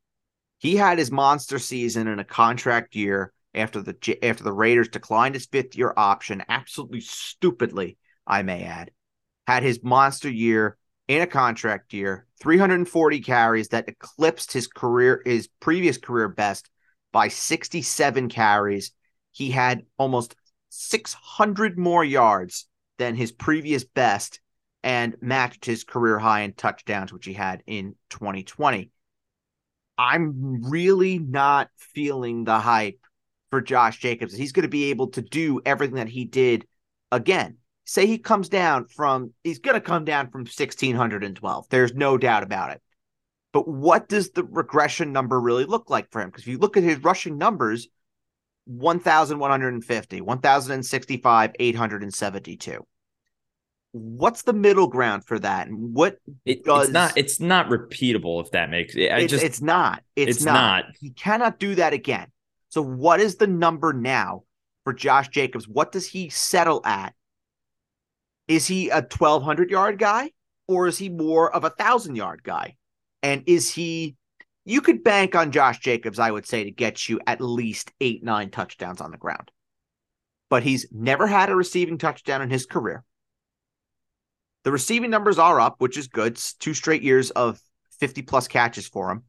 he 0.60 0.76
had 0.76 1.00
his 1.00 1.12
monster 1.12 1.58
season 1.58 2.08
in 2.08 2.20
a 2.20 2.24
contract 2.24 2.96
year 2.96 3.34
after 3.56 3.82
the 3.82 3.96
after 4.22 4.44
the 4.44 4.54
Raiders 4.54 4.90
declined 4.90 5.34
his 5.34 5.48
fifth 5.48 5.76
year 5.76 5.94
option, 5.98 6.44
absolutely 6.48 7.02
stupidly, 7.02 7.98
I 8.28 8.44
may 8.44 8.64
add 8.64 8.92
had 9.48 9.64
his 9.64 9.82
monster 9.82 10.30
year 10.30 10.78
in 11.08 11.22
a 11.22 11.28
contract 11.28 11.94
year, 11.94 12.28
340 12.42 13.22
carries 13.22 13.70
that 13.70 13.88
eclipsed 13.88 14.52
his 14.52 14.68
career, 14.68 15.22
his 15.26 15.48
previous 15.62 15.98
career 15.98 16.28
best 16.28 16.70
by 17.14 17.30
67 17.30 18.28
carries. 18.28 18.92
He 19.32 19.50
had 19.50 19.84
almost 19.98 20.36
600 20.70 21.78
more 21.78 22.04
yards 22.04 22.68
than 22.98 23.16
his 23.16 23.32
previous 23.32 23.86
best 23.86 24.42
and 24.84 25.16
matched 25.22 25.64
his 25.64 25.86
career 25.86 26.20
high 26.20 26.42
in 26.42 26.54
touchdowns, 26.54 27.14
which 27.14 27.26
he 27.26 27.34
had 27.34 27.64
in 27.66 27.96
2020. 28.10 28.92
I'm 29.98 30.70
really 30.70 31.20
not 31.20 31.70
feeling 31.78 32.44
the 32.44 32.60
hype 32.60 33.00
for 33.50 33.62
Josh 33.62 34.00
Jacobs. 34.00 34.36
He's 34.36 34.52
going 34.52 34.64
to 34.64 34.70
be 34.70 34.90
able 34.90 35.08
to 35.12 35.22
do 35.22 35.62
everything 35.66 35.96
that 35.96 36.10
he 36.10 36.26
did 36.26 36.68
again 37.12 37.58
say 37.88 38.06
he 38.06 38.18
comes 38.18 38.50
down 38.50 38.86
from 38.86 39.34
he's 39.44 39.60
going 39.60 39.74
to 39.76 39.82
come 39.82 40.06
down 40.06 40.30
from 40.30 40.42
1612 40.42 41.70
there's 41.70 41.94
no 41.94 42.18
doubt 42.18 42.44
about 42.44 42.72
it. 42.72 42.82
But 43.54 43.68
what 43.68 44.08
does 44.08 44.32
the 44.32 44.44
regression 44.44 45.12
number 45.12 45.40
really 45.40 45.66
look 45.66 45.90
like 45.90 46.12
for 46.12 46.22
him? 46.22 46.30
Because 46.30 46.44
if 46.44 46.50
you 46.50 46.60
look 46.60 46.78
at 46.78 46.84
his 46.84 47.00
rushing 47.00 47.38
numbers 47.38 47.88
1150 48.66 50.22
1065 50.22 51.52
872 51.58 52.86
what's 53.98 54.44
the 54.44 54.54
middle 54.54 54.88
ground 54.88 55.26
for 55.26 55.40
that? 55.40 55.68
And 55.68 55.94
what 55.94 56.18
it, 56.46 56.64
does... 56.64 56.86
it's 56.86 56.94
not 56.94 57.18
it's 57.18 57.40
not 57.40 57.70
repeatable 57.70 58.44
if 58.44 58.52
that 58.52 58.70
makes 58.70 58.96
it 58.96 59.04
it's, 59.04 59.32
just 59.32 59.44
it's 59.44 59.62
not. 59.62 60.04
It's, 60.16 60.38
it's 60.38 60.46
not. 60.46 60.54
not. 60.54 60.96
He 61.00 61.12
cannot 61.12 61.60
do 61.60 61.76
that 61.76 61.94
again. 61.94 62.28
So 62.70 62.82
what 62.82 63.20
is 63.20 63.36
the 63.36 63.48
number 63.48 63.94
now 63.94 64.44
for 64.84 64.94
Josh 64.94 65.30
Jacobs? 65.30 65.68
What 65.68 65.92
does 65.92 66.06
he 66.06 66.30
settle 66.30 66.82
at 66.86 67.14
Is 68.48 68.68
he 68.68 68.90
a 68.90 69.02
1200 69.02 69.70
yard 69.70 70.00
guy 70.00 70.32
or 70.68 70.88
is 70.88 70.98
he 70.98 71.10
more 71.10 71.54
of 71.54 71.64
a 71.64 71.70
thousand 71.70 72.16
yard 72.16 72.44
guy? 72.44 72.76
And 73.24 73.44
is 73.48 73.74
he, 73.74 74.16
you 74.66 74.82
could 74.82 75.04
bank 75.04 75.36
on 75.36 75.52
Josh 75.52 75.80
Jacobs, 75.80 76.20
I 76.20 76.32
would 76.32 76.46
say, 76.46 76.64
to 76.64 76.72
get 76.72 77.10
you 77.10 77.20
at 77.28 77.42
least 77.42 77.92
eight, 78.00 78.24
nine 78.24 78.50
touchdowns 78.50 79.02
on 79.02 79.12
the 79.12 79.18
ground. 79.18 79.52
But 80.50 80.64
he's 80.64 80.88
never 80.92 81.28
had 81.28 81.50
a 81.50 81.56
receiving 81.56 81.98
touchdown 81.98 82.42
in 82.42 82.50
his 82.50 82.66
career. 82.66 83.04
The 84.64 84.72
receiving 84.72 85.10
numbers 85.10 85.40
are 85.40 85.60
up, 85.60 85.76
which 85.80 85.98
is 85.98 86.08
good. 86.08 86.34
It's 86.34 86.54
two 86.54 86.74
straight 86.74 87.02
years 87.02 87.32
of 87.32 87.60
50 88.00 88.22
plus 88.24 88.48
catches 88.48 88.88
for 88.88 89.12
him. 89.12 89.24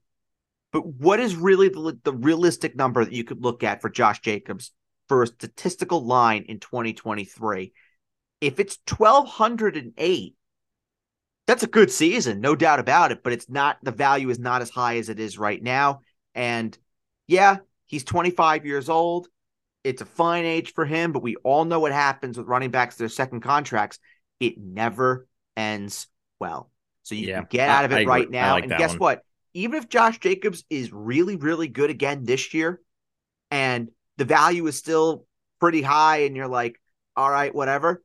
But 0.72 0.86
what 0.86 1.20
is 1.20 1.34
really 1.34 1.68
the, 1.68 1.98
the 2.02 2.12
realistic 2.12 2.76
number 2.76 3.04
that 3.04 3.14
you 3.14 3.24
could 3.24 3.42
look 3.42 3.64
at 3.64 3.80
for 3.80 3.88
Josh 3.88 4.20
Jacobs 4.20 4.72
for 5.08 5.22
a 5.22 5.26
statistical 5.26 6.04
line 6.04 6.44
in 6.48 6.60
2023? 6.60 7.72
If 8.40 8.60
it's 8.60 8.78
1,208, 8.86 10.36
that's 11.46 11.62
a 11.62 11.68
good 11.68 11.90
season, 11.90 12.40
no 12.40 12.54
doubt 12.54 12.78
about 12.80 13.12
it. 13.12 13.22
But 13.22 13.32
it's 13.32 13.48
not, 13.48 13.78
the 13.82 13.90
value 13.92 14.28
is 14.30 14.38
not 14.38 14.62
as 14.62 14.70
high 14.70 14.98
as 14.98 15.08
it 15.08 15.18
is 15.18 15.38
right 15.38 15.62
now. 15.62 16.02
And 16.34 16.76
yeah, 17.26 17.58
he's 17.86 18.04
25 18.04 18.66
years 18.66 18.88
old. 18.88 19.28
It's 19.84 20.02
a 20.02 20.06
fine 20.06 20.44
age 20.44 20.74
for 20.74 20.84
him, 20.84 21.12
but 21.12 21.22
we 21.22 21.36
all 21.36 21.64
know 21.64 21.80
what 21.80 21.92
happens 21.92 22.36
with 22.36 22.46
running 22.46 22.70
backs, 22.70 22.96
their 22.96 23.08
second 23.08 23.40
contracts. 23.40 23.98
It 24.40 24.58
never 24.58 25.26
ends 25.56 26.08
well. 26.38 26.70
So 27.04 27.14
you 27.14 27.28
Yeah, 27.28 27.40
can 27.40 27.46
get 27.48 27.68
out 27.70 27.84
of 27.84 27.92
it 27.92 27.96
I 28.00 28.04
right. 28.04 28.28
I 28.28 28.30
now. 28.30 28.52
like 28.52 28.64
and 28.64 28.76
guess 28.76 28.92
one. 28.92 28.98
what? 28.98 29.22
Even 29.54 29.78
if 29.78 29.88
Josh 29.88 30.18
Jacobs 30.18 30.64
is 30.68 30.92
really, 30.92 31.36
really 31.36 31.68
good 31.68 31.90
again 31.90 32.24
this 32.24 32.52
year, 32.52 32.80
and 33.50 33.88
the 34.18 34.24
value 34.24 34.66
is 34.66 34.76
still 34.76 35.26
pretty 35.60 35.82
high, 35.82 36.18
and 36.18 36.36
you're 36.36 36.48
like, 36.48 36.80
all 37.16 37.30
right, 37.30 37.54
whatever. 37.54 38.02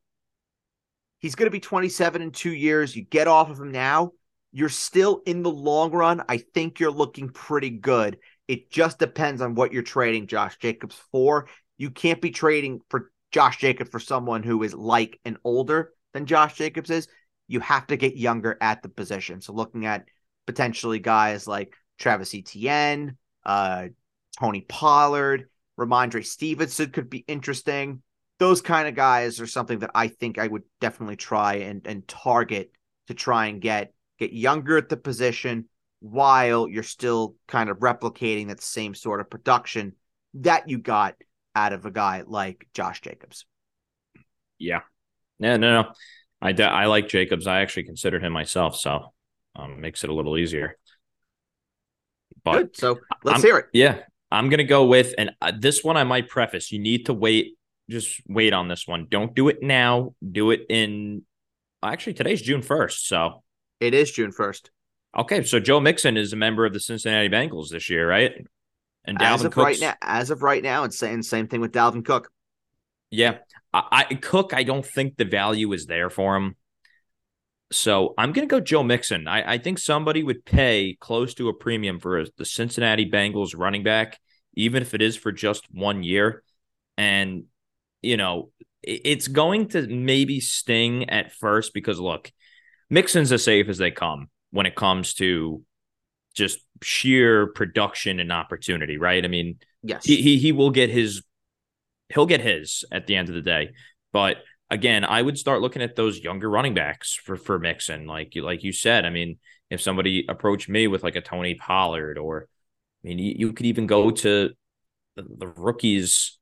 He's 1.24 1.36
going 1.36 1.48
to 1.48 1.52
be 1.52 1.62
27 1.62 2.22
in 2.22 2.32
two 2.32 2.52
years. 2.52 2.94
You 2.98 3.02
get 3.02 3.30
off 3.30 3.50
of 3.50 3.58
him 3.58 3.72
now. 3.72 4.12
You're 4.52 4.68
still 4.68 5.22
in 5.26 5.42
the 5.42 5.50
long 5.50 5.94
run. 5.94 6.22
I 6.28 6.36
think 6.36 6.82
you're 6.82 6.92
looking 6.92 7.30
pretty 7.30 7.70
good. 7.70 8.18
It 8.50 8.70
just 8.70 9.00
depends 9.00 9.42
on 9.42 9.56
what 9.56 9.72
you're 9.72 9.84
trading 9.84 10.28
Josh 10.28 10.58
Jacobs 10.58 11.02
for. 11.14 11.48
You 11.78 11.92
can't 11.92 12.20
be 12.20 12.32
trading 12.32 12.82
for 12.90 13.10
Josh 13.32 13.58
Jacobs 13.60 13.90
for 13.90 14.02
someone 14.02 14.44
who 14.44 14.64
is 14.64 14.74
like 14.74 15.18
and 15.24 15.38
older 15.46 15.94
than 16.12 16.26
Josh 16.26 16.56
Jacobs 16.56 16.90
is. 16.90 17.08
You 17.48 17.62
have 17.62 17.88
to 17.88 17.96
get 17.96 18.18
younger 18.18 18.58
at 18.60 18.84
the 18.84 18.90
position. 18.90 19.40
So 19.40 19.54
looking 19.54 19.86
at 19.86 20.04
potentially 20.46 21.00
guys 21.00 21.48
like 21.48 21.74
Travis 22.00 22.36
Etienne, 22.36 23.16
uh, 23.46 23.88
Tony 24.42 24.66
Pollard, 24.68 25.48
Rhamondre 25.80 26.26
Stevenson 26.26 26.92
could 26.92 27.10
be 27.10 27.24
interesting. 27.30 28.02
Those 28.40 28.62
kind 28.62 28.88
of 28.88 28.96
guys 28.96 29.40
are 29.40 29.48
something 29.48 29.80
that 29.80 29.92
I 29.96 30.08
think 30.08 30.38
I 30.38 30.48
would 30.48 30.64
definitely 30.82 31.16
try 31.16 31.56
and, 31.56 31.86
and 31.86 32.08
target 32.08 32.72
to 33.08 33.14
try 33.14 33.48
and 33.48 33.62
get 33.62 33.94
get 34.20 34.34
younger 34.34 34.78
at 34.78 34.90
the 34.90 34.98
position 34.98 35.70
while 36.00 36.68
you're 36.68 36.84
still 36.84 37.36
kind 37.48 37.70
of 37.70 37.78
replicating 37.80 38.48
that 38.50 38.62
same 38.62 38.94
sort 38.96 39.22
of 39.22 39.30
production 39.30 39.94
that 40.36 40.68
you 40.70 40.78
got 40.78 41.16
out 41.56 41.74
of 41.74 41.86
a 41.86 41.92
guy 41.92 42.24
like 42.26 42.68
Josh 42.74 43.02
Jacobs. 43.02 43.46
Yeah. 44.60 44.82
Yeah, 45.40 45.58
no, 45.58 45.82
no. 45.84 45.92
I, 46.42 46.52
de- 46.52 46.64
I 46.70 46.86
like 46.88 47.08
Jacobs. 47.08 47.48
I 47.48 47.62
actually 47.62 47.84
considered 47.84 48.24
him 48.24 48.34
myself, 48.34 48.76
so 48.78 49.14
um, 49.56 49.80
makes 49.82 50.04
it 50.04 50.10
a 50.10 50.14
little 50.14 50.38
easier. 50.38 50.78
But 52.44 52.54
Good. 52.74 52.78
So 52.78 53.00
let's 53.24 53.38
I'm- 53.38 53.42
hear 53.42 53.58
it. 53.60 53.66
yeah, 53.74 54.00
I'm 54.32 54.50
gonna 54.50 54.64
go 54.64 54.86
with, 54.86 55.14
and 55.18 55.32
uh, 55.42 55.54
this 55.58 55.84
one 55.84 55.96
I 55.98 56.04
might 56.04 56.28
preface. 56.30 56.72
You 56.72 56.80
need 56.80 57.06
to 57.06 57.14
wait. 57.14 57.58
Just 57.90 58.22
wait 58.28 58.54
on 58.54 58.68
this 58.68 58.88
one. 58.88 59.08
Don't 59.10 59.36
do 59.36 59.50
it 59.50 59.62
now. 59.62 60.16
Do 60.30 60.52
it 60.52 60.66
in. 60.70 61.24
Actually, 61.84 62.14
today's 62.14 62.42
June 62.42 62.62
first, 62.62 63.08
so 63.08 63.44
It 63.80 63.94
is 63.94 64.12
June 64.12 64.32
1st. 64.32 64.70
okay. 65.18 65.44
So 65.44 65.60
Joe 65.60 65.80
Mixon 65.82 66.16
is 66.16 66.32
a 66.32 66.38
member 66.38 66.66
of 66.66 66.74
the 66.74 66.80
Cincinnati 66.80 67.28
Bengals 67.30 67.70
this 67.70 67.90
year, 67.90 68.08
right? 68.08 68.32
And 69.06 69.22
As 69.22 69.42
Dalvin 69.42 69.46
of 69.48 69.58
right 69.58 69.80
now, 69.80 69.96
as 70.02 70.30
of 70.30 70.42
right 70.44 70.64
now, 70.64 70.86
and 70.86 70.94
saying 70.94 71.24
same 71.24 71.48
thing 71.48 71.60
with 71.60 71.74
Dalvin 71.74 72.06
Cook. 72.06 72.30
Yeah. 73.12 73.40
I, 73.74 74.06
I 74.10 74.16
Cook, 74.16 74.54
I 74.54 74.64
don't 74.64 74.86
think 74.86 75.18
the 75.18 75.26
value 75.26 75.74
is 75.74 75.86
there 75.88 76.10
for 76.10 76.38
him. 76.38 76.56
So 77.74 78.14
I'm 78.18 78.32
gonna 78.32 78.48
go 78.48 78.60
Joe 78.62 78.84
Mixon. 78.84 79.28
I, 79.28 79.54
I 79.54 79.58
think 79.58 79.78
somebody 79.78 80.24
would 80.24 80.46
pay 80.46 80.96
close 81.00 81.34
to 81.34 81.50
a 81.50 81.54
premium 81.54 82.00
for 82.00 82.20
a, 82.20 82.26
the 82.38 82.46
Cincinnati 82.46 83.10
Bengals 83.10 83.58
running 83.58 83.84
back, 83.84 84.20
even 84.54 84.82
if 84.84 84.94
it 84.94 85.02
is 85.02 85.18
for 85.18 85.32
just 85.32 85.66
one 85.72 86.04
year. 86.04 86.44
And 86.98 87.46
you 88.04 88.18
know, 88.18 88.52
it's 88.84 89.28
going 89.28 89.70
to 89.70 89.88
maybe 89.88 90.40
sting 90.40 91.10
at 91.10 91.32
first 91.34 91.74
because 91.74 92.00
look, 92.00 92.32
Mixon's 92.90 93.32
as 93.32 93.44
safe 93.44 93.70
as 93.70 93.78
they 93.78 93.92
come 93.92 94.30
when 94.52 94.66
it 94.66 94.76
comes 94.76 95.14
to 95.16 95.64
just 96.36 96.60
sheer 96.82 97.48
production 97.48 98.20
and 98.20 98.32
opportunity, 98.32 98.98
right? 98.98 99.24
I 99.24 99.28
mean, 99.28 99.58
Yes. 99.82 100.06
he, 100.06 100.22
he 100.22 100.38
he 100.38 100.52
will 100.52 100.72
get 100.72 100.90
his 100.90 101.24
he'll 102.10 102.26
get 102.26 102.42
his 102.42 102.84
at 102.92 103.08
the 103.08 103.16
end 103.16 103.30
of 103.30 103.36
the 103.36 103.42
day. 103.42 103.72
But 104.12 104.38
again, 104.70 105.04
I 105.04 105.22
would 105.22 105.38
start 105.38 105.62
looking 105.62 105.82
at 105.82 105.96
those 105.96 106.20
younger 106.20 106.50
running 106.50 106.74
backs 106.74 107.14
for 107.14 107.36
for 107.36 107.60
Mixon, 107.60 108.06
like 108.06 108.36
you 108.36 108.44
like 108.44 108.64
you 108.64 108.72
said. 108.74 109.06
I 109.06 109.10
mean, 109.10 109.38
if 109.70 109.82
somebody 109.82 110.26
approached 110.30 110.70
me 110.70 110.88
with 110.88 111.04
like 111.04 111.16
a 111.16 111.22
Tony 111.22 111.56
Pollard, 111.56 112.18
or 112.18 112.48
I 113.04 113.08
mean, 113.08 113.20
you, 113.20 113.34
you 113.38 113.54
could 113.54 113.66
even 113.66 113.88
go 113.88 114.12
to 114.12 114.52
the, 115.16 115.24
the 115.38 115.48
rookies 115.48 116.38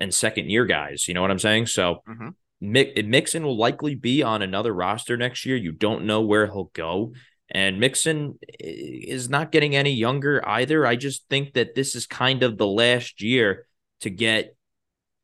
and 0.00 0.12
second 0.12 0.50
year 0.50 0.64
guys. 0.64 1.06
You 1.06 1.14
know 1.14 1.20
what 1.22 1.30
I'm 1.30 1.38
saying? 1.38 1.66
So 1.66 2.02
Mhm. 2.08 2.34
Mi- 2.62 3.02
Mixon 3.02 3.42
will 3.44 3.56
likely 3.56 3.94
be 3.94 4.22
on 4.22 4.42
another 4.42 4.74
roster 4.74 5.16
next 5.16 5.46
year. 5.46 5.56
You 5.56 5.72
don't 5.72 6.04
know 6.04 6.20
where 6.22 6.46
he'll 6.46 6.70
go. 6.74 7.14
And 7.50 7.80
Mixon 7.80 8.38
is 8.58 9.28
not 9.28 9.50
getting 9.50 9.74
any 9.74 9.92
younger 9.92 10.46
either. 10.46 10.86
I 10.86 10.96
just 10.96 11.26
think 11.28 11.54
that 11.54 11.74
this 11.74 11.94
is 11.94 12.06
kind 12.06 12.42
of 12.42 12.58
the 12.58 12.66
last 12.66 13.22
year 13.22 13.66
to 14.02 14.10
get 14.10 14.54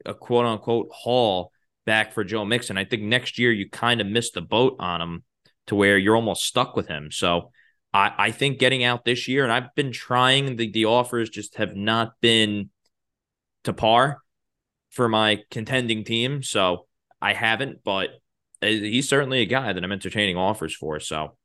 a 0.04 0.14
quote 0.14 0.46
unquote 0.46 0.88
haul 0.92 1.52
back 1.84 2.12
for 2.12 2.24
Joe 2.24 2.44
Mixon. 2.44 2.78
I 2.78 2.84
think 2.84 3.02
next 3.02 3.38
year 3.38 3.52
you 3.52 3.68
kind 3.70 4.00
of 4.00 4.06
missed 4.06 4.34
the 4.34 4.40
boat 4.42 4.76
on 4.78 5.00
him 5.00 5.24
to 5.68 5.74
where 5.74 5.98
you're 5.98 6.16
almost 6.16 6.44
stuck 6.44 6.74
with 6.74 6.88
him. 6.88 7.10
So 7.10 7.52
I, 7.92 8.12
I 8.18 8.30
think 8.30 8.58
getting 8.58 8.82
out 8.82 9.04
this 9.04 9.28
year, 9.28 9.44
and 9.44 9.52
I've 9.52 9.74
been 9.74 9.92
trying, 9.92 10.56
the, 10.56 10.70
the 10.70 10.86
offers 10.86 11.30
just 11.30 11.56
have 11.56 11.76
not 11.76 12.12
been 12.20 12.70
to 13.64 13.72
par 13.72 14.18
for 14.96 15.08
my 15.08 15.42
contending 15.50 16.02
team. 16.02 16.42
So 16.42 16.86
I 17.20 17.34
haven't, 17.34 17.84
but 17.84 18.08
uh, 18.62 18.66
he's 18.66 19.08
certainly 19.08 19.42
a 19.42 19.46
guy 19.46 19.72
that 19.72 19.84
I'm 19.84 19.92
entertaining 19.92 20.36
offers 20.36 20.74
for. 20.74 20.98
So 20.98 21.36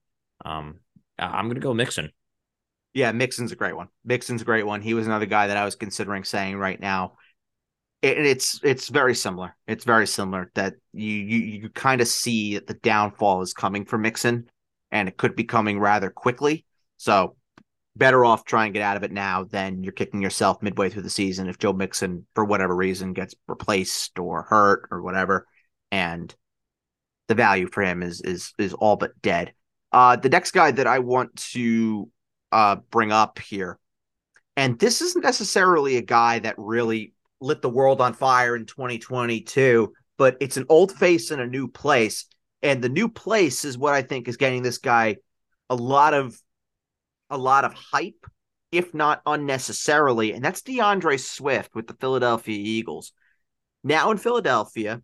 um, 0.43 0.79
I'm 1.19 1.45
going 1.45 1.55
to 1.55 1.61
go 1.61 1.73
Mixon. 1.73 2.11
Yeah, 2.93 3.11
Mixon's 3.11 3.51
a 3.51 3.55
great 3.55 3.75
one. 3.75 3.89
Mixon's 4.03 4.41
a 4.41 4.45
great 4.45 4.65
one. 4.65 4.81
He 4.81 4.93
was 4.93 5.05
another 5.05 5.25
guy 5.25 5.47
that 5.47 5.57
I 5.57 5.65
was 5.65 5.75
considering 5.75 6.23
saying 6.23 6.57
right 6.57 6.79
now. 6.79 7.17
It, 8.01 8.17
it's 8.17 8.59
it's 8.63 8.89
very 8.89 9.13
similar. 9.13 9.55
It's 9.67 9.85
very 9.85 10.07
similar 10.07 10.49
that 10.55 10.73
you 10.91 11.13
you 11.13 11.37
you 11.37 11.69
kind 11.69 12.01
of 12.01 12.07
see 12.07 12.55
that 12.55 12.67
the 12.67 12.73
downfall 12.73 13.43
is 13.43 13.53
coming 13.53 13.85
for 13.85 13.97
Mixon, 13.97 14.49
and 14.91 15.07
it 15.07 15.17
could 15.17 15.35
be 15.35 15.43
coming 15.43 15.79
rather 15.79 16.09
quickly. 16.09 16.65
So 16.97 17.35
better 17.95 18.23
off 18.23 18.45
try 18.45 18.65
and 18.65 18.73
get 18.73 18.83
out 18.83 18.97
of 18.97 19.03
it 19.03 19.11
now 19.11 19.43
than 19.43 19.83
you're 19.83 19.91
kicking 19.91 20.21
yourself 20.21 20.61
midway 20.61 20.89
through 20.89 21.01
the 21.01 21.09
season 21.09 21.49
if 21.49 21.57
Joe 21.57 21.73
Mixon 21.73 22.25
for 22.35 22.45
whatever 22.45 22.75
reason 22.75 23.13
gets 23.13 23.35
replaced 23.47 24.17
or 24.17 24.43
hurt 24.43 24.87
or 24.91 25.01
whatever, 25.01 25.47
and 25.91 26.33
the 27.27 27.35
value 27.35 27.67
for 27.67 27.83
him 27.83 28.03
is 28.03 28.21
is 28.21 28.53
is 28.57 28.73
all 28.73 28.95
but 28.95 29.19
dead. 29.21 29.53
Uh, 29.91 30.15
the 30.15 30.29
next 30.29 30.51
guy 30.51 30.71
that 30.71 30.87
I 30.87 30.99
want 30.99 31.35
to 31.51 32.09
uh, 32.51 32.77
bring 32.89 33.11
up 33.11 33.39
here. 33.39 33.77
And 34.57 34.77
this 34.79 35.01
isn't 35.01 35.23
necessarily 35.23 35.97
a 35.97 36.01
guy 36.01 36.39
that 36.39 36.55
really 36.57 37.13
lit 37.39 37.61
the 37.61 37.69
world 37.69 38.01
on 38.01 38.13
fire 38.13 38.55
in 38.55 38.65
2022, 38.65 39.93
but 40.17 40.37
it's 40.39 40.57
an 40.57 40.65
old 40.69 40.91
face 40.91 41.31
in 41.31 41.39
a 41.39 41.47
new 41.47 41.67
place. 41.67 42.25
And 42.61 42.81
the 42.81 42.89
new 42.89 43.09
place 43.09 43.65
is 43.65 43.77
what 43.77 43.93
I 43.93 44.01
think 44.01 44.27
is 44.27 44.37
getting 44.37 44.61
this 44.61 44.77
guy 44.77 45.17
a 45.69 45.75
lot 45.75 46.13
of 46.13 46.37
a 47.31 47.37
lot 47.37 47.65
of 47.65 47.73
hype, 47.73 48.27
if 48.71 48.93
not 48.93 49.21
unnecessarily. 49.25 50.33
And 50.33 50.43
that's 50.43 50.61
DeAndre 50.61 51.19
Swift 51.19 51.73
with 51.73 51.87
the 51.87 51.95
Philadelphia 51.95 52.57
Eagles. 52.57 53.13
Now 53.83 54.11
in 54.11 54.17
Philadelphia, 54.17 55.01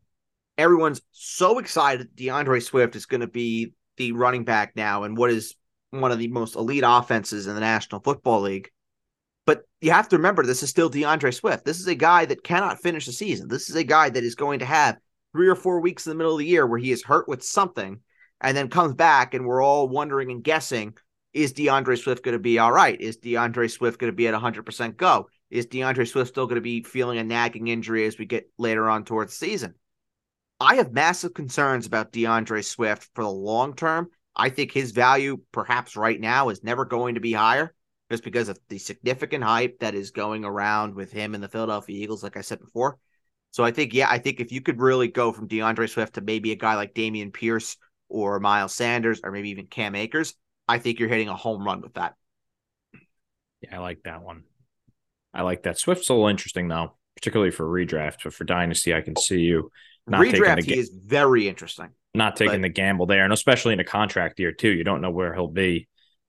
everyone's 0.57 1.01
so 1.11 1.57
excited 1.59 2.15
DeAndre 2.15 2.61
Swift 2.61 2.95
is 2.95 3.07
going 3.07 3.21
to 3.21 3.27
be 3.27 3.73
the 3.97 4.11
running 4.11 4.43
back 4.45 4.75
now 4.75 5.03
and 5.03 5.17
what 5.17 5.31
is 5.31 5.55
one 5.89 6.11
of 6.11 6.19
the 6.19 6.27
most 6.27 6.55
elite 6.55 6.83
offenses 6.85 7.47
in 7.47 7.55
the 7.55 7.61
National 7.61 8.01
Football 8.01 8.41
League. 8.41 8.69
But 9.45 9.63
you 9.81 9.91
have 9.91 10.09
to 10.09 10.17
remember, 10.17 10.43
this 10.43 10.61
is 10.61 10.69
still 10.69 10.91
DeAndre 10.91 11.33
Swift. 11.33 11.65
This 11.65 11.79
is 11.79 11.87
a 11.87 11.95
guy 11.95 12.25
that 12.25 12.43
cannot 12.43 12.81
finish 12.81 13.05
the 13.05 13.13
season. 13.13 13.47
This 13.47 13.69
is 13.69 13.75
a 13.75 13.83
guy 13.83 14.09
that 14.09 14.23
is 14.23 14.35
going 14.35 14.59
to 14.59 14.65
have 14.65 14.97
three 15.33 15.47
or 15.47 15.55
four 15.55 15.79
weeks 15.79 16.05
in 16.05 16.11
the 16.11 16.15
middle 16.15 16.33
of 16.33 16.39
the 16.39 16.45
year 16.45 16.67
where 16.67 16.79
he 16.79 16.91
is 16.91 17.03
hurt 17.03 17.27
with 17.27 17.43
something 17.43 18.01
and 18.41 18.55
then 18.55 18.69
comes 18.69 18.93
back, 18.93 19.33
and 19.33 19.45
we're 19.45 19.63
all 19.63 19.87
wondering 19.87 20.31
and 20.31 20.43
guessing 20.43 20.95
is 21.37 21.53
DeAndre 21.53 21.99
Swift 21.99 22.23
going 22.23 22.33
to 22.33 22.39
be 22.39 22.57
all 22.57 22.71
right? 22.71 22.99
Is 22.99 23.19
DeAndre 23.19 23.69
Swift 23.69 23.99
going 23.99 24.11
to 24.11 24.15
be 24.15 24.27
at 24.27 24.33
100% 24.33 24.97
go? 24.97 25.29
Is 25.51 25.67
DeAndre 25.67 26.07
Swift 26.07 26.31
still 26.31 26.47
going 26.47 26.55
to 26.55 26.61
be 26.61 26.81
feeling 26.81 27.19
a 27.19 27.23
nagging 27.23 27.67
injury 27.67 28.07
as 28.07 28.17
we 28.17 28.25
get 28.25 28.49
later 28.57 28.89
on 28.89 29.05
towards 29.05 29.37
the 29.37 29.45
season? 29.45 29.75
I 30.59 30.75
have 30.75 30.91
massive 30.91 31.35
concerns 31.35 31.85
about 31.85 32.11
DeAndre 32.11 32.65
Swift 32.65 33.07
for 33.13 33.23
the 33.23 33.29
long 33.29 33.75
term. 33.75 34.09
I 34.35 34.49
think 34.49 34.71
his 34.71 34.91
value, 34.91 35.37
perhaps 35.51 35.95
right 35.95 36.19
now, 36.19 36.49
is 36.49 36.63
never 36.63 36.85
going 36.85 37.15
to 37.15 37.21
be 37.21 37.33
higher 37.33 37.75
just 38.09 38.23
because 38.23 38.49
of 38.49 38.59
the 38.69 38.79
significant 38.79 39.43
hype 39.43 39.77
that 39.79 39.93
is 39.93 40.09
going 40.09 40.43
around 40.43 40.95
with 40.95 41.11
him 41.11 41.35
and 41.35 41.43
the 41.43 41.49
Philadelphia 41.49 42.01
Eagles, 42.01 42.23
like 42.23 42.35
I 42.35 42.41
said 42.41 42.59
before. 42.59 42.97
So 43.51 43.63
I 43.63 43.69
think, 43.69 43.93
yeah, 43.93 44.07
I 44.09 44.17
think 44.17 44.39
if 44.39 44.51
you 44.51 44.61
could 44.61 44.79
really 44.79 45.07
go 45.07 45.31
from 45.31 45.47
DeAndre 45.47 45.87
Swift 45.87 46.15
to 46.15 46.21
maybe 46.21 46.51
a 46.51 46.55
guy 46.55 46.75
like 46.75 46.95
Dameon 46.95 47.31
Pierce 47.31 47.77
or 48.09 48.39
Miles 48.39 48.73
Sanders 48.73 49.21
or 49.23 49.31
maybe 49.31 49.51
even 49.51 49.67
Cam 49.67 49.93
Akers, 49.93 50.33
I 50.67 50.79
think 50.79 50.99
you're 50.99 51.09
hitting 51.09 51.29
a 51.29 51.35
home 51.35 51.65
run 51.65 51.81
with 51.81 51.93
that. 51.93 52.15
Yeah, 53.61 53.77
I 53.77 53.79
like 53.79 54.03
that 54.03 54.21
one. 54.21 54.43
I 55.33 55.41
like 55.41 55.63
that. 55.63 55.77
Swift's 55.77 56.09
a 56.09 56.13
little 56.13 56.27
interesting 56.27 56.67
though, 56.67 56.97
particularly 57.15 57.51
for 57.51 57.65
redraft, 57.65 58.17
but 58.23 58.33
for 58.33 58.43
dynasty, 58.43 58.93
I 58.93 59.01
can 59.01 59.15
see 59.15 59.39
you 59.39 59.71
not 60.07 60.21
Redraft, 60.21 60.55
taking 60.55 60.69
the, 60.69 60.73
he 60.75 60.79
is 60.79 60.89
very 60.89 61.47
interesting. 61.47 61.89
not 62.13 62.35
taking 62.35 62.61
but- 62.61 62.67
the 62.67 62.69
gamble 62.69 63.05
there, 63.05 63.23
and 63.23 63.33
especially 63.33 63.73
in 63.73 63.79
a 63.79 63.85
contract 63.85 64.39
year 64.39 64.51
too. 64.51 64.69
You 64.69 64.83
don't 64.83 65.01
know 65.01 65.11
where 65.11 65.33
he'll 65.33 65.47
be 65.47 65.87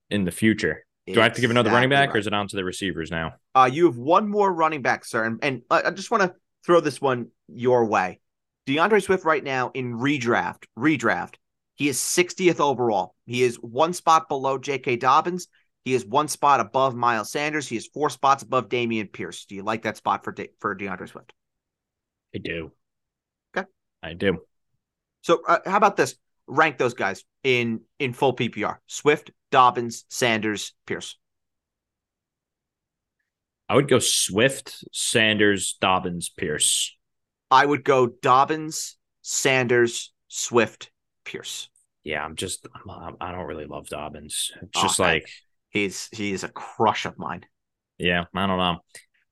in 0.09 0.25
the 0.25 0.31
future. 0.31 0.85
Do 1.07 1.19
I 1.19 1.23
have 1.23 1.33
to 1.33 1.41
give 1.41 1.49
another 1.49 1.71
running 1.71 1.91
Exactly 1.91 2.07
back, 2.07 2.15
or 2.15 2.17
is 2.19 2.27
it 2.27 2.33
on 2.33 2.47
to 2.49 2.55
the 2.55 2.63
receivers 2.63 3.09
now? 3.09 3.33
Uh, 3.55 3.67
you 3.71 3.85
have 3.87 3.97
one 3.97 4.29
more 4.29 4.53
running 4.53 4.83
back, 4.83 5.03
sir, 5.05 5.23
and, 5.23 5.39
and 5.41 5.61
I 5.71 5.89
just 5.89 6.11
want 6.11 6.21
to 6.21 6.35
throw 6.63 6.81
this 6.81 7.01
one 7.01 7.29
your 7.47 7.85
way. 7.85 8.19
DeAndre 8.67 9.01
Swift 9.01 9.25
right 9.25 9.43
now 9.43 9.71
in 9.73 9.95
redraft, 9.95 10.65
redraft, 10.77 11.35
he 11.79 11.87
is 11.87 11.97
60th 11.97 12.59
overall. 12.59 13.15
He 13.25 13.41
is 13.41 13.55
one 13.55 13.93
spot 13.93 14.27
below 14.27 14.57
J.K. 14.57 14.97
Dobbins. 14.97 15.47
He 15.85 15.93
is 15.93 16.05
one 16.05 16.27
spot 16.27 16.59
above 16.59 16.93
Miles 16.93 17.31
Sanders. 17.31 17.69
He 17.69 17.77
is 17.77 17.87
four 17.87 18.09
spots 18.09 18.43
above 18.43 18.67
Dameon 18.67 19.13
Pierce. 19.13 19.45
Do 19.45 19.55
you 19.55 19.63
like 19.63 19.83
that 19.83 19.95
spot 19.95 20.25
for 20.25 20.33
De- 20.33 20.49
for 20.59 20.75
DeAndre 20.75 21.07
Swift? 21.07 21.31
I 22.35 22.39
do. 22.39 22.73
Okay. 23.55 23.65
I 24.03 24.13
do. 24.13 24.39
So 25.21 25.41
uh, 25.47 25.59
how 25.65 25.77
about 25.77 25.95
this? 25.95 26.15
Rank 26.47 26.77
those 26.77 26.95
guys 26.95 27.23
in 27.45 27.81
in 27.97 28.11
full 28.11 28.35
PPR: 28.35 28.77
Swift, 28.87 29.31
Dobbins, 29.49 30.03
Sanders, 30.09 30.73
Pierce. 30.85 31.17
I 33.69 33.75
would 33.75 33.87
go 33.87 33.99
Swift, 33.99 34.83
Sanders, 34.91 35.77
Dobbins, 35.79 36.27
Pierce. 36.27 36.97
I 37.49 37.65
would 37.65 37.85
go 37.85 38.07
Dobbins, 38.07 38.97
Sanders, 39.21 40.11
Swift, 40.27 40.91
Pierce. 41.29 41.69
Yeah, 42.03 42.23
I'm 42.23 42.35
just 42.35 42.67
I'm, 42.89 43.15
I 43.21 43.31
don't 43.31 43.45
really 43.45 43.65
love 43.65 43.87
Dobbins. 43.87 44.51
It's 44.61 44.71
Oh, 44.77 44.81
just 44.81 44.99
I- 44.99 45.13
like 45.13 45.29
He's 45.71 46.09
he 46.11 46.33
is 46.33 46.43
a 46.43 46.49
crush 46.49 47.05
of 47.05 47.19
mine. 47.19 47.45
yeah, 47.99 48.25
I 48.33 48.47
don't 48.47 48.57
know. 48.57 48.79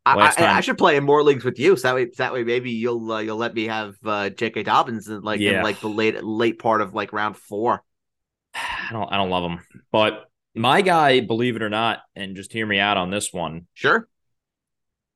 I, 0.06 0.34
I, 0.38 0.46
I 0.58 0.62
should 0.62 0.78
play 0.78 0.96
in 0.96 1.04
more 1.04 1.24
leagues 1.24 1.44
with 1.44 1.58
you, 1.60 1.76
so 1.76 1.88
that 1.88 1.96
way, 1.96 2.06
that 2.18 2.32
way 2.32 2.44
maybe 2.44 2.70
you'll 2.72 3.12
uh, 3.12 3.20
you'll 3.20 3.38
let 3.38 3.56
me 3.56 3.66
have 3.66 3.96
uh, 4.06 4.30
J.K. 4.30 4.64
Dobbins 4.64 5.08
in 5.10 5.22
like 5.22 5.42
in 5.42 5.64
like 5.64 5.80
the 5.82 5.90
late 5.90 6.24
late 6.24 6.60
part 6.60 6.82
of 6.82 6.94
like 6.94 7.12
round 7.12 7.36
four. 7.36 7.84
I 8.54 8.90
don't 8.92 9.12
I 9.12 9.18
don't 9.18 9.32
love 9.32 9.50
him. 9.50 9.60
But 9.92 10.26
my 10.56 10.82
guy, 10.82 11.20
believe 11.22 11.56
it 11.56 11.62
or 11.64 11.70
not, 11.70 12.00
and 12.16 12.36
just 12.36 12.54
hear 12.54 12.66
me 12.68 12.78
out 12.80 12.98
on 12.98 13.10
this 13.10 13.34
one. 13.34 13.66
Sure. 13.74 14.08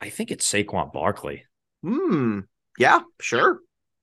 I 0.02 0.10
think 0.10 0.32
it's 0.32 0.52
Saquon 0.52 0.92
Barkley. 0.92 1.44
Hmm. 1.84 2.40
Yeah. 2.80 3.02
Sure. 3.22 3.60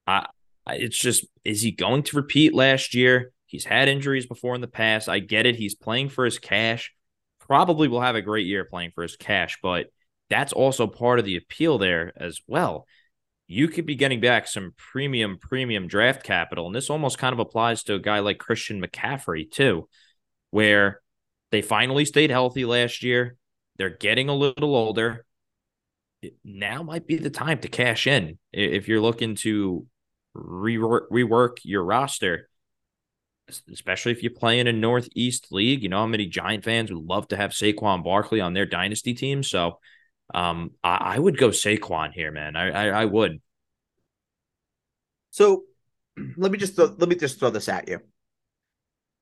I- 0.07 0.29
It's 0.71 0.99
just, 0.99 1.27
is 1.45 1.63
he 1.63 1.71
going 1.71 2.03
to 2.05 2.17
repeat 2.17 2.55
last 2.55 2.95
year? 2.95 3.33
He's 3.47 3.65
had 3.65 3.89
injuries 3.89 4.27
before 4.27 4.55
in 4.55 4.61
the 4.61 4.69
past. 4.69 5.09
I 5.09 5.21
get 5.21 5.47
it. 5.47 5.57
He's 5.57 5.75
playing 5.75 6.11
for 6.11 6.25
his 6.25 6.39
cash. 6.39 6.93
Probably 7.41 7.89
will 7.89 8.03
have 8.03 8.17
a 8.17 8.23
great 8.23 8.47
year 8.47 8.65
playing 8.65 8.93
for 8.95 9.03
his 9.03 9.17
cash, 9.17 9.59
but 9.63 9.87
that's 10.29 10.53
also 10.53 10.87
part 10.87 11.19
of 11.19 11.25
the 11.25 11.37
appeal 11.37 11.79
there 11.79 12.13
as 12.17 12.41
well. 12.47 12.87
You 13.47 13.69
could 13.69 13.87
be 13.87 13.95
getting 13.95 14.21
back 14.21 14.47
some 14.47 14.75
premium, 14.77 15.39
premium 15.41 15.89
draft 15.89 16.23
capital. 16.23 16.67
And 16.67 16.75
this 16.75 16.91
almost 16.91 17.17
kind 17.17 17.33
of 17.33 17.39
applies 17.39 17.83
to 17.85 17.95
a 17.95 17.99
guy 17.99 18.19
like 18.19 18.39
Christian 18.39 18.83
McCaffrey, 18.83 19.51
too, 19.51 19.89
where 20.51 21.01
they 21.51 21.63
finally 21.63 22.05
stayed 22.05 22.31
healthy 22.31 22.67
last 22.67 23.03
year. 23.03 23.37
They're 23.79 23.89
getting 23.89 24.29
a 24.29 24.35
little 24.35 24.77
older. 24.77 25.25
Now 26.45 26.83
might 26.83 27.07
be 27.07 27.17
the 27.17 27.31
time 27.31 27.61
to 27.61 27.69
cash 27.69 28.07
in 28.07 28.39
if 28.53 28.89
you're 28.89 29.01
looking 29.01 29.37
to 29.37 29.87
rework, 30.37 31.09
rework 31.11 31.59
your 31.63 31.85
roster, 31.85 32.49
especially 33.73 34.13
if 34.13 34.23
you 34.23 34.31
play 34.31 34.61
in 34.61 34.67
a 34.67 34.73
Northeast 34.73 35.49
league. 35.51 35.83
You 35.83 35.89
know 35.89 35.99
how 35.99 36.07
many 36.07 36.27
Giant 36.27 36.65
fans 36.65 36.93
would 36.93 37.05
love 37.05 37.29
to 37.29 37.37
have 37.37 37.53
Saquon 37.53 38.05
Barkley 38.05 38.41
on 38.41 38.53
their 38.53 38.67
dynasty 38.67 39.15
team. 39.15 39.43
So 39.43 39.79
um, 40.35 40.73
I, 40.85 41.15
I 41.15 41.19
would 41.19 41.39
go 41.39 41.49
Saquon 41.49 42.13
here, 42.13 42.31
man. 42.31 42.57
I, 42.57 42.71
I, 42.71 43.03
I 43.03 43.05
would. 43.05 43.41
So 45.31 45.65
let 46.37 46.53
me 46.53 46.59
just 46.59 46.77
throw, 46.77 46.95
let 46.99 47.09
me 47.09 47.17
just 47.17 47.39
throw 47.39 47.51
this 47.51 47.69
at 47.69 47.89
you. 47.89 48.01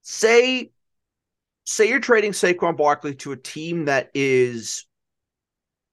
Say 0.03 0.71
say 1.65 1.89
you're 1.89 2.01
trading 2.01 2.33
Saquon 2.33 2.77
Barkley 2.77 3.15
to 3.17 3.33
a 3.33 3.37
team 3.37 3.87
that 3.87 4.11
is 4.15 4.87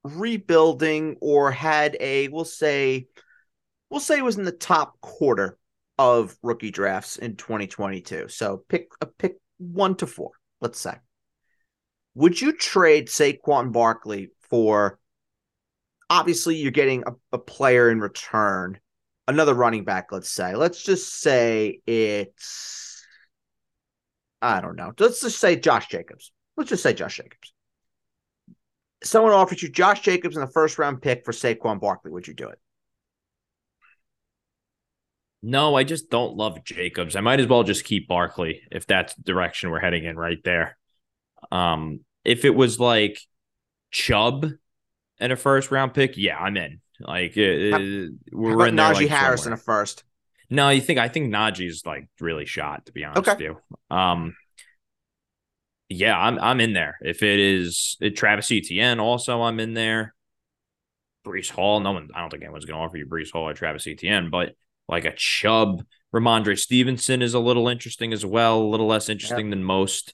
rebuilding 0.04 1.18
or 1.20 1.52
had 1.52 1.98
a 2.00 2.28
we'll 2.28 2.46
say 2.46 3.08
we'll 3.94 4.00
say 4.00 4.18
it 4.18 4.24
was 4.24 4.40
in 4.40 4.44
the 4.44 4.52
top 4.52 5.00
quarter 5.02 5.56
of 6.00 6.36
rookie 6.42 6.72
drafts 6.72 7.18
in 7.18 7.36
2022. 7.36 8.28
So 8.28 8.64
pick 8.68 8.90
a 9.02 9.06
pick 9.06 9.36
1 9.60 9.98
to 9.98 10.08
4, 10.08 10.32
let's 10.62 10.80
say. 10.80 10.96
Would 12.16 12.42
you 12.42 12.54
trade 12.54 13.08
Saquon 13.08 13.72
Barkley 13.72 14.32
for 14.50 14.98
obviously 16.10 16.56
you're 16.56 16.72
getting 16.72 17.04
a, 17.06 17.14
a 17.34 17.38
player 17.38 17.92
in 17.92 18.00
return 18.00 18.80
another 19.28 19.54
running 19.54 19.84
back, 19.84 20.12
let's 20.12 20.32
say. 20.32 20.56
Let's 20.56 20.84
just 20.84 21.14
say 21.14 21.82
it's 21.86 23.06
I 24.42 24.60
don't 24.60 24.76
know. 24.76 24.92
Let's 24.98 25.22
just 25.22 25.40
say 25.40 25.56
Josh 25.56 25.88
Jacobs. 25.88 26.32
Let's 26.58 26.72
just 26.72 26.82
say 26.82 26.96
Josh 26.96 27.18
Jacobs. 27.18 27.54
Someone 29.04 29.34
offers 29.34 29.62
you 29.62 29.70
Josh 29.70 30.02
Jacobs 30.02 30.36
in 30.36 30.42
the 30.42 30.52
first 30.52 30.80
round 30.80 31.04
pick 31.04 31.24
for 31.26 31.32
Saquon 31.32 31.80
Barkley. 31.80 32.10
Would 32.10 32.28
you 32.28 32.34
do 32.34 32.50
it? 32.50 32.60
No, 35.46 35.76
I 35.76 35.84
just 35.84 36.10
don't 36.10 36.38
love 36.38 36.64
Jacobs. 36.64 37.18
I 37.18 37.22
might 37.22 37.42
as 37.42 37.48
well 37.48 37.64
just 37.64 37.84
keep 37.84 38.08
Barkley 38.08 38.62
if 38.72 38.88
that's 38.88 39.14
the 39.14 39.24
direction 39.24 39.70
we're 39.70 39.82
heading 39.82 40.06
in 40.06 40.16
right 40.16 40.42
there. 40.44 40.78
Um, 41.52 42.00
if 42.24 42.46
it 42.46 42.56
was 42.56 42.80
like 42.80 43.20
Chubb 43.92 44.48
and 45.20 45.34
a 45.34 45.36
first 45.36 45.70
round 45.70 45.94
pick, 45.94 46.14
yeah, 46.16 46.38
I'm 46.38 46.56
in. 46.56 46.80
Like 47.02 47.38
uh, 47.38 47.72
How- 47.72 48.08
we're 48.32 48.68
in 48.68 48.76
there 48.78 48.94
Najee 48.94 48.94
like 48.96 49.08
Harris 49.10 49.46
in 49.46 49.52
a 49.52 49.58
first? 49.58 50.06
No, 50.50 50.70
you 50.70 50.80
think 50.80 51.00
I 51.00 51.10
think 51.10 51.34
Najee's 51.34 51.86
like 51.86 52.08
really 52.22 52.46
shot, 52.46 52.86
to 52.86 52.94
be 52.94 53.04
honest 53.04 53.28
Okay. 53.28 53.50
with 53.50 53.58
you. 53.90 53.96
Um 53.96 54.36
yeah, 55.90 56.18
I'm 56.18 56.40
I'm 56.40 56.62
in 56.62 56.72
there. 56.74 56.98
If 57.02 57.22
it 57.22 57.40
is 57.40 57.98
uh, 58.02 58.10
Travis 58.16 58.52
Etienne, 58.52 59.00
also 59.02 59.42
I'm 59.42 59.60
in 59.60 59.74
there. 59.74 60.16
Breece 61.26 61.50
Hall. 61.50 61.80
No 61.82 61.92
one 61.92 62.10
I 62.16 62.22
don't 62.22 62.30
think 62.30 62.44
anyone's 62.44 62.66
gonna 62.66 62.82
offer 62.82 62.98
you 62.98 63.06
Breece 63.06 63.32
Hall 63.32 63.48
or 63.50 63.54
Travis 63.54 63.88
Etienne, 63.88 64.30
but 64.30 64.56
like 64.88 65.06
a 65.06 65.14
Chubb, 65.16 65.84
Rhamondre 66.14 66.58
Stevenson 66.58 67.22
is 67.22 67.34
a 67.34 67.40
little 67.40 67.68
interesting 67.68 68.14
as 68.14 68.26
well, 68.26 68.60
a 68.60 68.64
little 68.70 68.88
less 68.88 69.10
interesting 69.10 69.50
than 69.50 69.64
most. 69.64 70.14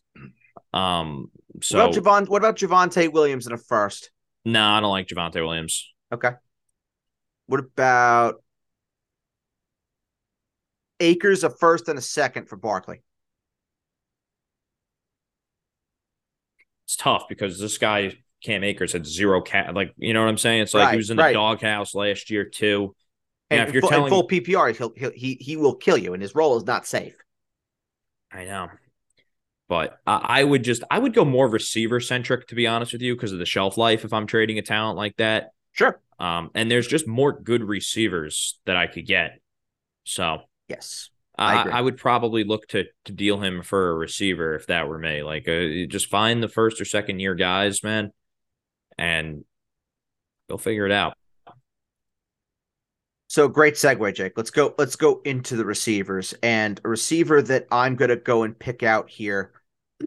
Um 0.74 1.32
so 1.62 1.78
what 1.86 1.98
about 1.98 2.24
Javon? 2.26 2.30
What 2.30 2.42
about 2.42 2.58
Javonte 2.58 3.12
Williams 3.12 3.48
in 3.48 3.54
a 3.54 3.58
first? 3.58 4.12
no, 4.46 4.64
I 4.64 4.80
don't 4.80 4.92
like 4.92 5.08
Javonte 5.08 5.36
Williams. 5.36 5.92
Okay. 6.14 6.32
What 7.48 7.60
about 7.60 8.44
Akers 11.00 11.44
a 11.44 11.50
first 11.50 11.88
and 11.90 11.98
a 11.98 12.02
second 12.02 12.48
for 12.48 12.56
Barkley? 12.56 13.02
it's 16.86 16.96
tough 16.96 17.28
because 17.30 17.60
this 17.60 17.78
guy 17.78 18.14
Cam 18.44 18.64
Akers 18.64 18.94
had 18.94 19.06
zero 19.06 19.42
cat 19.42 19.76
like 19.76 19.94
you 19.98 20.14
know 20.14 20.22
what 20.22 20.30
I'm 20.30 20.38
saying? 20.38 20.62
It's 20.62 20.74
like 20.74 20.86
Right, 20.86 20.92
he 20.92 20.98
was 20.98 21.10
in 21.12 21.18
the 21.18 21.24
right. 21.24 21.34
doghouse 21.34 21.94
last 21.94 22.30
year 22.32 22.46
too. 22.46 22.96
Yeah, 23.52 23.60
And 23.60 23.68
if 23.68 23.74
you're 23.74 23.82
full, 23.82 23.90
telling 23.90 24.10
full 24.10 24.28
PPR, 24.28 24.76
he'll, 24.76 24.94
he'll 24.96 25.12
he 25.12 25.36
he 25.40 25.58
will 25.58 25.76
kill 25.76 25.98
you, 25.98 26.14
and 26.14 26.22
his 26.22 26.36
role 26.36 26.58
is 26.58 26.66
not 26.66 26.86
safe. 26.86 27.16
I 28.32 28.46
know. 28.46 28.70
But 29.68 30.00
I, 30.06 30.26
I 30.42 30.44
would 30.44 30.64
just 30.64 30.84
I 30.90 31.00
would 31.00 31.14
go 31.14 31.26
more 31.26 31.48
receiver 31.48 32.00
centric 32.00 32.48
to 32.48 32.56
be 32.56 32.68
honest 32.68 32.94
with 32.94 33.02
you 33.02 33.16
because 33.16 33.32
of 33.32 33.40
the 33.40 33.46
shelf 33.46 33.78
life 33.78 34.04
if 34.04 34.14
I'm 34.14 34.28
trading 34.28 34.58
a 34.58 34.64
talent 34.64 34.98
like 34.98 35.16
that. 35.18 35.52
Sure. 35.74 36.00
Um, 36.20 36.52
and 36.54 36.70
there's 36.70 36.88
just 36.88 37.08
more 37.08 37.32
good 37.32 37.64
receivers 37.64 38.60
that 38.66 38.76
I 38.76 38.88
could 38.88 39.06
get. 39.06 39.40
So 40.04 40.42
Yes. 40.68 41.10
I 41.38 41.64
I. 41.64 41.78
I 41.78 41.82
would 41.82 41.98
probably 41.98 42.44
look 42.44 42.68
to 42.70 42.86
to 43.06 43.12
deal 43.14 43.40
him 43.40 43.62
for 43.64 43.92
a 43.92 43.94
receiver 43.96 44.56
if 44.56 44.68
that 44.68 44.88
were 44.88 45.00
me. 45.00 45.24
Like, 45.24 45.48
uh, 45.48 45.88
just 45.88 46.08
find 46.08 46.44
the 46.44 46.50
first 46.50 46.82
or 46.82 46.86
second 46.86 47.20
year 47.20 47.36
guys, 47.36 47.84
man, 47.84 48.12
and 48.98 49.46
they'll 50.48 50.58
figure 50.58 50.86
it 50.86 50.92
out. 50.92 51.14
So 53.30 53.48
great 53.48 53.76
segue, 53.76 54.16
Jake. 54.16 54.34
Let's 54.38 54.50
go. 54.50 54.74
Let's 54.80 54.96
go 54.96 55.22
into 55.24 55.56
the 55.56 55.64
receivers 55.64 56.34
and 56.42 56.82
a 56.84 56.90
receiver 56.90 57.44
that 57.44 57.68
I'm 57.72 57.96
gonna 57.96 58.16
go 58.16 58.42
and 58.42 58.58
pick 58.58 58.82
out 58.82 59.08
here. 59.08 59.52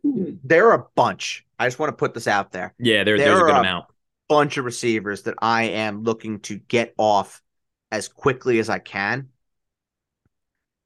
Hmm. 0.03 0.33
There 0.43 0.71
are 0.71 0.81
a 0.81 0.87
bunch. 0.97 1.47
I 1.57 1.69
just 1.69 1.79
want 1.79 1.91
to 1.91 1.97
put 1.97 2.15
this 2.15 2.27
out 2.27 2.51
there. 2.51 2.75
Yeah, 2.81 3.05
there, 3.05 3.17
There 3.17 3.29
there's 3.29 3.39
a 3.41 3.45
good 3.45 3.55
are- 3.55 3.61
amount. 3.61 3.87
Bunch 4.29 4.57
of 4.57 4.65
receivers 4.65 5.23
that 5.23 5.35
I 5.41 5.65
am 5.65 6.03
looking 6.03 6.41
to 6.41 6.57
get 6.57 6.95
off 6.99 7.43
as 7.93 8.09
quickly 8.09 8.59
as 8.59 8.69
I 8.71 8.79
can. 8.79 9.29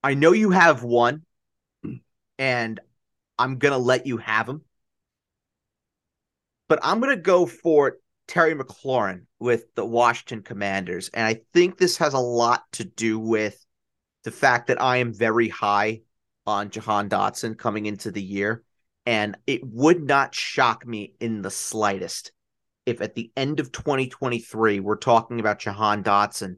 I 0.03 0.15
know 0.15 0.33
you 0.33 0.51
have 0.51 0.83
one, 0.83 1.25
and 2.39 2.81
I'm 3.39 3.59
gonna 3.59 3.79
let 3.79 4.07
you 4.07 4.17
have 4.19 4.49
him. 4.49 4.63
But 6.69 6.81
I'm 6.83 7.01
gonna 7.01 7.17
go 7.17 7.47
for 7.47 7.99
Terry 8.27 8.55
McLaurin 8.55 9.26
with 9.39 9.75
the 9.75 9.85
Washington 9.85 10.43
Commanders, 10.43 11.11
and 11.13 11.27
I 11.27 11.41
think 11.53 11.77
this 11.77 11.99
has 11.99 12.15
a 12.15 12.19
lot 12.19 12.65
to 12.73 12.85
do 12.85 13.19
with 13.19 13.65
the 14.25 14.31
fact 14.31 14.69
that 14.69 14.81
I 14.81 14.99
am 14.99 15.13
very 15.13 15.49
high 15.49 16.03
on 16.47 16.71
Jahan 16.71 17.09
Dotson 17.09 17.59
coming 17.59 17.87
into 17.87 18.11
the 18.11 18.23
year, 18.23 18.63
and 19.05 19.37
it 19.47 19.61
would 19.65 20.03
not 20.03 20.35
shock 20.35 20.87
me 20.87 21.15
in 21.21 21.43
the 21.43 21.51
slightest 21.51 22.33
if 22.87 23.01
at 23.01 23.15
the 23.15 23.31
end 23.37 23.61
of 23.61 23.73
2023 23.73 24.81
we're 24.81 24.97
talking 24.97 25.41
about 25.41 25.59
Jahan 25.59 26.03
Dotson 26.03 26.57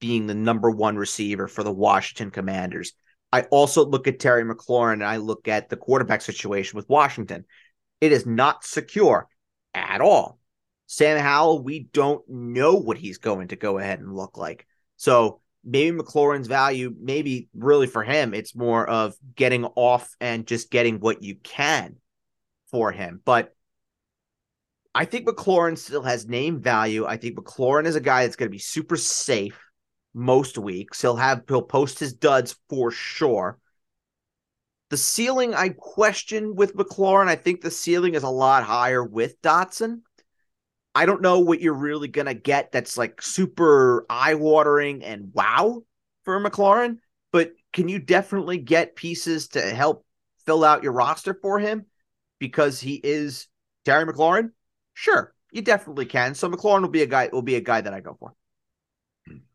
being 0.00 0.26
the 0.26 0.34
number 0.34 0.70
one 0.70 0.96
receiver 0.96 1.48
for 1.48 1.62
the 1.62 1.72
Washington 1.72 2.30
Commanders. 2.30 2.92
I 3.32 3.42
also 3.42 3.84
look 3.84 4.08
at 4.08 4.18
Terry 4.18 4.44
McLaurin 4.44 4.94
and 4.94 5.04
I 5.04 5.16
look 5.18 5.48
at 5.48 5.68
the 5.68 5.76
quarterback 5.76 6.22
situation 6.22 6.76
with 6.76 6.88
Washington. 6.88 7.44
It 8.00 8.12
is 8.12 8.26
not 8.26 8.64
secure 8.64 9.28
at 9.74 10.00
all. 10.00 10.37
Sam 10.90 11.18
Howell, 11.18 11.62
we 11.62 11.80
don't 11.92 12.26
know 12.28 12.74
what 12.76 12.96
he's 12.96 13.18
going 13.18 13.48
to 13.48 13.56
go 13.56 13.76
ahead 13.76 14.00
and 14.00 14.16
look 14.16 14.38
like. 14.38 14.66
So 14.96 15.42
maybe 15.62 15.96
McLaurin's 15.96 16.46
value, 16.46 16.94
maybe 16.98 17.50
really 17.54 17.86
for 17.86 18.02
him, 18.02 18.32
it's 18.32 18.56
more 18.56 18.88
of 18.88 19.14
getting 19.36 19.66
off 19.76 20.10
and 20.18 20.46
just 20.46 20.70
getting 20.70 20.98
what 20.98 21.22
you 21.22 21.36
can 21.36 21.96
for 22.70 22.90
him. 22.90 23.20
But 23.22 23.54
I 24.94 25.04
think 25.04 25.28
McLaurin 25.28 25.76
still 25.76 26.02
has 26.02 26.26
name 26.26 26.62
value. 26.62 27.04
I 27.04 27.18
think 27.18 27.36
McLaurin 27.36 27.84
is 27.84 27.94
a 27.94 28.00
guy 28.00 28.24
that's 28.24 28.36
going 28.36 28.48
to 28.48 28.54
be 28.54 28.58
super 28.58 28.96
safe 28.96 29.60
most 30.14 30.56
weeks. 30.56 31.02
He'll 31.02 31.16
have 31.16 31.42
he'll 31.46 31.60
post 31.60 31.98
his 31.98 32.14
duds 32.14 32.56
for 32.70 32.90
sure. 32.90 33.58
The 34.88 34.96
ceiling 34.96 35.52
I 35.52 35.68
question 35.68 36.54
with 36.54 36.74
McLaurin. 36.74 37.28
I 37.28 37.36
think 37.36 37.60
the 37.60 37.70
ceiling 37.70 38.14
is 38.14 38.22
a 38.22 38.30
lot 38.30 38.64
higher 38.64 39.04
with 39.04 39.40
Dotson. 39.42 40.00
I 40.98 41.06
don't 41.06 41.22
know 41.22 41.38
what 41.38 41.60
you're 41.60 41.74
really 41.74 42.08
gonna 42.08 42.34
get 42.34 42.72
that's 42.72 42.98
like 42.98 43.22
super 43.22 44.04
eye 44.10 44.34
watering 44.34 45.04
and 45.04 45.32
wow 45.32 45.84
for 46.24 46.40
McLaurin, 46.40 46.98
but 47.30 47.52
can 47.72 47.88
you 47.88 48.00
definitely 48.00 48.58
get 48.58 48.96
pieces 48.96 49.46
to 49.50 49.60
help 49.60 50.04
fill 50.44 50.64
out 50.64 50.82
your 50.82 50.90
roster 50.90 51.38
for 51.40 51.60
him 51.60 51.86
because 52.40 52.80
he 52.80 52.94
is 52.94 53.46
Terry 53.84 54.12
McLaurin? 54.12 54.50
Sure, 54.92 55.32
you 55.52 55.62
definitely 55.62 56.04
can. 56.04 56.34
So 56.34 56.50
McLaurin 56.50 56.82
will 56.82 56.88
be 56.88 57.02
a 57.02 57.06
guy 57.06 57.28
will 57.32 57.42
be 57.42 57.54
a 57.54 57.60
guy 57.60 57.80
that 57.80 57.94
I 57.94 58.00
go 58.00 58.16
for. 58.18 58.34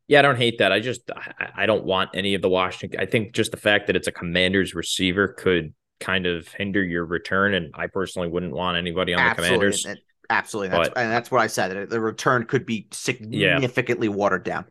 Yeah, 0.08 0.20
I 0.20 0.22
don't 0.22 0.38
hate 0.38 0.60
that. 0.60 0.72
I 0.72 0.80
just 0.80 1.12
I, 1.12 1.50
I 1.58 1.66
don't 1.66 1.84
want 1.84 2.12
any 2.14 2.36
of 2.36 2.42
the 2.42 2.48
Washington. 2.48 3.02
I 3.02 3.06
think 3.06 3.34
just 3.34 3.52
the 3.52 3.58
fact 3.58 3.88
that 3.88 3.98
it's 3.98 4.08
a 4.08 4.14
Commanders 4.14 4.74
receiver 4.74 5.28
could 5.28 5.74
kind 6.00 6.26
of 6.26 6.48
hinder 6.48 6.82
your 6.82 7.04
return, 7.04 7.54
and 7.54 7.72
I 7.74 7.88
personally 7.88 8.30
wouldn't 8.30 8.54
want 8.54 8.78
anybody 8.78 9.14
on 9.14 9.20
Absolutely. 9.20 9.44
the 9.44 9.56
Commanders. 9.58 9.86
And, 9.88 10.00
absolutely, 10.38 10.70
that's, 10.70 10.90
But- 10.90 10.98
and 10.98 11.12
that's 11.12 11.32
what 11.32 11.42
I 11.42 11.48
said. 11.48 11.90
The 11.90 12.00
return 12.00 12.46
could 12.46 12.66
be 12.66 12.88
significantly 12.92 14.10
watered 14.10 14.44
down. 14.44 14.66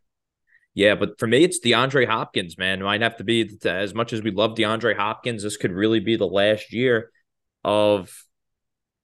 Yeah, 0.75 0.95
but 0.95 1.19
for 1.19 1.27
me, 1.27 1.45
it's 1.45 1.61
DeAndre 1.61 2.07
Hopkins, 2.07 2.57
man. 2.57 2.81
It 2.81 2.85
might 2.85 3.03
have 3.03 3.19
to 3.19 3.25
be 3.25 3.59
as 3.65 3.95
much 3.95 4.13
as 4.15 4.23
we 4.23 4.31
love 4.31 4.53
DeAndre 4.55 4.97
Hopkins. 4.97 5.43
This 5.43 5.59
could 5.59 5.73
really 5.73 6.01
be 6.01 6.17
the 6.17 6.27
last 6.27 6.73
year 6.73 7.11
of, 7.63 8.11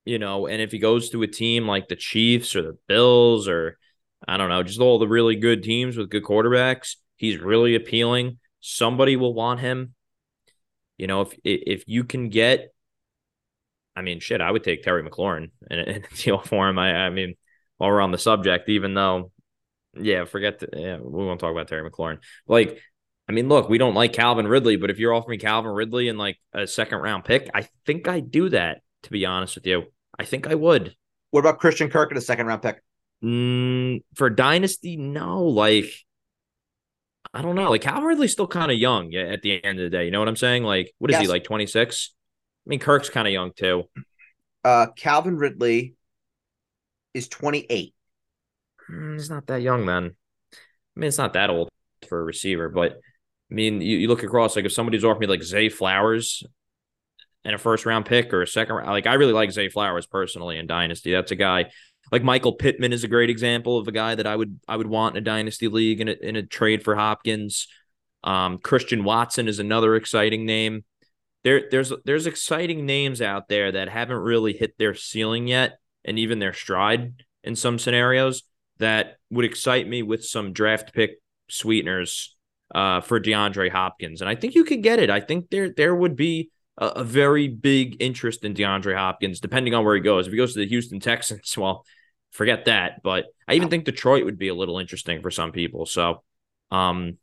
you 0.06 0.18
know, 0.18 0.46
and 0.46 0.62
if 0.62 0.72
he 0.72 0.78
goes 0.78 1.10
to 1.10 1.22
a 1.22 1.26
team 1.26 1.66
like 1.66 1.88
the 1.88 1.96
Chiefs 1.96 2.56
or 2.56 2.62
the 2.62 2.78
Bills 2.86 3.48
or 3.48 3.78
I 4.26 4.38
don't 4.38 4.48
know, 4.48 4.62
just 4.62 4.80
all 4.80 4.98
the 4.98 5.06
really 5.06 5.36
good 5.36 5.62
teams 5.62 5.96
with 5.96 6.10
good 6.10 6.24
quarterbacks, 6.24 6.96
he's 7.16 7.38
really 7.38 7.74
appealing. 7.74 8.38
Somebody 8.60 9.16
will 9.16 9.34
want 9.34 9.60
him. 9.60 9.94
You 10.96 11.06
know, 11.06 11.20
if 11.20 11.38
if 11.44 11.84
you 11.86 12.02
can 12.02 12.30
get, 12.30 12.72
I 13.98 14.02
mean, 14.02 14.20
shit, 14.20 14.40
I 14.40 14.50
would 14.50 14.64
take 14.64 14.82
Terry 14.82 15.02
McLaurin 15.02 15.50
and, 15.70 15.80
and 15.88 16.06
deal 16.16 16.38
for 16.38 16.68
him. 16.68 16.78
I, 16.78 17.06
I 17.06 17.10
mean, 17.10 17.34
while 17.76 17.90
we're 17.90 18.00
on 18.00 18.12
the 18.12 18.18
subject, 18.18 18.68
even 18.68 18.94
though 18.94 19.32
yeah, 20.00 20.24
forget 20.24 20.58
the, 20.58 20.68
yeah, 20.72 20.96
we 20.96 21.24
won't 21.24 21.40
talk 21.40 21.52
about 21.52 21.68
Terry 21.68 21.88
McLaurin. 21.88 22.18
Like, 22.46 22.80
I 23.28 23.32
mean, 23.32 23.48
look, 23.48 23.68
we 23.68 23.78
don't 23.78 23.94
like 23.94 24.12
Calvin 24.12 24.46
Ridley, 24.46 24.76
but 24.76 24.90
if 24.90 24.98
you're 24.98 25.14
offering 25.14 25.40
Calvin 25.40 25.72
Ridley 25.72 26.08
in 26.08 26.16
like 26.16 26.38
a 26.52 26.66
second 26.66 26.98
round 26.98 27.24
pick, 27.24 27.50
I 27.54 27.68
think 27.86 28.08
I 28.08 28.20
do 28.20 28.48
that. 28.50 28.82
To 29.04 29.10
be 29.10 29.24
honest 29.24 29.54
with 29.54 29.64
you, 29.64 29.84
I 30.18 30.24
think 30.24 30.48
I 30.48 30.56
would. 30.56 30.92
What 31.30 31.40
about 31.40 31.60
Christian 31.60 31.88
Kirk 31.88 32.10
in 32.10 32.16
a 32.16 32.20
second 32.20 32.46
round 32.46 32.62
pick? 32.62 32.82
Mm, 33.22 34.02
for 34.14 34.28
dynasty, 34.28 34.96
no. 34.96 35.44
Like, 35.44 35.92
I 37.32 37.42
don't 37.42 37.54
know. 37.54 37.70
Like 37.70 37.82
Calvin 37.82 38.04
Ridley's 38.04 38.32
still 38.32 38.48
kind 38.48 38.72
of 38.72 38.78
young 38.78 39.14
at 39.14 39.42
the 39.42 39.62
end 39.62 39.78
of 39.78 39.84
the 39.84 39.96
day. 39.96 40.04
You 40.04 40.10
know 40.10 40.18
what 40.18 40.26
I'm 40.26 40.36
saying? 40.36 40.64
Like, 40.64 40.92
what 40.98 41.12
is 41.12 41.18
he 41.18 41.28
like? 41.28 41.44
26. 41.44 42.12
I 42.68 42.70
mean, 42.70 42.80
Kirk's 42.80 43.08
kind 43.08 43.26
of 43.26 43.32
young 43.32 43.52
too. 43.56 43.84
Uh, 44.62 44.88
Calvin 44.94 45.38
Ridley 45.38 45.94
is 47.14 47.26
28. 47.28 47.94
Mm, 48.90 49.14
he's 49.14 49.30
not 49.30 49.46
that 49.46 49.62
young 49.62 49.86
then. 49.86 50.14
I 50.52 51.00
mean, 51.00 51.08
it's 51.08 51.16
not 51.16 51.32
that 51.32 51.48
old 51.48 51.70
for 52.08 52.20
a 52.20 52.24
receiver, 52.24 52.68
but 52.68 52.92
I 52.92 53.54
mean, 53.54 53.80
you, 53.80 53.96
you 53.96 54.08
look 54.08 54.22
across 54.22 54.54
like 54.54 54.66
if 54.66 54.72
somebody's 54.72 55.02
offering 55.02 55.20
me 55.20 55.26
like 55.28 55.42
Zay 55.42 55.70
Flowers 55.70 56.42
and 57.42 57.54
a 57.54 57.58
first 57.58 57.86
round 57.86 58.04
pick 58.04 58.34
or 58.34 58.42
a 58.42 58.46
second 58.46 58.74
round, 58.74 58.90
like 58.90 59.06
I 59.06 59.14
really 59.14 59.32
like 59.32 59.50
Zay 59.50 59.70
Flowers 59.70 60.06
personally 60.06 60.58
in 60.58 60.66
Dynasty. 60.66 61.12
That's 61.12 61.30
a 61.30 61.36
guy 61.36 61.70
like 62.12 62.22
Michael 62.22 62.52
Pittman 62.52 62.92
is 62.92 63.04
a 63.04 63.08
great 63.08 63.30
example 63.30 63.78
of 63.78 63.88
a 63.88 63.92
guy 63.92 64.14
that 64.14 64.26
I 64.26 64.36
would 64.36 64.60
I 64.68 64.76
would 64.76 64.86
want 64.86 65.16
in 65.16 65.22
a 65.22 65.24
Dynasty 65.24 65.68
league 65.68 66.02
in 66.02 66.08
a, 66.08 66.12
in 66.12 66.36
a 66.36 66.42
trade 66.42 66.84
for 66.84 66.94
Hopkins. 66.94 67.66
Um, 68.24 68.58
Christian 68.58 69.04
Watson 69.04 69.48
is 69.48 69.58
another 69.58 69.96
exciting 69.96 70.44
name. 70.44 70.84
There, 71.48 71.62
there's 71.70 71.90
there's 72.04 72.26
exciting 72.26 72.84
names 72.84 73.22
out 73.22 73.48
there 73.48 73.72
that 73.72 73.88
haven't 73.88 74.18
really 74.18 74.52
hit 74.52 74.76
their 74.76 74.94
ceiling 74.94 75.48
yet, 75.48 75.78
and 76.04 76.18
even 76.18 76.40
their 76.40 76.52
stride 76.52 77.24
in 77.42 77.56
some 77.56 77.78
scenarios 77.78 78.42
that 78.80 79.16
would 79.30 79.46
excite 79.46 79.88
me 79.88 80.02
with 80.02 80.22
some 80.22 80.52
draft 80.52 80.92
pick 80.92 81.12
sweeteners 81.48 82.36
uh, 82.74 83.00
for 83.00 83.18
DeAndre 83.18 83.70
Hopkins. 83.70 84.20
And 84.20 84.28
I 84.28 84.34
think 84.34 84.56
you 84.56 84.62
could 84.62 84.82
get 84.82 84.98
it. 84.98 85.08
I 85.08 85.20
think 85.20 85.48
there 85.48 85.70
there 85.74 85.94
would 85.94 86.16
be 86.16 86.50
a, 86.76 86.88
a 86.88 87.02
very 87.02 87.48
big 87.48 87.96
interest 87.98 88.44
in 88.44 88.52
DeAndre 88.52 88.94
Hopkins, 88.94 89.40
depending 89.40 89.72
on 89.72 89.86
where 89.86 89.94
he 89.94 90.02
goes. 90.02 90.26
If 90.26 90.32
he 90.34 90.36
goes 90.36 90.52
to 90.52 90.58
the 90.58 90.68
Houston 90.68 91.00
Texans, 91.10 91.56
well, 91.56 91.86
forget 92.30 92.66
that. 92.66 93.02
But 93.02 93.24
I 93.48 93.54
even 93.54 93.70
think 93.70 93.86
Detroit 93.86 94.26
would 94.26 94.38
be 94.38 94.48
a 94.48 94.54
little 94.54 94.78
interesting 94.78 95.22
for 95.22 95.30
some 95.30 95.52
people. 95.52 95.86
So 95.86 96.22
um 96.70 97.16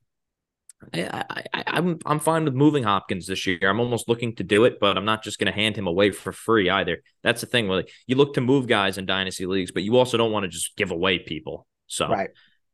I, 0.93 1.43
I, 1.53 1.63
I'm 1.67 1.99
I'm 2.05 2.19
fine 2.19 2.45
with 2.45 2.53
moving 2.53 2.83
Hopkins 2.83 3.27
this 3.27 3.47
year. 3.47 3.57
I'm 3.63 3.79
almost 3.79 4.07
looking 4.07 4.35
to 4.35 4.43
do 4.43 4.65
it, 4.65 4.79
but 4.79 4.97
I'm 4.97 5.05
not 5.05 5.23
just 5.23 5.39
going 5.39 5.51
to 5.51 5.57
hand 5.57 5.75
him 5.75 5.87
away 5.87 6.11
for 6.11 6.31
free 6.31 6.69
either. 6.69 7.01
That's 7.23 7.41
the 7.41 7.47
thing. 7.47 7.67
Like 7.67 7.89
you 8.07 8.15
look 8.15 8.33
to 8.35 8.41
move 8.41 8.67
guys 8.67 8.97
in 8.97 9.05
dynasty 9.05 9.45
leagues, 9.45 9.71
but 9.71 9.83
you 9.83 9.97
also 9.97 10.17
don't 10.17 10.31
want 10.31 10.43
to 10.43 10.49
just 10.49 10.75
give 10.75 10.91
away 10.91 11.19
people. 11.19 11.65
So, 11.87 12.09
Right. 12.09 12.29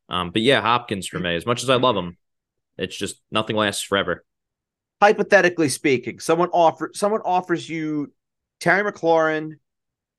um, 0.09 0.31
but 0.31 0.41
yeah, 0.41 0.61
Hopkins 0.61 1.07
for 1.07 1.19
me. 1.19 1.35
As 1.35 1.45
much 1.45 1.63
as 1.63 1.69
I 1.69 1.75
love 1.75 1.95
him, 1.95 2.17
it's 2.77 2.97
just 2.97 3.21
nothing 3.31 3.55
lasts 3.55 3.83
forever. 3.83 4.25
Hypothetically 5.01 5.69
speaking, 5.69 6.19
someone 6.19 6.49
offer 6.49 6.91
someone 6.93 7.21
offers 7.23 7.69
you 7.69 8.11
Terry 8.59 8.89
McLaurin 8.89 9.53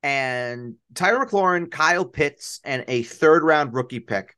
and 0.02 0.74
Tyler 0.94 1.24
McLaurin, 1.24 1.70
Kyle 1.70 2.04
Pitts, 2.04 2.60
and 2.64 2.84
a 2.88 3.02
third 3.02 3.42
round 3.42 3.74
rookie 3.74 4.00
pick 4.00 4.36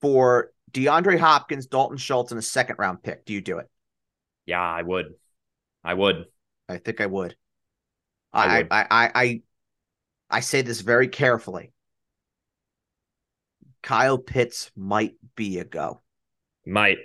for 0.00 0.50
DeAndre 0.74 1.18
Hopkins, 1.18 1.66
Dalton 1.66 1.96
Schultz, 1.96 2.32
and 2.32 2.38
a 2.38 2.42
second 2.42 2.76
round 2.78 3.02
pick. 3.02 3.24
Do 3.24 3.32
you 3.32 3.40
do 3.40 3.58
it? 3.58 3.70
Yeah, 4.44 4.60
I 4.60 4.82
would. 4.82 5.06
I 5.82 5.94
would. 5.94 6.26
I 6.68 6.78
think 6.78 7.00
I 7.00 7.06
would. 7.06 7.36
I 8.32 8.44
I 8.44 8.58
would. 8.58 8.68
I 8.70 8.86
I 8.90 9.10
I, 9.14 9.42
I 10.28 10.40
say 10.40 10.62
this 10.62 10.80
very 10.82 11.08
carefully. 11.08 11.72
Kyle 13.82 14.18
Pitts 14.18 14.70
might 14.76 15.14
be 15.36 15.58
a 15.58 15.64
go. 15.64 16.02
Might. 16.66 16.98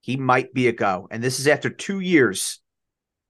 He 0.00 0.16
might 0.16 0.54
be 0.54 0.68
a 0.68 0.72
go. 0.72 1.08
And 1.10 1.22
this 1.22 1.40
is 1.40 1.46
after 1.48 1.68
two 1.70 2.00
years 2.00 2.60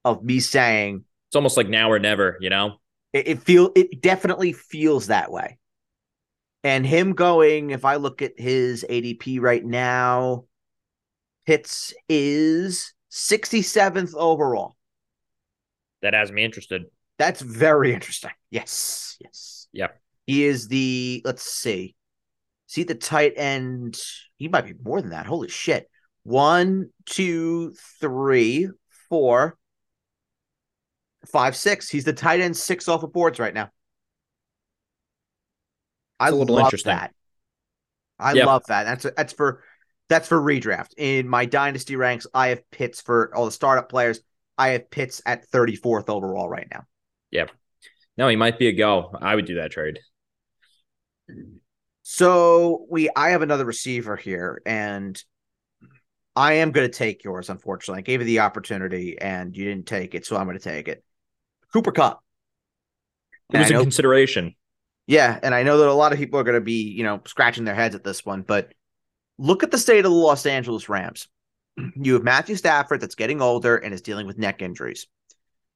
of 0.04 0.22
me 0.22 0.40
saying 0.40 1.04
It's 1.28 1.36
almost 1.36 1.56
like 1.56 1.68
now 1.68 1.90
or 1.90 1.98
never. 1.98 2.36
You 2.40 2.50
know. 2.50 2.76
it, 3.12 3.28
it 3.28 3.42
feel 3.42 3.70
it 3.74 4.02
definitely 4.02 4.52
feels 4.52 5.06
that 5.08 5.30
way. 5.32 5.58
And 6.64 6.86
him 6.86 7.12
going, 7.12 7.70
if 7.70 7.84
I 7.84 7.96
look 7.96 8.22
at 8.22 8.32
his 8.38 8.86
ADP 8.88 9.38
right 9.40 9.64
now, 9.64 10.46
Pitts 11.46 11.92
is 12.08 12.94
67th 13.12 14.14
overall. 14.14 14.74
That 16.00 16.14
has 16.14 16.32
me 16.32 16.42
interested. 16.42 16.84
That's 17.18 17.42
very 17.42 17.92
interesting. 17.92 18.30
Yes. 18.50 19.18
Yes. 19.20 19.68
Yep. 19.72 20.00
He 20.26 20.44
is 20.44 20.68
the 20.68 21.20
let's 21.24 21.42
see. 21.42 21.94
See 22.66 22.82
the 22.82 22.94
tight 22.94 23.34
end. 23.36 24.00
He 24.36 24.48
might 24.48 24.66
be 24.66 24.74
more 24.82 25.00
than 25.00 25.10
that. 25.10 25.26
Holy 25.26 25.48
shit. 25.48 25.88
One, 26.22 26.90
two, 27.04 27.74
three, 28.00 28.68
four, 29.10 29.58
five, 31.26 31.56
six. 31.56 31.90
He's 31.90 32.04
the 32.04 32.14
tight 32.14 32.40
end 32.40 32.56
six 32.56 32.88
off 32.88 33.02
of 33.02 33.12
boards 33.12 33.38
right 33.38 33.54
now. 33.54 33.70
I 36.20 36.28
a 36.28 36.32
little 36.34 36.56
love 36.56 36.66
interesting. 36.66 36.90
that. 36.92 37.14
I 38.18 38.32
Yep. 38.34 38.46
love 38.46 38.62
that. 38.68 38.84
That's 38.84 39.06
that's 39.16 39.32
for 39.32 39.62
That's 40.08 40.28
for 40.28 40.38
redraft. 40.38 40.90
In 40.98 41.28
my 41.28 41.46
dynasty 41.46 41.96
ranks, 41.96 42.26
I 42.34 42.48
have 42.48 42.70
Pitts 42.70 43.00
for 43.00 43.34
all 43.34 43.46
the 43.46 43.50
startup 43.50 43.88
players. 43.88 44.20
I 44.58 44.68
have 44.68 44.90
Pitts 44.90 45.22
at 45.26 45.48
34th 45.50 46.08
overall 46.10 46.48
right 46.48 46.68
now. 46.70 46.84
Yeah. 47.30 47.46
No, 48.16 48.28
he 48.28 48.36
might 48.36 48.58
be 48.58 48.68
a 48.68 48.72
go. 48.72 49.16
I 49.20 49.34
would 49.34 49.46
do 49.46 49.56
that 49.56 49.72
trade. 49.72 49.98
So 52.02 52.86
we 52.90 53.08
I 53.16 53.30
have 53.30 53.42
another 53.42 53.64
receiver 53.64 54.14
here, 54.16 54.60
and 54.66 55.20
I 56.36 56.54
am 56.54 56.70
going 56.70 56.88
to 56.88 56.92
take 56.96 57.24
yours. 57.24 57.48
Unfortunately, 57.48 57.98
I 58.00 58.02
gave 58.02 58.20
you 58.20 58.26
the 58.26 58.40
opportunity, 58.40 59.18
and 59.18 59.56
you 59.56 59.64
didn't 59.64 59.86
take 59.86 60.14
it, 60.14 60.26
so 60.26 60.36
I'm 60.36 60.44
going 60.44 60.58
to 60.58 60.62
take 60.62 60.88
it. 60.88 61.02
Cooper 61.72 61.92
Kupp. 61.92 62.22
It 63.52 63.58
was 63.58 63.60
And 63.60 63.64
I 63.64 63.66
in 63.68 63.72
know- 63.74 63.82
consideration. 63.82 64.54
Yeah, 65.06 65.38
and 65.42 65.54
I 65.54 65.62
know 65.62 65.78
that 65.78 65.88
a 65.88 65.92
lot 65.92 66.12
of 66.12 66.18
people 66.18 66.40
are 66.40 66.44
going 66.44 66.54
to 66.54 66.60
be, 66.60 66.82
you 66.90 67.02
know, 67.02 67.20
scratching 67.26 67.64
their 67.64 67.74
heads 67.74 67.94
at 67.94 68.04
this 68.04 68.24
one, 68.24 68.42
but 68.42 68.72
look 69.38 69.62
at 69.62 69.70
the 69.70 69.78
state 69.78 69.98
of 69.98 70.04
the 70.04 70.16
Los 70.16 70.46
Angeles 70.46 70.88
Rams. 70.88 71.28
You 71.96 72.14
have 72.14 72.22
Matthew 72.22 72.54
Stafford 72.56 73.00
that's 73.00 73.16
getting 73.16 73.42
older 73.42 73.76
and 73.76 73.92
is 73.92 74.00
dealing 74.00 74.26
with 74.26 74.38
neck 74.38 74.62
injuries. 74.62 75.06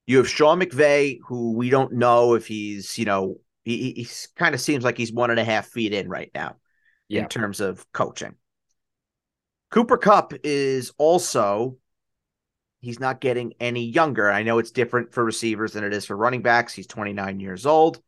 You 0.06 0.18
have 0.18 0.28
Sean 0.28 0.60
McVay, 0.60 1.18
who 1.26 1.52
we 1.54 1.70
don't 1.70 1.94
know 1.94 2.34
if 2.34 2.46
he's, 2.46 2.96
you 2.96 3.04
know, 3.04 3.38
he, 3.64 3.92
he 3.92 4.08
kind 4.36 4.54
of 4.54 4.60
seems 4.60 4.84
like 4.84 4.96
he's 4.96 5.12
one 5.12 5.30
and 5.30 5.40
a 5.40 5.44
half 5.44 5.66
feet 5.66 5.92
in 5.92 6.08
right 6.08 6.30
now 6.34 6.56
Yeah. 7.08 7.22
in 7.22 7.28
terms 7.28 7.60
of 7.60 7.84
coaching. 7.92 8.36
Cooper 9.70 9.98
Kupp 9.98 10.32
is 10.44 10.92
also 10.98 11.76
he's 12.80 13.00
not 13.00 13.20
getting 13.20 13.52
any 13.60 13.84
younger. 13.84 14.30
I 14.30 14.44
know 14.44 14.58
it's 14.58 14.70
different 14.70 15.12
for 15.12 15.24
receivers 15.24 15.72
than 15.72 15.84
it 15.84 15.92
is 15.92 16.06
for 16.06 16.16
running 16.16 16.42
backs. 16.42 16.72
He's 16.72 16.86
29 16.86 17.40
years 17.40 17.66
old. 17.66 18.00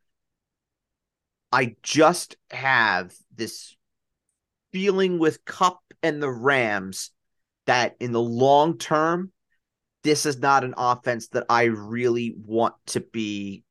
I 1.53 1.77
just 1.83 2.37
have 2.51 3.13
this 3.35 3.77
feeling 4.73 5.19
with 5.19 5.45
Kupp 5.45 5.81
and 6.03 6.23
the 6.23 6.31
Rams 6.31 7.11
that 7.67 7.97
in 8.01 8.13
the 8.13 8.21
long 8.21 8.79
term, 8.79 9.33
this 10.03 10.27
is 10.27 10.39
not 10.39 10.65
an 10.65 10.75
offense 10.77 11.29
that 11.29 11.47
I 11.49 11.65
really 11.65 12.35
want 12.37 12.75
to 12.89 13.01
be 13.01 13.65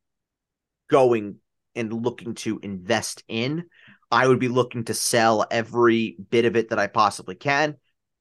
going 0.90 1.38
and 1.76 1.94
looking 1.94 2.36
to 2.36 2.60
invest 2.62 3.24
in. 3.28 3.66
I 4.12 4.28
would 4.28 4.40
be 4.40 4.48
looking 4.48 4.86
to 4.86 4.94
sell 4.94 5.46
every 5.50 6.18
bit 6.30 6.46
of 6.46 6.56
it 6.56 6.70
that 6.70 6.80
I 6.80 6.88
possibly 6.88 7.36
can. 7.36 7.76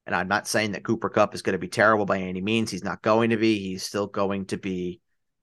And 0.06 0.14
I'm 0.14 0.28
not 0.28 0.48
saying 0.48 0.72
that 0.72 0.84
Cooper 0.84 1.10
Kupp 1.10 1.34
is 1.34 1.42
going 1.42 1.52
to 1.52 1.58
be 1.58 1.68
terrible 1.68 2.06
by 2.06 2.18
any 2.18 2.40
means. 2.40 2.70
He's 2.70 2.84
not 2.84 3.02
going 3.02 3.30
to 3.30 3.36
be. 3.36 3.58
He's 3.58 3.82
still 3.82 4.06
going 4.06 4.46
to 4.46 4.56
be 4.56 5.00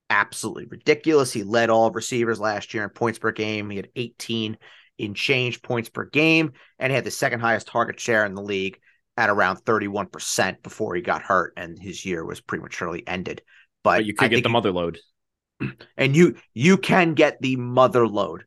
absolutely 0.09 0.65
ridiculous. 0.65 1.31
He 1.31 1.43
led 1.43 1.69
all 1.69 1.91
receivers 1.91 2.39
last 2.39 2.73
year 2.73 2.83
in 2.83 2.89
points 2.89 3.19
per 3.19 3.31
game. 3.31 3.69
He 3.69 3.77
had 3.77 3.89
18 3.95 4.57
in 4.97 5.13
change 5.13 5.61
points 5.61 5.89
per 5.89 6.05
game, 6.05 6.53
and 6.79 6.91
he 6.91 6.95
had 6.95 7.03
the 7.03 7.11
second 7.11 7.41
highest 7.41 7.67
target 7.67 7.99
share 7.99 8.25
in 8.25 8.33
the 8.33 8.41
league 8.41 8.79
at 9.17 9.29
around 9.29 9.57
31% 9.57 10.61
before 10.63 10.95
he 10.95 11.01
got 11.01 11.21
hurt 11.21 11.53
and 11.57 11.79
his 11.79 12.05
year 12.05 12.25
was 12.25 12.41
prematurely 12.41 13.05
ended. 13.07 13.41
But, 13.83 13.97
But 13.97 14.05
you 14.05 14.13
I 14.19 14.23
could 14.23 14.35
get 14.35 14.43
the 14.43 14.49
mother 14.49 14.71
load. 14.71 14.99
and 15.97 16.15
you 16.15 16.35
you 16.53 16.77
can 16.77 17.13
get 17.13 17.41
the 17.41 17.55
mother 17.55 18.07
load 18.07 18.45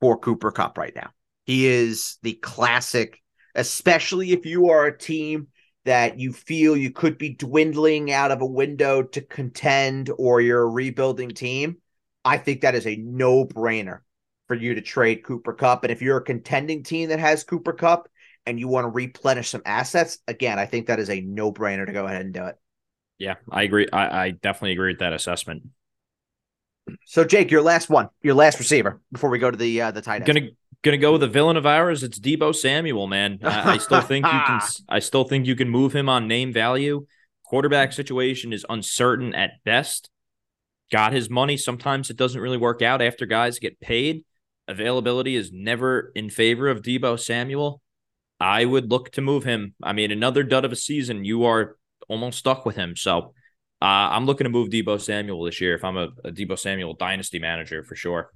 for 0.00 0.18
Cooper 0.18 0.50
Kupp 0.50 0.76
right 0.76 0.94
now. 0.94 1.10
He 1.44 1.66
is 1.66 2.18
the 2.22 2.34
classic, 2.34 3.20
especially 3.54 4.32
if 4.32 4.46
you 4.46 4.70
are 4.70 4.86
a 4.86 4.96
team 4.96 5.48
that 5.84 6.18
you 6.18 6.32
feel 6.32 6.76
you 6.76 6.90
could 6.90 7.18
be 7.18 7.30
dwindling 7.30 8.12
out 8.12 8.30
of 8.30 8.40
a 8.40 8.46
window 8.46 9.02
to 9.02 9.20
contend 9.20 10.10
or 10.16 10.40
you're 10.40 10.62
a 10.62 10.68
rebuilding 10.68 11.30
team. 11.30 11.78
I 12.24 12.38
think 12.38 12.60
that 12.60 12.74
is 12.74 12.86
a 12.86 12.96
no-brainer 12.96 14.00
for 14.46 14.54
you 14.54 14.74
to 14.74 14.80
trade 14.80 15.24
Cooper 15.24 15.52
Kupp. 15.52 15.82
And 15.82 15.90
if 15.90 16.00
you're 16.00 16.18
a 16.18 16.24
contending 16.24 16.84
team 16.84 17.08
that 17.08 17.18
has 17.18 17.42
Cooper 17.42 17.72
Kupp 17.72 18.08
and 18.46 18.60
you 18.60 18.68
want 18.68 18.84
to 18.84 18.90
replenish 18.90 19.50
some 19.50 19.62
assets, 19.64 20.18
again, 20.28 20.58
I 20.58 20.66
think 20.66 20.86
that 20.86 21.00
is 21.00 21.10
a 21.10 21.20
no-brainer 21.20 21.86
to 21.86 21.92
go 21.92 22.06
ahead 22.06 22.22
and 22.22 22.32
do 22.32 22.46
it. 22.46 22.56
Yeah, 23.18 23.34
I 23.50 23.62
agree. 23.62 23.88
I, 23.92 24.24
I 24.24 24.30
definitely 24.30 24.72
agree 24.72 24.92
with 24.92 25.00
that 25.00 25.12
assessment. 25.12 25.62
So 27.04 27.24
Jake, 27.24 27.50
your 27.50 27.62
last 27.62 27.88
one, 27.90 28.08
your 28.22 28.34
last 28.34 28.58
receiver 28.58 29.00
before 29.12 29.30
we 29.30 29.38
go 29.38 29.50
to 29.50 29.56
the 29.56 29.82
uh, 29.82 29.90
the 29.90 30.02
tight 30.02 30.16
end. 30.16 30.26
Gonna 30.26 30.48
gonna 30.82 30.98
go 30.98 31.12
with 31.12 31.20
the 31.20 31.28
villain 31.28 31.56
of 31.56 31.66
ours. 31.66 32.02
It's 32.02 32.18
Deebo 32.18 32.54
Samuel, 32.54 33.06
man. 33.06 33.38
I, 33.42 33.74
I 33.74 33.78
still 33.78 34.00
think 34.00 34.26
you 34.26 34.32
can. 34.32 34.60
I 34.88 34.98
still 34.98 35.24
think 35.24 35.46
you 35.46 35.56
can 35.56 35.68
move 35.68 35.94
him 35.94 36.08
on 36.08 36.28
name 36.28 36.52
value. 36.52 37.06
Quarterback 37.44 37.92
situation 37.92 38.52
is 38.52 38.66
uncertain 38.68 39.34
at 39.34 39.62
best. 39.64 40.10
Got 40.90 41.12
his 41.12 41.30
money. 41.30 41.56
Sometimes 41.56 42.10
it 42.10 42.16
doesn't 42.16 42.40
really 42.40 42.56
work 42.56 42.82
out 42.82 43.00
after 43.00 43.26
guys 43.26 43.58
get 43.58 43.80
paid. 43.80 44.24
Availability 44.68 45.36
is 45.36 45.50
never 45.52 46.12
in 46.14 46.30
favor 46.30 46.68
of 46.68 46.82
Deebo 46.82 47.18
Samuel. 47.18 47.80
I 48.40 48.64
would 48.64 48.90
look 48.90 49.12
to 49.12 49.20
move 49.20 49.44
him. 49.44 49.74
I 49.82 49.92
mean, 49.92 50.10
another 50.10 50.42
dud 50.42 50.64
of 50.64 50.72
a 50.72 50.76
season. 50.76 51.24
You 51.24 51.44
are 51.44 51.76
almost 52.08 52.38
stuck 52.38 52.66
with 52.66 52.76
him. 52.76 52.96
So 52.96 53.34
uh, 53.80 53.84
I'm 54.10 54.26
looking 54.26 54.44
to 54.44 54.50
move 54.50 54.68
Deebo 54.68 55.00
Samuel 55.00 55.44
this 55.44 55.60
year 55.60 55.74
if 55.74 55.84
I'm 55.84 55.96
a, 55.96 56.08
a 56.24 56.32
Deebo 56.32 56.58
Samuel 56.58 56.94
dynasty 56.94 57.38
manager 57.38 57.84
for 57.84 57.94
sure. 57.94 58.30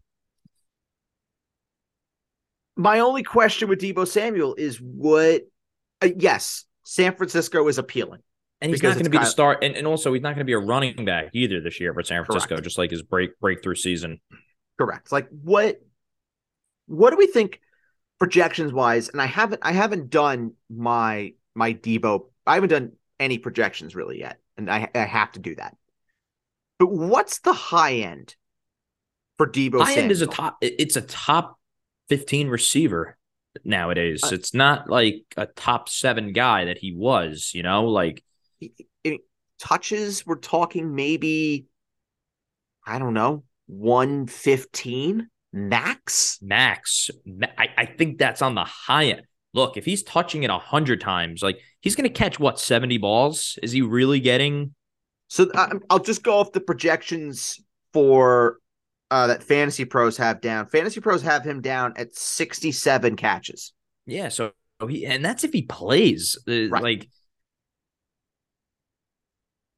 My 2.76 3.00
only 3.00 3.22
question 3.22 3.68
with 3.68 3.80
Deebo 3.80 4.06
Samuel 4.06 4.54
is 4.56 4.78
what? 4.78 5.42
Uh, 6.02 6.08
yes, 6.16 6.64
San 6.82 7.16
Francisco 7.16 7.66
is 7.68 7.78
appealing. 7.78 8.20
And 8.60 8.70
he's 8.70 8.82
not 8.82 8.94
going 8.94 9.04
to 9.04 9.10
be 9.10 9.18
the 9.18 9.24
start, 9.24 9.62
and, 9.62 9.76
and 9.76 9.86
also 9.86 10.12
he's 10.14 10.22
not 10.22 10.30
going 10.30 10.38
to 10.38 10.44
be 10.44 10.54
a 10.54 10.58
running 10.58 11.04
back 11.04 11.28
either 11.34 11.60
this 11.60 11.78
year 11.78 11.92
for 11.92 12.02
San 12.02 12.24
Francisco, 12.24 12.54
Correct. 12.54 12.64
just 12.64 12.78
like 12.78 12.90
his 12.90 13.02
break 13.02 13.38
breakthrough 13.38 13.74
season. 13.74 14.18
Correct. 14.78 15.12
Like 15.12 15.28
what? 15.28 15.80
What 16.86 17.10
do 17.10 17.16
we 17.16 17.26
think 17.26 17.60
projections 18.18 18.72
wise? 18.72 19.08
And 19.08 19.20
I 19.20 19.26
haven't 19.26 19.60
I 19.62 19.72
haven't 19.72 20.08
done 20.08 20.52
my 20.70 21.34
my 21.54 21.74
Deebo. 21.74 22.28
I 22.46 22.54
haven't 22.54 22.70
done 22.70 22.92
any 23.20 23.38
projections 23.38 23.94
really 23.94 24.20
yet, 24.20 24.38
and 24.56 24.70
I 24.70 24.88
I 24.94 25.00
have 25.00 25.32
to 25.32 25.38
do 25.38 25.54
that. 25.56 25.76
But 26.78 26.90
what's 26.90 27.40
the 27.40 27.52
high 27.52 27.96
end 27.96 28.36
for 29.36 29.46
Deebo? 29.46 29.82
High 29.82 29.96
end 29.96 30.12
is 30.12 30.22
a 30.22 30.26
top. 30.26 30.56
It's 30.62 30.96
a 30.96 31.02
top 31.02 31.55
fifteen 32.08 32.48
receiver 32.48 33.16
nowadays. 33.64 34.22
Uh, 34.24 34.30
it's 34.32 34.54
not 34.54 34.88
like 34.88 35.22
a 35.36 35.46
top 35.46 35.88
seven 35.88 36.32
guy 36.32 36.66
that 36.66 36.78
he 36.78 36.92
was. 36.92 37.52
You 37.54 37.62
know, 37.62 37.86
like 37.86 38.24
touches. 39.58 40.26
We're 40.26 40.36
talking 40.36 40.94
maybe. 40.94 41.66
I 42.86 42.98
don't 43.00 43.14
know, 43.14 43.42
one 43.66 44.26
fifteen 44.26 45.28
max. 45.52 46.38
Max. 46.40 47.10
I, 47.58 47.68
I 47.76 47.86
think 47.86 48.18
that's 48.18 48.42
on 48.42 48.54
the 48.54 48.64
high 48.64 49.06
end. 49.06 49.22
Look, 49.54 49.76
if 49.76 49.84
he's 49.84 50.02
touching 50.02 50.42
it 50.42 50.50
a 50.50 50.58
hundred 50.58 51.00
times, 51.00 51.42
like 51.42 51.58
he's 51.80 51.96
going 51.96 52.08
to 52.08 52.14
catch 52.14 52.38
what 52.38 52.60
seventy 52.60 52.98
balls? 52.98 53.58
Is 53.62 53.72
he 53.72 53.82
really 53.82 54.20
getting? 54.20 54.74
So 55.28 55.50
I'll 55.90 55.98
just 55.98 56.22
go 56.22 56.38
off 56.38 56.52
the 56.52 56.60
projections 56.60 57.58
for 57.92 58.58
uh, 59.10 59.28
that 59.28 59.42
Fantasy 59.42 59.84
Pros 59.84 60.16
have 60.16 60.40
down. 60.40 60.66
Fantasy 60.66 61.00
Pros 61.00 61.22
have 61.22 61.44
him 61.44 61.60
down 61.60 61.94
at 61.96 62.14
67 62.14 63.16
catches. 63.16 63.72
Yeah, 64.06 64.28
so 64.28 64.52
he 64.88 65.06
and 65.06 65.24
that's 65.24 65.44
if 65.44 65.52
he 65.52 65.62
plays. 65.62 66.38
Uh, 66.48 66.68
Right. 66.68 66.82
Like, 66.82 67.08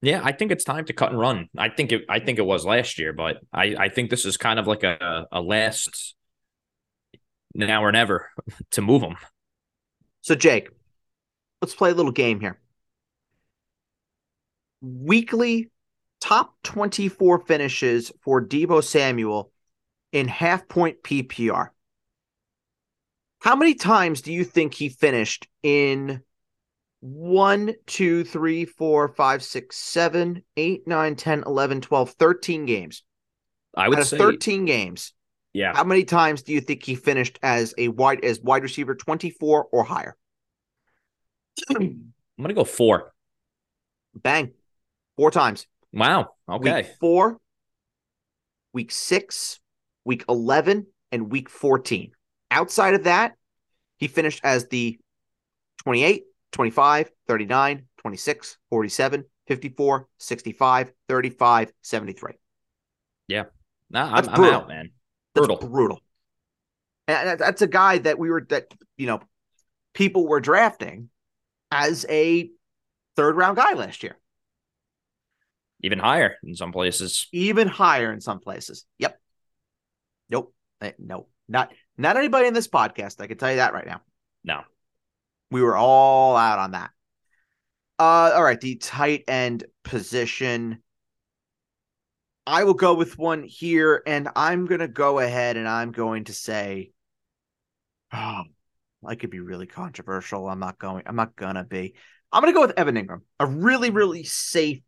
yeah, 0.01 0.20
I 0.22 0.33
think 0.33 0.53
it's 0.53 0.64
time 0.64 0.85
to 0.87 0.93
cut 0.93 1.11
and 1.11 1.18
run. 1.18 1.49
I 1.57 1.68
think 1.68 1.93
it. 1.93 2.05
I 2.09 2.20
think 2.20 2.39
it 2.39 2.47
was 2.47 2.64
last 2.64 2.99
year, 2.99 3.12
but 3.12 3.39
I 3.53 3.74
I 3.79 3.89
think 3.89 4.11
this 4.11 4.24
is 4.24 4.37
kind 4.37 4.59
of 4.59 4.66
like 4.66 4.85
a 4.85 5.26
a 5.33 5.41
last 5.41 6.14
now 7.55 7.83
or 7.85 7.93
never 7.93 8.31
to 8.72 8.83
move 8.83 9.03
him. 9.03 9.16
So 10.20 10.35
Jake, 10.35 10.68
let's 11.61 11.74
play 11.74 11.91
a 11.91 11.95
little 11.95 12.12
game 12.12 12.41
here. 12.41 12.61
Weekly 14.81 15.70
top 16.29 16.55
24 16.62 17.41
finishes 17.41 18.12
for 18.20 18.45
Deebo 18.45 18.85
Samuel 18.85 19.51
in 20.12 20.29
half 20.29 20.68
point 20.68 21.03
PPR. 21.03 21.68
How 23.41 23.57
many 23.57 23.74
times 23.74 24.20
do 24.20 24.33
you 24.33 24.45
think 24.45 24.74
he 24.74 24.91
finished 24.91 25.49
in 25.62 26.20
one, 27.01 27.74
two, 27.87 28.24
three, 28.24 28.66
four, 28.66 29.09
five, 29.09 29.43
six, 29.43 29.76
seven, 29.79 30.43
eight, 30.57 30.87
nine, 30.87 31.16
10, 31.16 31.45
11, 31.47 31.81
12, 31.81 32.11
13 32.11 32.66
games? 32.66 33.05
I 33.74 33.89
would 33.89 34.05
say, 34.05 34.18
13 34.18 34.66
games, 34.66 35.14
yeah, 35.55 35.74
how 35.74 35.85
many 35.85 36.05
times 36.05 36.43
do 36.43 36.53
you 36.53 36.61
think 36.61 36.83
he 36.83 36.95
finished 36.95 37.39
as 37.43 37.72
a 37.79 37.89
wide 37.89 38.22
as 38.24 38.41
wide 38.41 38.64
receiver 38.64 38.95
24 38.95 39.68
or 39.72 39.85
higher? 39.85 40.16
I'm 41.70 42.12
gonna 42.39 42.55
go 42.55 42.64
four. 42.64 43.14
Bang. 44.14 44.53
Four 45.16 45.31
times. 45.31 45.66
Wow. 45.93 46.30
Okay. 46.49 46.82
Week 46.82 46.86
four, 47.01 47.39
week 48.72 48.91
six, 48.91 49.61
week 50.05 50.24
11, 50.28 50.86
and 51.12 51.30
week 51.30 51.49
14. 51.49 52.12
Outside 52.51 52.95
of 52.95 53.05
that, 53.05 53.34
he 53.99 54.07
finished 54.09 54.41
as 54.45 54.68
the 54.68 54.99
28, 55.84 56.24
25, 56.53 57.11
39, 57.26 57.86
26, 57.99 58.59
47, 58.70 59.24
54, 59.47 60.09
65, 60.18 60.93
35, 61.09 61.72
73. 61.82 62.32
Nah, 63.91 64.05
I'm, 64.05 64.14
That's 64.16 64.28
I'm 64.28 64.34
brutal. 64.34 64.55
out, 64.55 64.68
man. 64.68 64.91
That's 65.34 65.47
Brutal. 65.47 65.68
brutal. 65.68 66.01
And 67.07 67.41
that's 67.41 67.62
a 67.62 67.66
guy 67.66 67.99
that 67.99 68.18
we 68.18 68.28
were 68.28 68.45
that 68.51 68.66
you 68.99 69.07
know 69.07 69.20
people 69.95 70.26
were 70.26 70.41
drafting 70.41 71.09
as 71.70 72.05
a 72.11 72.51
third 73.16 73.36
round 73.36 73.57
guy 73.57 73.72
last 73.72 74.03
year. 74.03 74.18
Even 75.83 75.99
higher 75.99 76.37
in 76.43 76.55
some 76.55 76.72
places. 76.72 77.29
Even 77.33 77.68
higher 77.68 78.12
in 78.12 78.20
some 78.20 78.41
places. 78.41 78.85
Yep. 78.99 79.20
Nope. 80.31 80.55
Eh, 80.81 80.93
No, 80.99 81.29
not 81.49 81.72
not 81.97 82.16
anybody 82.16 82.47
in 82.47 82.55
this 82.55 82.68
podcast. 82.68 83.20
I 83.20 83.26
can 83.26 83.39
tell 83.39 83.51
you 83.51 83.57
that 83.57 83.74
right 83.74 83.87
now. 83.87 84.01
No. 84.45 84.62
We 85.51 85.62
were 85.62 85.76
all 85.76 86.37
out 86.37 86.59
on 86.59 86.72
that. 86.72 86.91
Uh, 87.99 88.33
all 88.35 88.45
right, 88.45 88.61
the 88.61 88.76
tight 88.76 89.24
end 89.29 89.64
position. 89.83 90.83
I 92.47 92.64
will 92.64 92.74
go 92.74 92.95
with 92.95 93.18
one 93.18 93.43
here, 93.43 94.03
and 94.07 94.29
I'm 94.35 94.66
gonna 94.66 94.89
go 94.89 95.18
ahead 95.18 95.57
and 95.57 95.68
I'm 95.68 95.93
going 95.93 96.24
to 96.24 96.33
say, 96.33 96.93
oh, 98.12 98.45
I 99.07 99.14
could 99.16 99.31
be 99.31 99.41
really 99.41 99.66
controversial. 99.66 100.49
I'm 100.49 100.59
not 100.59 100.79
going. 100.79 101.03
I'm 101.07 101.16
not 101.16 101.37
gonna 101.37 101.64
be. 101.64 101.95
I'm 102.33 102.43
gonna 102.43 102.53
go 102.53 102.62
with 102.62 102.79
Evan 102.79 102.97
Engram, 102.97 103.22
a 103.41 103.47
really, 103.47 103.91
really 103.91 104.24
safe 104.24 104.81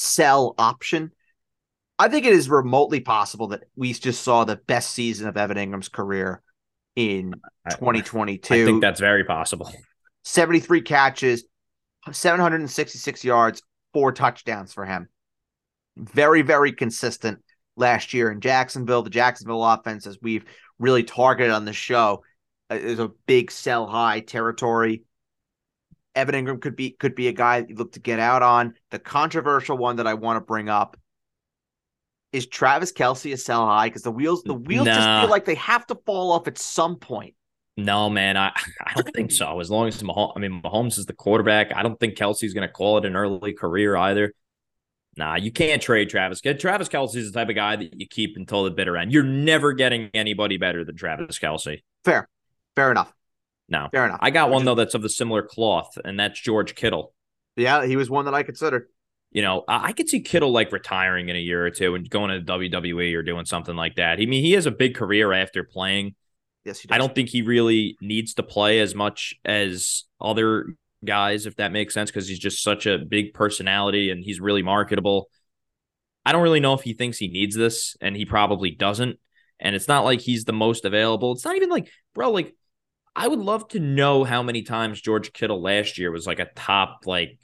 sell 0.00 0.54
option. 0.56 1.12
I 1.98 2.08
think 2.08 2.24
it 2.24 2.32
is 2.32 2.48
remotely 2.48 3.00
possible 3.00 3.48
that 3.48 3.64
we 3.76 3.92
just 3.92 4.22
saw 4.22 4.44
the 4.44 4.56
best 4.56 4.92
season 4.92 5.28
of 5.28 5.36
Evan 5.36 5.58
Engram's 5.58 5.90
career 5.90 6.42
in 6.96 7.34
2022. 7.68 8.54
I 8.54 8.64
think 8.64 8.80
that's 8.80 9.00
very 9.00 9.24
possible. 9.24 9.70
73 10.24 10.80
catches, 10.82 11.44
766 12.10 13.24
yards, 13.24 13.62
four 13.92 14.12
touchdowns 14.12 14.72
for 14.72 14.86
him. 14.86 15.08
Very, 15.96 16.40
very 16.40 16.72
consistent 16.72 17.40
last 17.76 18.14
year 18.14 18.30
in 18.30 18.40
Jacksonville. 18.40 19.02
The 19.02 19.10
Jacksonville 19.10 19.64
offense, 19.64 20.06
as 20.06 20.18
we've 20.22 20.46
really 20.78 21.02
targeted 21.02 21.52
on 21.52 21.66
the 21.66 21.74
show, 21.74 22.22
is 22.70 22.98
a 22.98 23.10
big 23.26 23.50
sell 23.50 23.86
high 23.86 24.20
territory. 24.20 25.02
Evan 26.14 26.34
Engram 26.34 26.60
could 26.60 26.76
be 26.76 26.90
could 26.90 27.14
be 27.14 27.28
a 27.28 27.32
guy 27.32 27.60
that 27.60 27.70
you 27.70 27.76
look 27.76 27.92
to 27.92 28.00
get 28.00 28.18
out 28.18 28.42
on. 28.42 28.74
The 28.90 28.98
controversial 28.98 29.78
one 29.78 29.96
that 29.96 30.06
I 30.06 30.14
want 30.14 30.36
to 30.36 30.40
bring 30.40 30.68
up 30.68 30.96
is 32.32 32.46
Travis 32.46 32.92
Kelce 32.92 33.32
a 33.32 33.36
sell 33.36 33.66
high 33.66 33.88
because 33.88 34.02
the 34.02 34.10
wheels 34.10 34.42
the 34.42 34.54
wheels 34.54 34.86
just 34.86 35.20
feel 35.20 35.30
like 35.30 35.44
they 35.44 35.56
have 35.56 35.86
to 35.88 35.94
fall 36.06 36.32
off 36.32 36.48
at 36.48 36.58
some 36.58 36.96
point. 36.96 37.34
No, 37.76 38.10
man, 38.10 38.36
I, 38.36 38.48
I 38.86 38.94
don't 38.94 39.14
think 39.14 39.32
so. 39.32 39.60
As 39.60 39.70
long 39.70 39.88
as 39.88 40.02
Mahomes, 40.02 40.32
I 40.36 40.40
mean, 40.40 40.60
Mahomes 40.62 40.98
is 40.98 41.06
the 41.06 41.12
quarterback. 41.12 41.74
I 41.74 41.82
don't 41.82 41.98
think 41.98 42.16
Kelce's 42.16 42.54
going 42.54 42.66
to 42.66 42.72
call 42.72 42.98
it 42.98 43.04
an 43.04 43.16
early 43.16 43.52
career 43.52 43.96
either. 43.96 44.34
Nah, 45.16 45.36
you 45.36 45.50
can't 45.50 45.82
trade 45.82 46.08
Travis. 46.08 46.40
Travis 46.40 46.88
Kelce 46.88 47.16
is 47.16 47.32
the 47.32 47.38
type 47.38 47.48
of 47.48 47.56
guy 47.56 47.76
that 47.76 47.98
you 47.98 48.06
keep 48.06 48.36
until 48.36 48.64
the 48.64 48.70
bitter 48.70 48.96
end. 48.96 49.12
You're 49.12 49.22
never 49.22 49.72
getting 49.72 50.08
anybody 50.14 50.56
better 50.56 50.84
than 50.84 50.96
Travis 50.96 51.38
Kelce. 51.38 51.82
Fair, 52.04 52.28
fair 52.76 52.90
enough, 52.90 53.12
No, 53.70 53.88
fair 53.92 54.04
enough. 54.04 54.18
I 54.20 54.30
got 54.30 54.50
one 54.50 54.64
though 54.64 54.74
that's 54.74 54.94
of 54.94 55.02
the 55.02 55.08
similar 55.08 55.42
cloth, 55.42 55.96
and 56.04 56.18
that's 56.18 56.40
George 56.40 56.74
Kittle. 56.74 57.14
Yeah, 57.56 57.86
he 57.86 57.96
was 57.96 58.10
one 58.10 58.24
that 58.26 58.34
I 58.34 58.42
considered. 58.42 58.88
You 59.30 59.42
know, 59.42 59.62
I 59.68 59.92
could 59.92 60.08
see 60.08 60.20
Kittle 60.22 60.50
like 60.50 60.72
retiring 60.72 61.28
in 61.28 61.36
a 61.36 61.38
year 61.38 61.64
or 61.64 61.70
two 61.70 61.94
and 61.94 62.10
going 62.10 62.30
to 62.30 62.52
WWE 62.52 63.14
or 63.14 63.22
doing 63.22 63.44
something 63.44 63.76
like 63.76 63.94
that. 63.94 64.18
I 64.18 64.26
mean, 64.26 64.42
he 64.42 64.52
has 64.52 64.66
a 64.66 64.72
big 64.72 64.96
career 64.96 65.32
after 65.32 65.62
playing. 65.62 66.16
Yes, 66.64 66.80
he 66.80 66.88
does. 66.88 66.94
I 66.96 66.98
don't 66.98 67.14
think 67.14 67.28
he 67.28 67.42
really 67.42 67.96
needs 68.00 68.34
to 68.34 68.42
play 68.42 68.80
as 68.80 68.94
much 68.94 69.34
as 69.44 70.02
other 70.20 70.74
guys, 71.04 71.46
if 71.46 71.56
that 71.56 71.70
makes 71.70 71.94
sense, 71.94 72.10
because 72.10 72.28
he's 72.28 72.40
just 72.40 72.60
such 72.60 72.86
a 72.86 72.98
big 72.98 73.32
personality 73.32 74.10
and 74.10 74.24
he's 74.24 74.40
really 74.40 74.62
marketable. 74.62 75.28
I 76.26 76.32
don't 76.32 76.42
really 76.42 76.60
know 76.60 76.74
if 76.74 76.82
he 76.82 76.92
thinks 76.92 77.16
he 77.16 77.28
needs 77.28 77.54
this, 77.54 77.96
and 78.00 78.16
he 78.16 78.24
probably 78.24 78.72
doesn't. 78.72 79.18
And 79.60 79.76
it's 79.76 79.88
not 79.88 80.04
like 80.04 80.20
he's 80.20 80.44
the 80.44 80.52
most 80.52 80.84
available. 80.84 81.32
It's 81.32 81.44
not 81.44 81.56
even 81.56 81.70
like, 81.70 81.88
bro, 82.14 82.32
like, 82.32 82.54
I 83.16 83.28
would 83.28 83.40
love 83.40 83.68
to 83.68 83.80
know 83.80 84.24
how 84.24 84.42
many 84.42 84.62
times 84.62 85.00
George 85.00 85.32
Kittle 85.32 85.60
last 85.60 85.98
year 85.98 86.10
was 86.10 86.26
like 86.26 86.38
a 86.38 86.48
top, 86.54 87.00
like, 87.06 87.38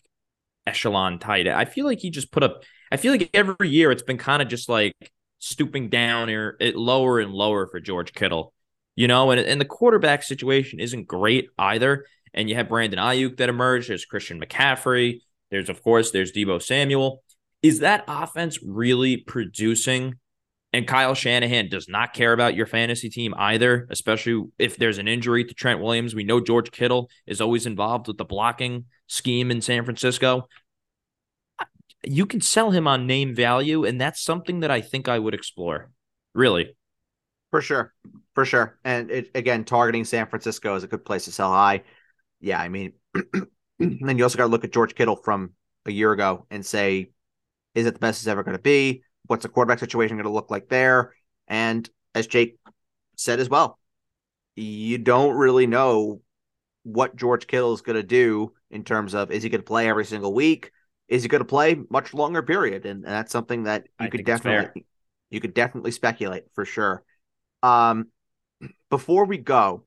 echelon 0.66 1.18
tight. 1.18 1.46
I 1.46 1.64
feel 1.64 1.86
like 1.86 2.00
he 2.00 2.10
just 2.10 2.32
put 2.32 2.42
up, 2.42 2.62
I 2.90 2.96
feel 2.96 3.12
like 3.12 3.30
every 3.34 3.68
year 3.68 3.90
it's 3.90 4.02
been 4.02 4.18
kind 4.18 4.42
of 4.42 4.48
just 4.48 4.68
like 4.68 4.94
stooping 5.38 5.90
down 5.90 6.30
or 6.30 6.56
it 6.60 6.76
lower 6.76 7.20
and 7.20 7.32
lower 7.32 7.66
for 7.66 7.78
George 7.80 8.12
Kittle 8.12 8.52
you 8.96 9.06
know, 9.06 9.30
and, 9.30 9.40
and 9.40 9.60
the 9.60 9.66
quarterback 9.66 10.22
situation 10.22 10.80
isn't 10.80 11.06
great 11.06 11.50
either. 11.58 12.06
And 12.34 12.48
you 12.48 12.56
have 12.56 12.68
Brandon 12.68 12.98
Aiyuk 12.98 13.36
that 13.36 13.48
emerged. 13.48 13.88
There's 13.88 14.04
Christian 14.04 14.40
McCaffrey. 14.40 15.20
There's, 15.50 15.68
of 15.68 15.82
course, 15.82 16.10
there's 16.10 16.32
Deebo 16.32 16.60
Samuel. 16.60 17.22
Is 17.62 17.80
that 17.80 18.04
offense 18.08 18.58
really 18.62 19.18
producing? 19.18 20.14
And 20.72 20.86
Kyle 20.86 21.14
Shanahan 21.14 21.68
does 21.68 21.88
not 21.88 22.12
care 22.12 22.32
about 22.32 22.54
your 22.54 22.66
fantasy 22.66 23.08
team 23.08 23.34
either, 23.36 23.86
especially 23.90 24.44
if 24.58 24.76
there's 24.76 24.98
an 24.98 25.08
injury 25.08 25.44
to 25.44 25.54
Trent 25.54 25.80
Williams. 25.80 26.14
We 26.14 26.24
know 26.24 26.40
George 26.40 26.70
Kittle 26.70 27.08
is 27.26 27.40
always 27.40 27.66
involved 27.66 28.08
with 28.08 28.18
the 28.18 28.24
blocking 28.24 28.84
scheme 29.06 29.50
in 29.50 29.62
San 29.62 29.84
Francisco. 29.84 30.48
You 32.02 32.26
can 32.26 32.40
sell 32.40 32.72
him 32.72 32.86
on 32.86 33.06
name 33.06 33.34
value, 33.34 33.84
and 33.84 34.00
that's 34.00 34.20
something 34.22 34.60
that 34.60 34.70
I 34.70 34.80
think 34.80 35.08
I 35.08 35.18
would 35.18 35.34
explore. 35.34 35.90
Really. 36.34 36.76
For 37.50 37.62
sure. 37.62 37.94
For 38.34 38.44
sure. 38.44 38.78
And 38.84 39.10
it, 39.10 39.30
again, 39.34 39.64
targeting 39.64 40.04
San 40.04 40.26
Francisco 40.26 40.74
is 40.74 40.84
a 40.84 40.88
good 40.88 41.04
place 41.04 41.24
to 41.24 41.32
sell 41.32 41.50
high. 41.50 41.84
Yeah, 42.40 42.60
I 42.60 42.68
mean, 42.68 42.92
then 43.78 44.18
you 44.18 44.24
also 44.24 44.36
got 44.36 44.44
to 44.44 44.50
look 44.50 44.64
at 44.64 44.72
George 44.72 44.94
Kittle 44.94 45.16
from 45.16 45.52
a 45.86 45.90
year 45.90 46.12
ago 46.12 46.46
and 46.50 46.66
say, 46.66 47.12
is 47.74 47.86
it 47.86 47.94
the 47.94 48.00
best 48.00 48.20
it's 48.20 48.26
ever 48.26 48.42
going 48.42 48.56
to 48.56 48.62
be? 48.62 49.02
What's 49.26 49.42
the 49.42 49.48
quarterback 49.48 49.78
situation 49.78 50.16
going 50.16 50.24
to 50.24 50.30
look 50.30 50.50
like 50.50 50.68
there? 50.68 51.14
And 51.48 51.88
as 52.14 52.26
Jake 52.26 52.58
said 53.16 53.40
as 53.40 53.48
well, 53.48 53.78
you 54.54 54.98
don't 54.98 55.36
really 55.36 55.66
know 55.66 56.20
what 56.82 57.16
George 57.16 57.46
Kittle 57.46 57.74
is 57.74 57.82
going 57.82 57.96
to 57.96 58.02
do 58.02 58.52
in 58.70 58.84
terms 58.84 59.14
of 59.14 59.30
is 59.30 59.42
he 59.42 59.48
going 59.48 59.60
to 59.60 59.66
play 59.66 59.88
every 59.88 60.04
single 60.04 60.32
week? 60.32 60.70
Is 61.08 61.22
he 61.22 61.28
going 61.28 61.40
to 61.40 61.44
play 61.44 61.76
much 61.90 62.14
longer 62.14 62.42
period? 62.42 62.86
And, 62.86 63.04
and 63.04 63.12
that's 63.12 63.32
something 63.32 63.64
that 63.64 63.84
you 64.00 64.06
I 64.06 64.08
could 64.08 64.18
think 64.18 64.28
it's 64.28 64.40
fair. 64.40 64.60
definitely 64.62 64.86
you 65.30 65.40
could 65.40 65.54
definitely 65.54 65.90
speculate 65.90 66.44
for 66.54 66.64
sure. 66.64 67.02
Um, 67.62 68.08
before 68.90 69.24
we 69.24 69.38
go, 69.38 69.84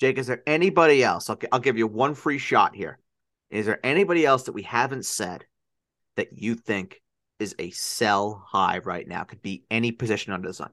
Jake, 0.00 0.18
is 0.18 0.26
there 0.26 0.42
anybody 0.46 1.02
else? 1.02 1.30
I'll, 1.30 1.38
I'll 1.52 1.60
give 1.60 1.78
you 1.78 1.86
one 1.86 2.14
free 2.14 2.38
shot 2.38 2.74
here. 2.74 2.98
Is 3.50 3.66
there 3.66 3.78
anybody 3.84 4.26
else 4.26 4.44
that 4.44 4.52
we 4.52 4.62
haven't 4.62 5.06
said 5.06 5.44
that 6.16 6.28
you 6.32 6.56
think 6.56 7.00
is 7.38 7.54
a 7.58 7.70
sell 7.70 8.44
high 8.46 8.78
right 8.78 9.06
now? 9.06 9.24
Could 9.24 9.42
be 9.42 9.64
any 9.70 9.92
position 9.92 10.32
under 10.32 10.48
the 10.48 10.54
sun. 10.54 10.70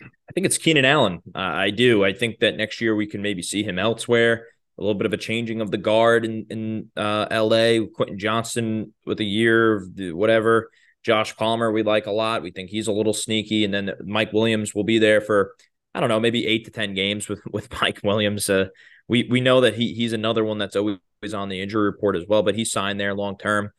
I 0.00 0.32
think 0.34 0.46
it's 0.46 0.58
Keenan 0.58 0.84
Allen. 0.84 1.22
Uh, 1.34 1.38
I 1.38 1.70
do. 1.70 2.04
I 2.04 2.12
think 2.12 2.40
that 2.40 2.56
next 2.56 2.80
year 2.80 2.94
we 2.94 3.06
can 3.06 3.22
maybe 3.22 3.42
see 3.42 3.62
him 3.62 3.78
elsewhere. 3.78 4.46
A 4.78 4.80
little 4.80 4.94
bit 4.94 5.06
of 5.06 5.12
a 5.12 5.18
changing 5.18 5.60
of 5.60 5.70
the 5.70 5.78
guard 5.78 6.24
in 6.24 6.46
in 6.50 6.90
uh, 6.96 7.26
L.A. 7.30 7.86
Quentin 7.86 8.18
Johnston 8.18 8.94
with 9.06 9.20
a 9.20 9.24
year, 9.24 9.76
of 9.76 9.88
whatever. 9.96 10.70
Josh 11.04 11.36
Palmer, 11.36 11.70
we 11.70 11.82
like 11.82 12.06
a 12.06 12.12
lot. 12.12 12.42
We 12.42 12.52
think 12.52 12.70
he's 12.70 12.86
a 12.86 12.92
little 12.92 13.12
sneaky, 13.12 13.64
and 13.64 13.74
then 13.74 13.92
Mike 14.04 14.32
Williams 14.32 14.74
will 14.74 14.84
be 14.84 14.98
there 14.98 15.20
for 15.20 15.54
I 15.94 16.00
don't 16.00 16.08
know, 16.08 16.20
maybe 16.20 16.46
eight 16.46 16.64
to 16.64 16.70
ten 16.70 16.94
games 16.94 17.28
with 17.28 17.42
with 17.52 17.80
Mike 17.80 18.00
Williams. 18.02 18.48
Uh, 18.48 18.66
we 19.08 19.24
we 19.24 19.40
know 19.40 19.60
that 19.60 19.74
he 19.74 19.94
he's 19.94 20.12
another 20.12 20.44
one 20.44 20.58
that's 20.58 20.76
always 20.76 20.98
on 21.34 21.48
the 21.48 21.60
injury 21.60 21.84
report 21.84 22.16
as 22.16 22.24
well, 22.26 22.42
but 22.42 22.54
he 22.54 22.64
signed 22.64 22.98
there 22.98 23.14
long 23.14 23.36
term. 23.36 23.70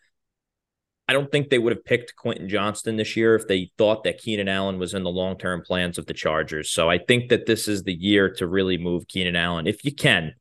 I 1.08 1.14
don't 1.14 1.32
think 1.32 1.50
they 1.50 1.60
would 1.60 1.74
have 1.74 1.84
picked 1.84 2.16
Quentin 2.16 2.48
Johnston 2.48 2.96
this 2.96 3.18
year 3.18 3.36
if 3.36 3.48
they 3.48 3.72
thought 3.78 4.06
that 4.06 4.20
Keenan 4.20 4.48
Allen 4.48 4.80
was 4.80 4.94
in 4.94 5.04
the 5.04 5.10
long 5.10 5.38
term 5.38 5.62
plans 5.62 5.98
of 5.98 6.06
the 6.06 6.14
Chargers. 6.14 6.72
So 6.72 6.90
I 6.90 6.98
think 6.98 7.30
that 7.30 7.46
this 7.46 7.68
is 7.68 7.84
the 7.84 7.94
year 7.94 8.30
to 8.36 8.48
really 8.48 8.78
move 8.78 9.08
Keenan 9.08 9.36
Allen 9.36 9.68
if 9.68 9.84
you 9.84 9.94
can. 9.94 10.34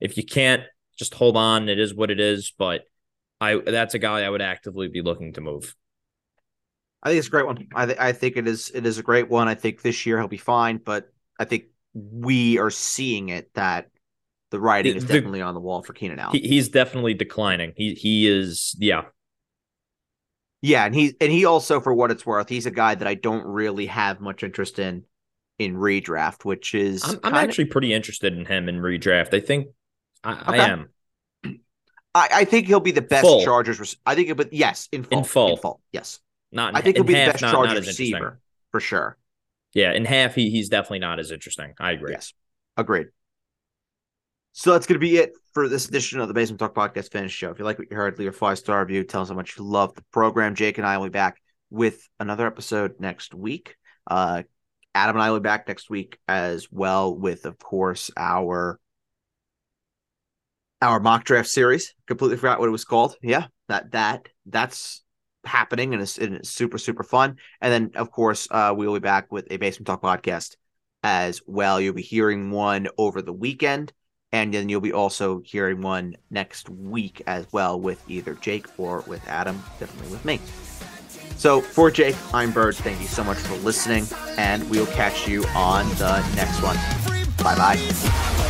If 0.00 0.16
you 0.16 0.24
can't, 0.24 0.62
just 0.96 1.14
hold 1.14 1.36
on. 1.36 1.68
It 1.68 1.80
is 1.80 1.94
what 1.94 2.10
it 2.10 2.20
is. 2.20 2.52
But 2.56 2.82
I 3.40 3.56
that's 3.56 3.94
a 3.94 3.98
guy 3.98 4.22
I 4.22 4.30
would 4.30 4.42
actively 4.42 4.88
be 4.88 5.02
looking 5.02 5.32
to 5.32 5.40
move. 5.40 5.74
I 7.02 7.08
think 7.08 7.18
it's 7.18 7.28
a 7.28 7.30
great 7.30 7.46
one. 7.46 7.66
I 7.74 7.86
th- 7.86 7.98
I 7.98 8.12
think 8.12 8.36
it 8.36 8.46
is 8.46 8.70
it 8.72 8.86
is 8.86 8.98
a 8.98 9.02
great 9.02 9.28
one. 9.28 9.48
I 9.48 9.54
think 9.54 9.82
this 9.82 10.06
year 10.06 10.18
he'll 10.18 10.28
be 10.28 10.36
fine, 10.36 10.78
but 10.78 11.08
I 11.38 11.44
think 11.44 11.64
we 11.92 12.58
are 12.58 12.70
seeing 12.70 13.28
it 13.30 13.50
that 13.54 13.88
the 14.50 14.60
writing 14.60 14.92
The- 14.92 14.98
is 14.98 15.06
the- 15.06 15.14
definitely 15.14 15.42
on 15.42 15.54
the 15.54 15.60
wall 15.60 15.82
for 15.82 15.92
Keenan 15.92 16.20
Allen. 16.20 16.36
He, 16.36 16.48
he's 16.48 16.68
definitely 16.68 17.14
declining. 17.14 17.72
He 17.76 17.94
he 17.94 18.28
is 18.28 18.76
yeah. 18.78 19.02
Yeah, 20.64 20.86
and 20.86 20.94
he 20.94 21.14
and 21.20 21.30
he 21.30 21.44
also, 21.44 21.78
for 21.78 21.92
what 21.92 22.10
it's 22.10 22.24
worth, 22.24 22.48
he's 22.48 22.64
a 22.64 22.70
guy 22.70 22.94
that 22.94 23.06
I 23.06 23.12
don't 23.12 23.44
really 23.44 23.84
have 23.84 24.22
much 24.22 24.42
interest 24.42 24.78
in 24.78 25.04
in 25.58 25.74
redraft, 25.76 26.46
which 26.46 26.74
is 26.74 27.04
I'm, 27.04 27.20
I'm 27.22 27.34
actually 27.34 27.66
pretty 27.66 27.92
interested 27.92 28.32
in 28.32 28.46
him 28.46 28.70
in 28.70 28.78
redraft. 28.78 29.34
I 29.34 29.40
think 29.40 29.68
I, 30.24 30.32
Okay. 30.32 30.60
I 30.60 30.68
am. 30.68 30.88
I, 32.14 32.28
I 32.32 32.44
think 32.46 32.66
he'll 32.66 32.80
be 32.80 32.92
the 32.92 33.02
best 33.02 33.26
Full. 33.26 33.44
Chargers. 33.44 33.78
rec- 33.78 33.88
I 34.06 34.14
think, 34.14 34.34
but 34.38 34.54
yes, 34.54 34.88
in 34.90 35.02
full, 35.02 35.18
In 35.18 35.56
full. 35.58 35.80
yes, 35.92 36.20
Not 36.50 36.70
in, 36.70 36.76
I 36.76 36.80
think 36.80 36.96
he'll 36.96 37.02
in 37.02 37.08
be 37.08 37.12
the 37.12 37.30
best 37.32 37.42
not, 37.42 37.52
not 37.52 37.56
Chargers 37.66 37.78
interesting. 37.80 38.12
receiver 38.14 38.40
for 38.70 38.80
sure. 38.80 39.18
Yeah, 39.74 39.92
in 39.92 40.06
half 40.06 40.34
he 40.34 40.48
he's 40.48 40.70
definitely 40.70 41.00
not 41.00 41.18
as 41.20 41.30
interesting. 41.30 41.74
I 41.78 41.92
agree. 41.92 42.12
Yes, 42.12 42.32
agreed. 42.78 43.08
So 44.56 44.70
that's 44.70 44.86
going 44.86 45.00
to 45.00 45.04
be 45.04 45.16
it 45.16 45.32
for 45.52 45.68
this 45.68 45.88
edition 45.88 46.20
of 46.20 46.28
the 46.28 46.34
Basement 46.34 46.60
Talk 46.60 46.76
Podcast 46.76 47.10
Finish 47.10 47.32
Show. 47.32 47.50
If 47.50 47.58
you 47.58 47.64
like 47.64 47.76
what 47.76 47.90
you 47.90 47.96
heard, 47.96 48.16
leave 48.20 48.28
a 48.28 48.32
five 48.32 48.56
star 48.56 48.80
review. 48.82 49.02
Tell 49.02 49.22
us 49.22 49.28
how 49.28 49.34
much 49.34 49.58
you 49.58 49.64
love 49.64 49.96
the 49.96 50.04
program. 50.12 50.54
Jake 50.54 50.78
and 50.78 50.86
I 50.86 50.96
will 50.96 51.06
be 51.06 51.10
back 51.10 51.42
with 51.70 52.08
another 52.20 52.46
episode 52.46 53.00
next 53.00 53.34
week. 53.34 53.74
Uh, 54.06 54.44
Adam 54.94 55.16
and 55.16 55.24
I 55.24 55.32
will 55.32 55.40
be 55.40 55.42
back 55.44 55.66
next 55.66 55.90
week 55.90 56.18
as 56.28 56.68
well 56.70 57.16
with, 57.18 57.46
of 57.46 57.58
course, 57.58 58.12
our 58.16 58.78
our 60.80 61.00
mock 61.00 61.24
draft 61.24 61.48
series. 61.48 61.92
Completely 62.06 62.36
forgot 62.36 62.60
what 62.60 62.68
it 62.68 62.72
was 62.72 62.84
called. 62.84 63.16
Yeah, 63.22 63.46
that 63.68 63.90
that 63.90 64.28
that's 64.46 65.02
happening 65.44 65.94
and 65.94 66.02
it's, 66.02 66.16
and 66.16 66.36
it's 66.36 66.50
super 66.50 66.78
super 66.78 67.02
fun. 67.02 67.38
And 67.60 67.72
then 67.72 68.00
of 68.00 68.12
course 68.12 68.46
uh, 68.52 68.72
we 68.76 68.86
will 68.86 68.94
be 68.94 69.00
back 69.00 69.32
with 69.32 69.48
a 69.50 69.56
Basement 69.56 69.88
Talk 69.88 70.00
podcast 70.00 70.54
as 71.02 71.40
well. 71.44 71.80
You'll 71.80 71.92
be 71.92 72.02
hearing 72.02 72.52
one 72.52 72.86
over 72.96 73.20
the 73.20 73.32
weekend, 73.32 73.92
and 74.34 74.52
then 74.52 74.68
you'll 74.68 74.80
be 74.80 74.92
also 74.92 75.38
hearing 75.42 75.80
one 75.80 76.16
next 76.28 76.68
week 76.68 77.22
as 77.28 77.46
well 77.52 77.78
with 77.78 78.02
either 78.10 78.34
Jake 78.34 78.66
or 78.78 79.04
with 79.06 79.24
Adam, 79.28 79.62
definitely 79.78 80.10
with 80.10 80.24
me. 80.24 80.40
So 81.36 81.60
for 81.60 81.88
Jake, 81.88 82.16
I'm 82.34 82.50
Bird. 82.50 82.74
Thank 82.74 83.00
you 83.00 83.06
so 83.06 83.22
much 83.22 83.38
for 83.38 83.54
listening, 83.58 84.06
and 84.36 84.68
we'll 84.68 84.86
catch 84.86 85.28
you 85.28 85.44
on 85.54 85.88
the 85.90 86.18
next 86.34 86.60
one. 86.62 86.76
Bye 87.44 87.56
bye. 87.56 88.43